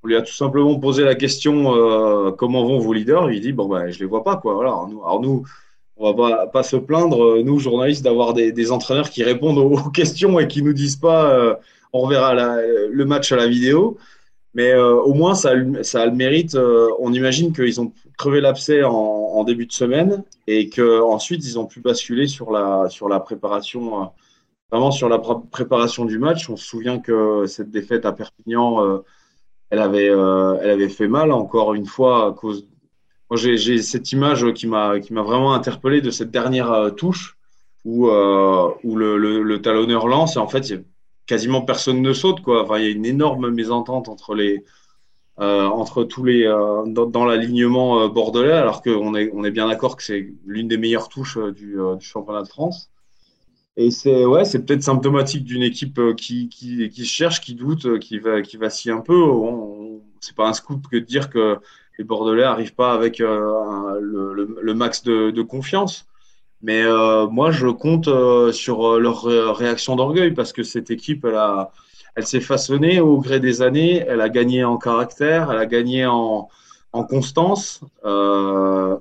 on 0.02 0.08
lui 0.08 0.16
a 0.16 0.22
tout 0.22 0.32
simplement 0.32 0.78
posé 0.78 1.04
la 1.04 1.14
question 1.14 1.74
euh, 1.74 2.32
comment 2.32 2.64
vont 2.64 2.78
vos 2.78 2.92
leaders? 2.92 3.30
Il 3.30 3.40
dit 3.40 3.52
bon 3.52 3.68
ben 3.68 3.90
je 3.90 3.98
les 3.98 4.06
vois 4.06 4.24
pas 4.24 4.36
quoi. 4.36 4.54
Voilà. 4.54 4.70
Alors 4.70 5.20
nous, 5.20 5.44
on 5.96 6.12
va 6.12 6.46
pas, 6.46 6.62
se 6.62 6.76
plaindre 6.76 7.42
nous 7.42 7.58
journalistes 7.58 8.02
d'avoir 8.02 8.34
des, 8.34 8.72
entraîneurs 8.72 9.10
qui 9.10 9.22
répondent 9.22 9.58
aux, 9.58 9.90
questions 9.90 10.38
et 10.40 10.48
qui 10.48 10.62
nous 10.62 10.72
disent 10.72 10.96
pas 10.96 11.30
euh, 11.30 11.54
on 11.92 12.08
verra 12.08 12.34
le 12.34 13.04
match 13.04 13.30
à 13.30 13.36
la 13.36 13.46
vidéo. 13.46 13.98
Mais 14.54 14.70
euh, 14.72 14.94
au 14.94 15.14
moins, 15.14 15.34
ça 15.34 15.52
ça 15.82 16.02
a 16.02 16.06
le 16.06 16.12
mérite. 16.12 16.54
Euh, 16.54 16.88
on 17.00 17.12
imagine 17.12 17.52
qu'ils 17.52 17.80
ont 17.80 17.92
crevé 18.16 18.40
l'abcès 18.40 18.84
en, 18.84 18.92
en, 18.92 19.44
début 19.44 19.66
de 19.66 19.72
semaine 19.72 20.22
et 20.46 20.68
qu'ensuite, 20.70 21.44
ils 21.44 21.58
ont 21.58 21.66
pu 21.66 21.80
basculer 21.80 22.28
sur 22.28 22.52
la, 22.52 22.88
sur 22.88 23.08
la 23.08 23.18
préparation, 23.18 24.02
euh, 24.02 24.06
vraiment 24.70 24.92
sur 24.92 25.08
la 25.08 25.18
préparation 25.18 26.04
du 26.04 26.18
match. 26.18 26.48
On 26.48 26.56
se 26.56 26.64
souvient 26.66 27.00
que 27.00 27.46
cette 27.46 27.70
défaite 27.70 28.06
à 28.06 28.12
Perpignan, 28.12 29.02
elle, 29.70 29.80
avait, 29.80 30.06
elle 30.06 30.70
avait 30.70 30.88
fait 30.88 31.08
mal 31.08 31.32
encore 31.32 31.74
une 31.74 31.86
fois 31.86 32.28
à 32.28 32.32
cause. 32.32 32.68
Moi, 33.30 33.38
j'ai 33.38 33.78
cette 33.82 34.12
image 34.12 34.52
qui 34.52 34.66
m'a 34.68 34.98
vraiment 35.10 35.54
interpellé 35.54 36.00
de 36.00 36.10
cette 36.10 36.30
dernière 36.30 36.92
touche 36.96 37.36
où, 37.84 38.06
où 38.06 38.96
le, 38.96 39.16
le, 39.16 39.42
le, 39.42 39.62
talonneur 39.62 40.06
lance 40.06 40.36
et 40.36 40.38
en 40.38 40.48
fait, 40.48 40.64
quasiment 41.26 41.62
personne 41.62 42.02
ne 42.02 42.12
saute 42.12 42.40
quoi. 42.42 42.64
Enfin, 42.64 42.78
il 42.78 42.84
y 42.84 42.88
a 42.88 42.90
une 42.90 43.06
énorme 43.06 43.50
mésentente 43.50 44.08
entre 44.08 44.34
les 44.34 44.64
euh, 45.40 45.66
entre 45.66 46.04
tous 46.04 46.24
les 46.24 46.46
euh, 46.46 46.84
dans, 46.86 47.24
l'alignement 47.24 48.02
euh, 48.02 48.08
bordelais, 48.08 48.52
alors 48.52 48.82
qu'on 48.82 49.16
est 49.16 49.30
on 49.34 49.42
est 49.42 49.50
bien 49.50 49.66
d'accord 49.66 49.96
que 49.96 50.04
c'est 50.04 50.32
l'une 50.46 50.68
des 50.68 50.76
meilleures 50.76 51.08
touches 51.08 51.38
du, 51.38 51.76
du, 51.98 52.06
championnat 52.06 52.42
de 52.42 52.48
France. 52.48 52.90
Et 53.76 53.90
c'est 53.90 54.24
ouais, 54.24 54.44
c'est 54.44 54.64
peut-être 54.64 54.84
symptomatique 54.84 55.44
d'une 55.44 55.62
équipe 55.62 56.00
qui, 56.16 56.48
qui, 56.48 56.88
qui, 56.88 57.04
cherche, 57.04 57.40
qui 57.40 57.54
doute, 57.56 57.98
qui 57.98 58.18
va 58.20 58.42
qui 58.42 58.56
vacille 58.56 58.92
un 58.92 59.00
peu. 59.00 59.24
C'est 60.20 60.36
pas 60.36 60.48
un 60.48 60.52
scoop 60.52 60.86
que 60.88 60.96
de 60.96 61.04
dire 61.04 61.30
que 61.30 61.58
les 61.98 62.04
Bordelais 62.04 62.44
arrivent 62.44 62.74
pas 62.76 62.92
avec 62.92 63.18
le, 63.18 64.58
le, 64.62 64.74
max 64.74 65.02
de 65.02 65.42
confiance. 65.42 66.06
Mais 66.64 66.82
euh, 66.82 67.26
moi, 67.28 67.50
je 67.50 67.66
compte 67.66 68.08
euh, 68.08 68.50
sur 68.50 68.86
euh, 68.86 68.98
leur 68.98 69.24
réaction 69.24 69.96
d'orgueil 69.96 70.30
parce 70.30 70.54
que 70.54 70.62
cette 70.62 70.90
équipe, 70.90 71.26
elle, 71.26 71.34
a, 71.34 71.70
elle 72.16 72.26
s'est 72.26 72.40
façonnée 72.40 73.00
au 73.00 73.18
gré 73.18 73.38
des 73.38 73.60
années. 73.60 74.02
Elle 74.08 74.22
a 74.22 74.30
gagné 74.30 74.64
en 74.64 74.78
caractère, 74.78 75.52
elle 75.52 75.58
a 75.58 75.66
gagné 75.66 76.06
en, 76.06 76.48
en 76.94 77.04
constance. 77.04 77.82
Euh, 78.06 78.96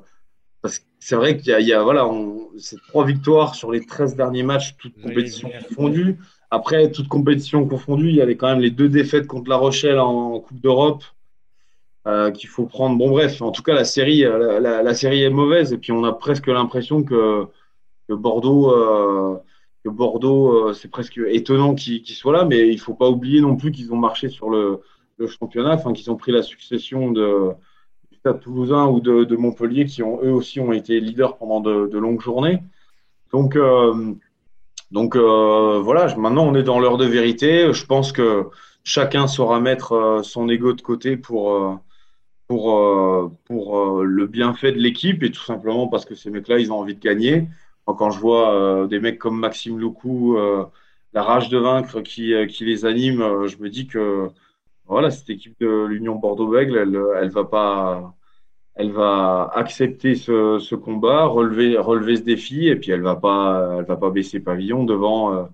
parce 0.61 0.79
que 0.79 0.85
c'est 0.99 1.15
vrai 1.15 1.37
qu'il 1.37 1.51
y 1.51 1.53
a, 1.53 1.61
il 1.61 1.67
y 1.67 1.71
a 1.71 1.81
voilà, 1.81 2.05
on, 2.05 2.49
c'est 2.57 2.81
trois 2.89 3.05
victoires 3.05 3.55
sur 3.55 3.71
les 3.71 3.85
13 3.85 4.17
derniers 4.17 4.43
matchs, 4.43 4.75
toutes 4.77 5.01
compétitions 5.01 5.49
confondues. 5.69 6.19
Après, 6.51 6.91
toutes 6.91 7.07
compétitions 7.07 7.65
confondues, 7.65 8.09
il 8.09 8.15
y 8.15 8.21
avait 8.21 8.35
quand 8.35 8.49
même 8.49 8.59
les 8.59 8.71
deux 8.71 8.89
défaites 8.89 9.25
contre 9.25 9.49
La 9.49 9.55
Rochelle 9.55 9.99
en, 9.99 10.41
Coupe 10.41 10.59
d'Europe. 10.59 11.05
Euh, 12.05 12.31
qu'il 12.31 12.49
faut 12.49 12.65
prendre. 12.65 12.97
Bon, 12.97 13.09
bref, 13.09 13.41
en 13.41 13.51
tout 13.51 13.63
cas, 13.63 13.73
la 13.73 13.85
série, 13.85 14.23
la, 14.23 14.59
la, 14.59 14.93
série 14.93 15.23
est 15.23 15.29
mauvaise 15.29 15.71
et 15.71 15.77
puis 15.77 15.93
on 15.93 16.03
a 16.03 16.11
presque 16.11 16.47
l'impression 16.47 17.01
que 17.01 17.47
Bordeaux, 18.09 18.71
euh, 18.71 19.37
que 19.83 19.89
Bordeaux, 19.89 20.69
euh, 20.69 20.73
c'est 20.73 20.89
presque 20.89 21.19
étonnant 21.27 21.75
qu'ils 21.75 22.05
soient 22.05 22.33
là, 22.33 22.45
mais 22.45 22.69
il 22.69 22.79
faut 22.79 22.93
pas 22.93 23.09
oublier 23.09 23.41
non 23.41 23.55
plus 23.55 23.71
qu'ils 23.71 23.91
ont 23.93 23.97
marché 23.97 24.29
sur 24.29 24.49
le, 24.49 24.81
championnat, 25.27 25.75
enfin 25.75 25.93
qu'ils 25.93 26.11
ont 26.11 26.17
pris 26.17 26.33
la 26.33 26.41
succession 26.41 27.11
de 27.11 27.51
du 28.11 28.17
Stade 28.17 28.41
Toulousain 28.41 28.87
ou 28.87 28.99
de, 28.99 29.23
de, 29.23 29.35
Montpellier, 29.37 29.85
qui 29.85 30.03
ont 30.03 30.21
eux 30.21 30.33
aussi 30.33 30.59
ont 30.59 30.73
été 30.73 30.99
leaders 30.99 31.37
pendant 31.37 31.61
de, 31.61 31.97
longues 31.97 32.19
journées. 32.19 32.61
Donc 33.31 33.55
euh, 33.55 34.13
donc 34.91 35.15
euh, 35.15 35.79
voilà, 35.81 36.13
maintenant 36.17 36.45
on 36.45 36.55
est 36.55 36.63
dans 36.63 36.79
l'heure 36.79 36.97
de 36.97 37.05
vérité. 37.05 37.71
Je 37.71 37.85
pense 37.85 38.11
que 38.11 38.47
chacun 38.83 39.27
saura 39.27 39.61
mettre 39.61 40.19
son 40.23 40.49
ego 40.49 40.73
de 40.73 40.81
côté 40.81 41.15
pour 41.15 41.79
pour 42.47 43.31
pour 43.45 44.03
le 44.03 44.27
bienfait 44.27 44.71
de 44.71 44.79
l'équipe 44.79 45.23
et 45.23 45.31
tout 45.31 45.43
simplement 45.43 45.87
parce 45.87 46.05
que 46.05 46.15
ces 46.15 46.29
mecs-là 46.29 46.59
ils 46.59 46.71
ont 46.71 46.79
envie 46.79 46.95
de 46.95 46.99
gagner 46.99 47.47
quand 47.85 48.11
je 48.11 48.19
vois 48.19 48.53
euh, 48.53 48.87
des 48.87 48.99
mecs 48.99 49.19
comme 49.19 49.39
Maxime 49.39 49.79
Loukou, 49.79 50.37
euh, 50.37 50.65
la 51.13 51.23
rage 51.23 51.49
de 51.49 51.57
vaincre 51.57 52.01
qui, 52.01 52.33
euh, 52.33 52.47
les 52.61 52.85
anime, 52.85 53.45
je 53.47 53.57
me 53.57 53.69
dis 53.69 53.87
que 53.87 54.29
voilà, 54.85 55.11
cette 55.11 55.29
équipe 55.29 55.59
de 55.59 55.85
l'Union 55.85 56.15
Bordeaux-Bègle, 56.15 56.77
elle, 56.77 57.29
va 57.29 57.43
pas, 57.45 58.15
elle 58.75 58.91
va 58.91 59.51
accepter 59.55 60.15
ce, 60.15 60.75
combat, 60.75 61.25
relever, 61.25 61.77
relever 61.77 62.17
ce 62.17 62.23
défi, 62.23 62.67
et 62.67 62.75
puis 62.75 62.91
elle 62.91 63.01
va 63.01 63.15
pas, 63.15 63.77
elle 63.79 63.85
va 63.85 63.97
pas 63.97 64.09
baisser 64.11 64.39
pavillon 64.41 64.83
devant, 64.83 65.49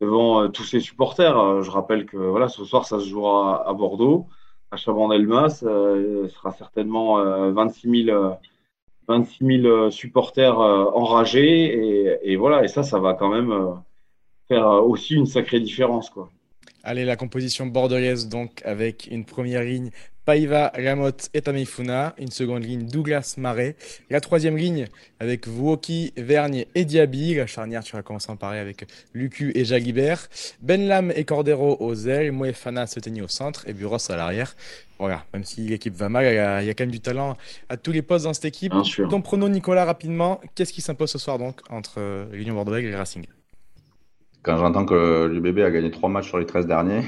devant 0.00 0.48
tous 0.48 0.64
ses 0.64 0.80
supporters. 0.80 1.62
Je 1.62 1.70
rappelle 1.70 2.06
que 2.06 2.16
voilà, 2.16 2.48
ce 2.48 2.64
soir, 2.64 2.86
ça 2.86 3.00
se 3.00 3.06
jouera 3.06 3.68
à 3.68 3.72
Bordeaux, 3.74 4.28
à 4.74 4.76
Chabandelmas, 4.76 5.50
ce 5.60 6.28
sera 6.28 6.52
certainement 6.52 7.50
26 7.52 8.06
000 8.06 8.36
26 9.08 9.62
000 9.62 9.66
euh, 9.66 9.90
supporters 9.90 10.58
euh, 10.60 10.84
enragés 10.94 12.20
et, 12.22 12.36
voilà 12.36 12.64
et 12.64 12.68
ça 12.68 12.82
ça 12.82 12.98
va 12.98 13.14
quand 13.14 13.28
même 13.28 13.52
euh, 13.52 13.72
faire 14.48 14.66
aussi 14.66 15.14
une 15.14 15.26
sacrée 15.26 15.60
différence 15.60 16.10
quoi. 16.10 16.30
Allez, 16.82 17.04
la 17.04 17.16
composition 17.16 17.66
bordelaise 17.66 18.28
donc 18.28 18.62
avec 18.64 19.08
une 19.10 19.24
première 19.24 19.62
ligne 19.62 19.90
Paiva, 20.24 20.72
Ramotte 20.74 21.28
et 21.34 21.42
Tamifuna, 21.42 22.14
une 22.18 22.30
seconde 22.30 22.64
ligne 22.64 22.86
Douglas 22.86 23.34
Marais, 23.36 23.76
la 24.10 24.20
troisième 24.20 24.56
ligne 24.56 24.86
avec 25.20 25.46
Vuoki, 25.46 26.12
Vergne 26.16 26.64
et 26.74 26.84
Diaby, 26.84 27.34
la 27.34 27.46
charnière 27.46 27.84
tu 27.84 27.94
vas 27.94 28.02
commencer 28.02 28.30
à 28.30 28.32
en 28.32 28.36
parler 28.36 28.58
avec 28.58 28.86
Lucu 29.12 29.52
et 29.54 29.64
Jalibert, 29.64 30.28
Benlam 30.62 31.12
et 31.14 31.24
Cordero 31.24 31.76
aux 31.80 31.94
ailes, 31.94 32.32
Moefana 32.32 32.86
se 32.86 33.00
au 33.22 33.28
centre 33.28 33.68
et 33.68 33.72
Buros 33.72 34.10
à 34.10 34.16
l'arrière. 34.16 34.56
Voilà, 34.98 35.24
même 35.34 35.44
si 35.44 35.62
l'équipe 35.62 35.94
va 35.94 36.08
mal, 36.08 36.24
il 36.24 36.34
y, 36.34 36.38
a, 36.38 36.74
quand 36.74 36.84
même 36.84 36.90
du 36.90 37.00
talent 37.00 37.36
à 37.68 37.76
tous 37.76 37.92
les 37.92 38.00
postes 38.00 38.24
dans 38.24 38.32
cette 38.32 38.44
équipe. 38.44 38.72
Ton 39.10 39.20
prono, 39.20 39.48
Nicolas, 39.48 39.84
rapidement, 39.84 40.40
qu'est-ce 40.54 40.72
qui 40.72 40.80
s'impose 40.80 41.10
ce 41.10 41.18
soir 41.18 41.38
donc 41.38 41.60
entre 41.68 42.28
l'Union 42.32 42.54
Bordeaux 42.54 42.76
et 42.76 42.82
le 42.82 42.96
Racing? 42.96 43.26
Quand 44.42 44.56
j'entends 44.56 44.86
que 44.86 45.26
l'UBB 45.26 45.60
a 45.60 45.70
gagné 45.70 45.90
trois 45.90 46.08
matchs 46.08 46.28
sur 46.28 46.38
les 46.38 46.46
13 46.46 46.66
derniers, 46.66 47.02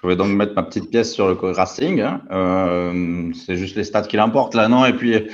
je 0.00 0.06
vais 0.06 0.16
donc 0.16 0.28
mettre 0.28 0.54
ma 0.54 0.62
petite 0.62 0.90
pièce 0.90 1.12
sur 1.12 1.28
le 1.28 1.34
Racing. 1.34 2.00
Hein. 2.00 2.22
Euh, 2.30 3.32
c'est 3.34 3.56
juste 3.56 3.76
les 3.76 3.84
stats 3.84 4.02
qui 4.02 4.16
l'emportent 4.16 4.54
là, 4.54 4.68
non? 4.68 4.84
Et 4.86 4.94
puis 4.94 5.28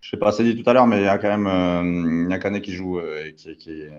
je 0.00 0.08
sais 0.08 0.16
pas 0.16 0.28
assez 0.28 0.42
dit 0.42 0.60
tout 0.60 0.68
à 0.68 0.72
l'heure, 0.72 0.86
mais 0.86 1.02
il 1.02 1.04
y 1.04 1.08
a 1.08 1.18
quand 1.18 1.28
même 1.28 1.46
euh, 1.46 1.82
Nyakane 2.26 2.60
qui 2.62 2.72
joue 2.72 2.98
euh, 2.98 3.26
et 3.26 3.34
qui, 3.34 3.82
euh, 3.82 3.90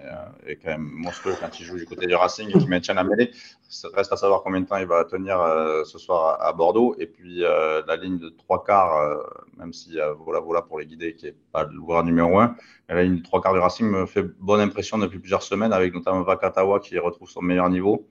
est 0.47 0.55
quand 0.55 0.71
même 0.71 0.89
monstrueux 0.93 1.35
quand 1.39 1.59
il 1.59 1.63
joue 1.63 1.77
du 1.77 1.85
côté 1.85 2.07
du 2.07 2.15
Racing 2.15 2.49
et 2.49 2.57
qui 2.57 2.67
maintient 2.67 2.95
la 2.95 3.03
mêlée. 3.03 3.31
Ça 3.69 3.87
reste 3.93 4.11
à 4.11 4.17
savoir 4.17 4.41
combien 4.41 4.61
de 4.61 4.65
temps 4.65 4.77
il 4.77 4.87
va 4.87 5.05
tenir 5.05 5.37
ce 5.85 5.97
soir 5.99 6.41
à, 6.41 6.51
Bordeaux. 6.53 6.95
Et 6.99 7.05
puis 7.05 7.39
la 7.39 7.95
ligne 7.95 8.17
de 8.17 8.29
trois 8.29 8.63
quarts, 8.63 9.23
même 9.57 9.71
a 9.71 10.11
voilà 10.11 10.41
voilà 10.41 10.61
pour 10.61 10.79
les 10.79 10.85
guider 10.85 11.15
qui 11.15 11.27
est 11.27 11.35
pas 11.53 11.63
l'ouvreur 11.63 12.03
numéro 12.03 12.39
un, 12.39 12.55
la 12.89 13.03
ligne 13.03 13.19
de 13.19 13.23
trois 13.23 13.39
quarts 13.39 13.53
du 13.53 13.59
Racing 13.59 13.87
me 13.87 14.05
fait 14.05 14.23
bonne 14.23 14.59
impression 14.59 14.97
depuis 14.97 15.19
plusieurs 15.19 15.43
semaines 15.43 15.71
avec 15.71 15.93
notamment 15.93 16.23
Vakatawa 16.23 16.81
qui 16.81 16.99
retrouve 16.99 17.29
son 17.29 17.41
meilleur 17.41 17.69
niveau. 17.69 18.05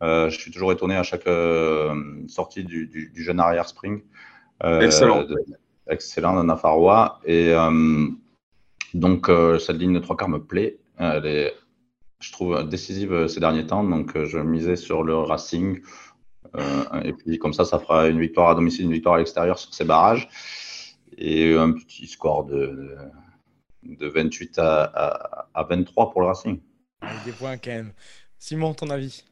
Je 0.00 0.36
suis 0.38 0.50
toujours 0.50 0.72
étonné 0.72 0.96
à 0.96 1.02
chaque 1.02 1.28
sortie 2.28 2.64
du, 2.64 2.86
du, 2.86 3.10
du, 3.10 3.22
jeune 3.22 3.40
arrière 3.40 3.68
Spring. 3.68 4.02
Excellent. 4.62 5.24
excellent 5.88 6.38
de 6.38 6.42
Nafarrois. 6.42 7.20
Et 7.24 7.54
donc, 8.94 9.30
cette 9.60 9.76
ligne 9.76 9.94
de 9.94 10.00
trois 10.00 10.16
quarts 10.16 10.28
me 10.28 10.42
plaît. 10.42 10.78
Elle 10.98 11.26
est, 11.26 11.54
je 12.20 12.32
trouve, 12.32 12.68
décisive 12.68 13.26
ces 13.28 13.40
derniers 13.40 13.66
temps. 13.66 13.84
Donc, 13.84 14.22
je 14.24 14.38
misais 14.38 14.76
sur 14.76 15.02
le 15.02 15.16
Racing. 15.16 15.80
et 17.04 17.12
puis, 17.12 17.38
comme 17.38 17.52
ça, 17.52 17.64
ça 17.64 17.78
fera 17.78 18.08
une 18.08 18.20
victoire 18.20 18.50
à 18.50 18.54
domicile, 18.54 18.86
une 18.86 18.92
victoire 18.92 19.16
à 19.16 19.18
l'extérieur 19.18 19.58
sur 19.58 19.72
ces 19.72 19.84
barrages. 19.84 20.28
Et 21.18 21.54
un 21.54 21.72
petit 21.72 22.06
score 22.06 22.44
de, 22.44 22.98
de 23.82 24.06
28 24.06 24.58
à, 24.58 25.48
à, 25.54 25.62
23 25.64 26.10
pour 26.10 26.20
le 26.20 26.26
Racing. 26.28 26.60
Avec 27.00 27.24
des 27.24 27.32
points 27.32 27.56
quand 27.56 27.70
même. 27.70 27.92
Simon, 28.38 28.74
ton 28.74 28.90
avis? 28.90 29.24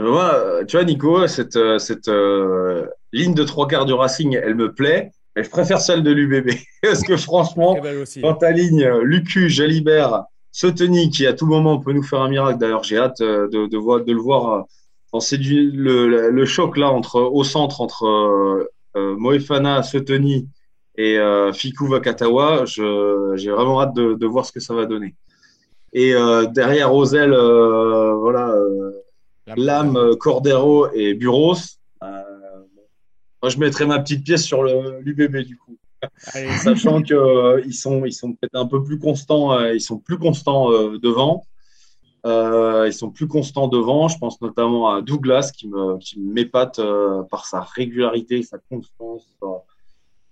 Moi, 0.00 0.64
tu 0.66 0.76
vois, 0.76 0.84
Nico, 0.84 1.26
cette, 1.28 1.58
cette 1.78 2.08
euh, 2.08 2.86
ligne 3.12 3.34
de 3.34 3.44
trois 3.44 3.68
quarts 3.68 3.86
du 3.86 3.92
Racing, 3.92 4.38
elle 4.42 4.56
me 4.56 4.72
plaît, 4.72 5.12
mais 5.36 5.44
je 5.44 5.50
préfère 5.50 5.80
celle 5.80 6.02
de 6.02 6.10
l'UBB. 6.10 6.50
Parce 6.82 7.02
que 7.02 7.16
franchement, 7.16 7.76
quand 8.20 8.34
ta 8.34 8.50
ligne, 8.50 8.84
Lucu, 9.02 9.48
Jalibert, 9.48 10.24
Soteni, 10.50 11.10
qui 11.10 11.26
à 11.26 11.32
tout 11.32 11.46
moment 11.46 11.78
peut 11.78 11.92
nous 11.92 12.02
faire 12.02 12.20
un 12.20 12.28
miracle, 12.28 12.58
d'ailleurs, 12.58 12.82
j'ai 12.82 12.98
hâte 12.98 13.20
euh, 13.20 13.48
de, 13.48 13.66
de, 13.66 14.04
de 14.04 14.12
le 14.12 14.20
voir. 14.20 14.66
Euh, 15.14 15.20
c'est 15.20 15.36
le, 15.36 16.30
le, 16.30 16.44
choc 16.44 16.76
là 16.76 16.90
entre, 16.90 17.20
au 17.20 17.44
centre 17.44 17.80
entre 17.80 18.68
Moefana, 18.96 19.84
Soteni 19.84 20.48
et 20.96 21.20
Fiku 21.52 21.86
Vakatawa. 21.86 22.64
J'ai 22.64 23.50
vraiment 23.52 23.80
hâte 23.80 23.94
de, 23.94 24.14
de, 24.14 24.26
voir 24.26 24.44
ce 24.44 24.50
que 24.50 24.58
ça 24.58 24.74
va 24.74 24.86
donner. 24.86 25.14
Et 25.92 26.14
derrière 26.52 26.90
Rosel, 26.90 27.30
voilà 27.30 28.56
Lame, 29.46 29.96
euh, 29.96 30.16
Cordero 30.16 30.90
et 30.92 31.14
Buros. 31.14 31.56
Euh, 32.02 32.22
moi, 33.42 33.50
je 33.50 33.58
mettrais 33.58 33.86
ma 33.86 33.98
petite 33.98 34.24
pièce 34.24 34.44
sur 34.44 34.62
l'UBB 34.62 35.38
du 35.38 35.56
coup. 35.56 35.76
Sachant 36.62 37.02
qu'ils 37.02 37.16
euh, 37.16 37.70
sont, 37.72 38.04
ils 38.04 38.12
sont 38.12 38.32
peut-être 38.32 38.54
un 38.54 38.66
peu 38.66 38.82
plus 38.82 38.98
constants, 38.98 39.58
ils 39.66 39.80
sont 39.80 39.98
plus 39.98 40.18
constants 40.18 40.70
devant. 40.98 41.44
ils 42.24 42.92
sont 42.92 43.10
plus 43.10 43.26
constants 43.26 43.68
devant. 43.68 44.08
Je 44.08 44.18
pense 44.18 44.40
notamment 44.40 44.90
à 44.90 45.02
Douglas 45.02 45.50
qui 45.54 45.68
me, 45.68 45.98
qui 45.98 46.20
m'épate 46.20 46.80
par 47.30 47.46
sa 47.46 47.60
régularité, 47.60 48.42
sa 48.42 48.58
constance, 48.70 49.26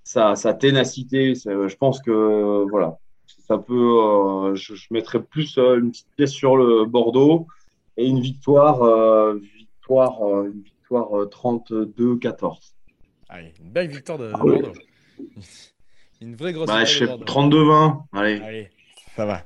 sa, 0.05 0.37
sa 0.37 0.55
ténacité. 0.55 1.35
Je 1.35 1.77
pense 1.77 2.01
que 2.01 2.67
voilà, 2.71 2.99
ça 3.47 3.57
peut. 3.57 4.55
je, 4.55 4.75
je, 4.75 4.87
mettrais 4.91 5.23
plus 5.23 5.57
une 5.57 5.91
petite 5.91 6.09
pièce 6.17 6.33
sur 6.33 6.57
le 6.57 6.85
Bordeaux 6.85 7.47
et 7.97 8.07
une 8.07 8.21
victoire, 8.21 8.83
euh, 8.83 9.41
victoire, 9.57 10.23
euh, 10.23 10.53
une 10.53 10.63
victoire 10.63 11.09
32-14. 11.29 12.43
Euh, 12.43 12.57
Allez, 13.29 13.53
une 13.61 13.71
belle 13.71 13.89
victoire 13.89 14.19
de, 14.19 14.31
ah 14.33 14.39
Bordeaux. 14.39 14.73
Une 16.21 16.37
vraie 16.37 16.53
grosse 16.53 16.69
bah, 16.69 16.85
victoire. 16.85 17.19
32-20. 17.19 18.03
Allez. 18.13 18.41
Allez. 18.45 18.71
Ça 19.17 19.27
va. 19.27 19.45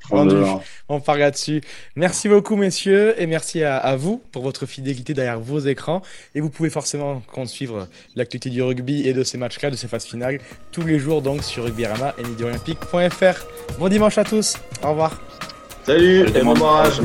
On 0.88 1.00
part 1.00 1.16
là-dessus. 1.16 1.60
Merci 1.96 2.28
beaucoup, 2.28 2.54
messieurs, 2.54 3.20
et 3.20 3.26
merci 3.26 3.64
à, 3.64 3.96
vous 3.96 4.22
pour 4.30 4.42
votre 4.42 4.64
fidélité 4.64 5.12
derrière 5.12 5.40
vos 5.40 5.58
écrans. 5.58 6.02
Et 6.34 6.40
vous 6.40 6.50
pouvez 6.50 6.70
forcément 6.70 7.22
suivre 7.46 7.88
l'actualité 8.14 8.50
du 8.50 8.62
rugby 8.62 9.08
et 9.08 9.12
de 9.12 9.24
ces 9.24 9.38
matchs-là, 9.38 9.70
de 9.70 9.76
ces 9.76 9.88
phases 9.88 10.04
finales, 10.04 10.38
tous 10.70 10.82
les 10.82 10.98
jours 10.98 11.20
donc 11.20 11.42
sur 11.42 11.64
rugbyrama 11.64 12.14
et 12.18 12.22
midolympique.fr. 12.22 13.78
Bon 13.78 13.88
dimanche 13.88 14.18
à 14.18 14.24
tous. 14.24 14.56
Au 14.84 14.90
revoir. 14.90 15.20
Salut, 15.82 16.26
et 16.28 16.42
bon 16.42 16.54
courage. 16.54 17.00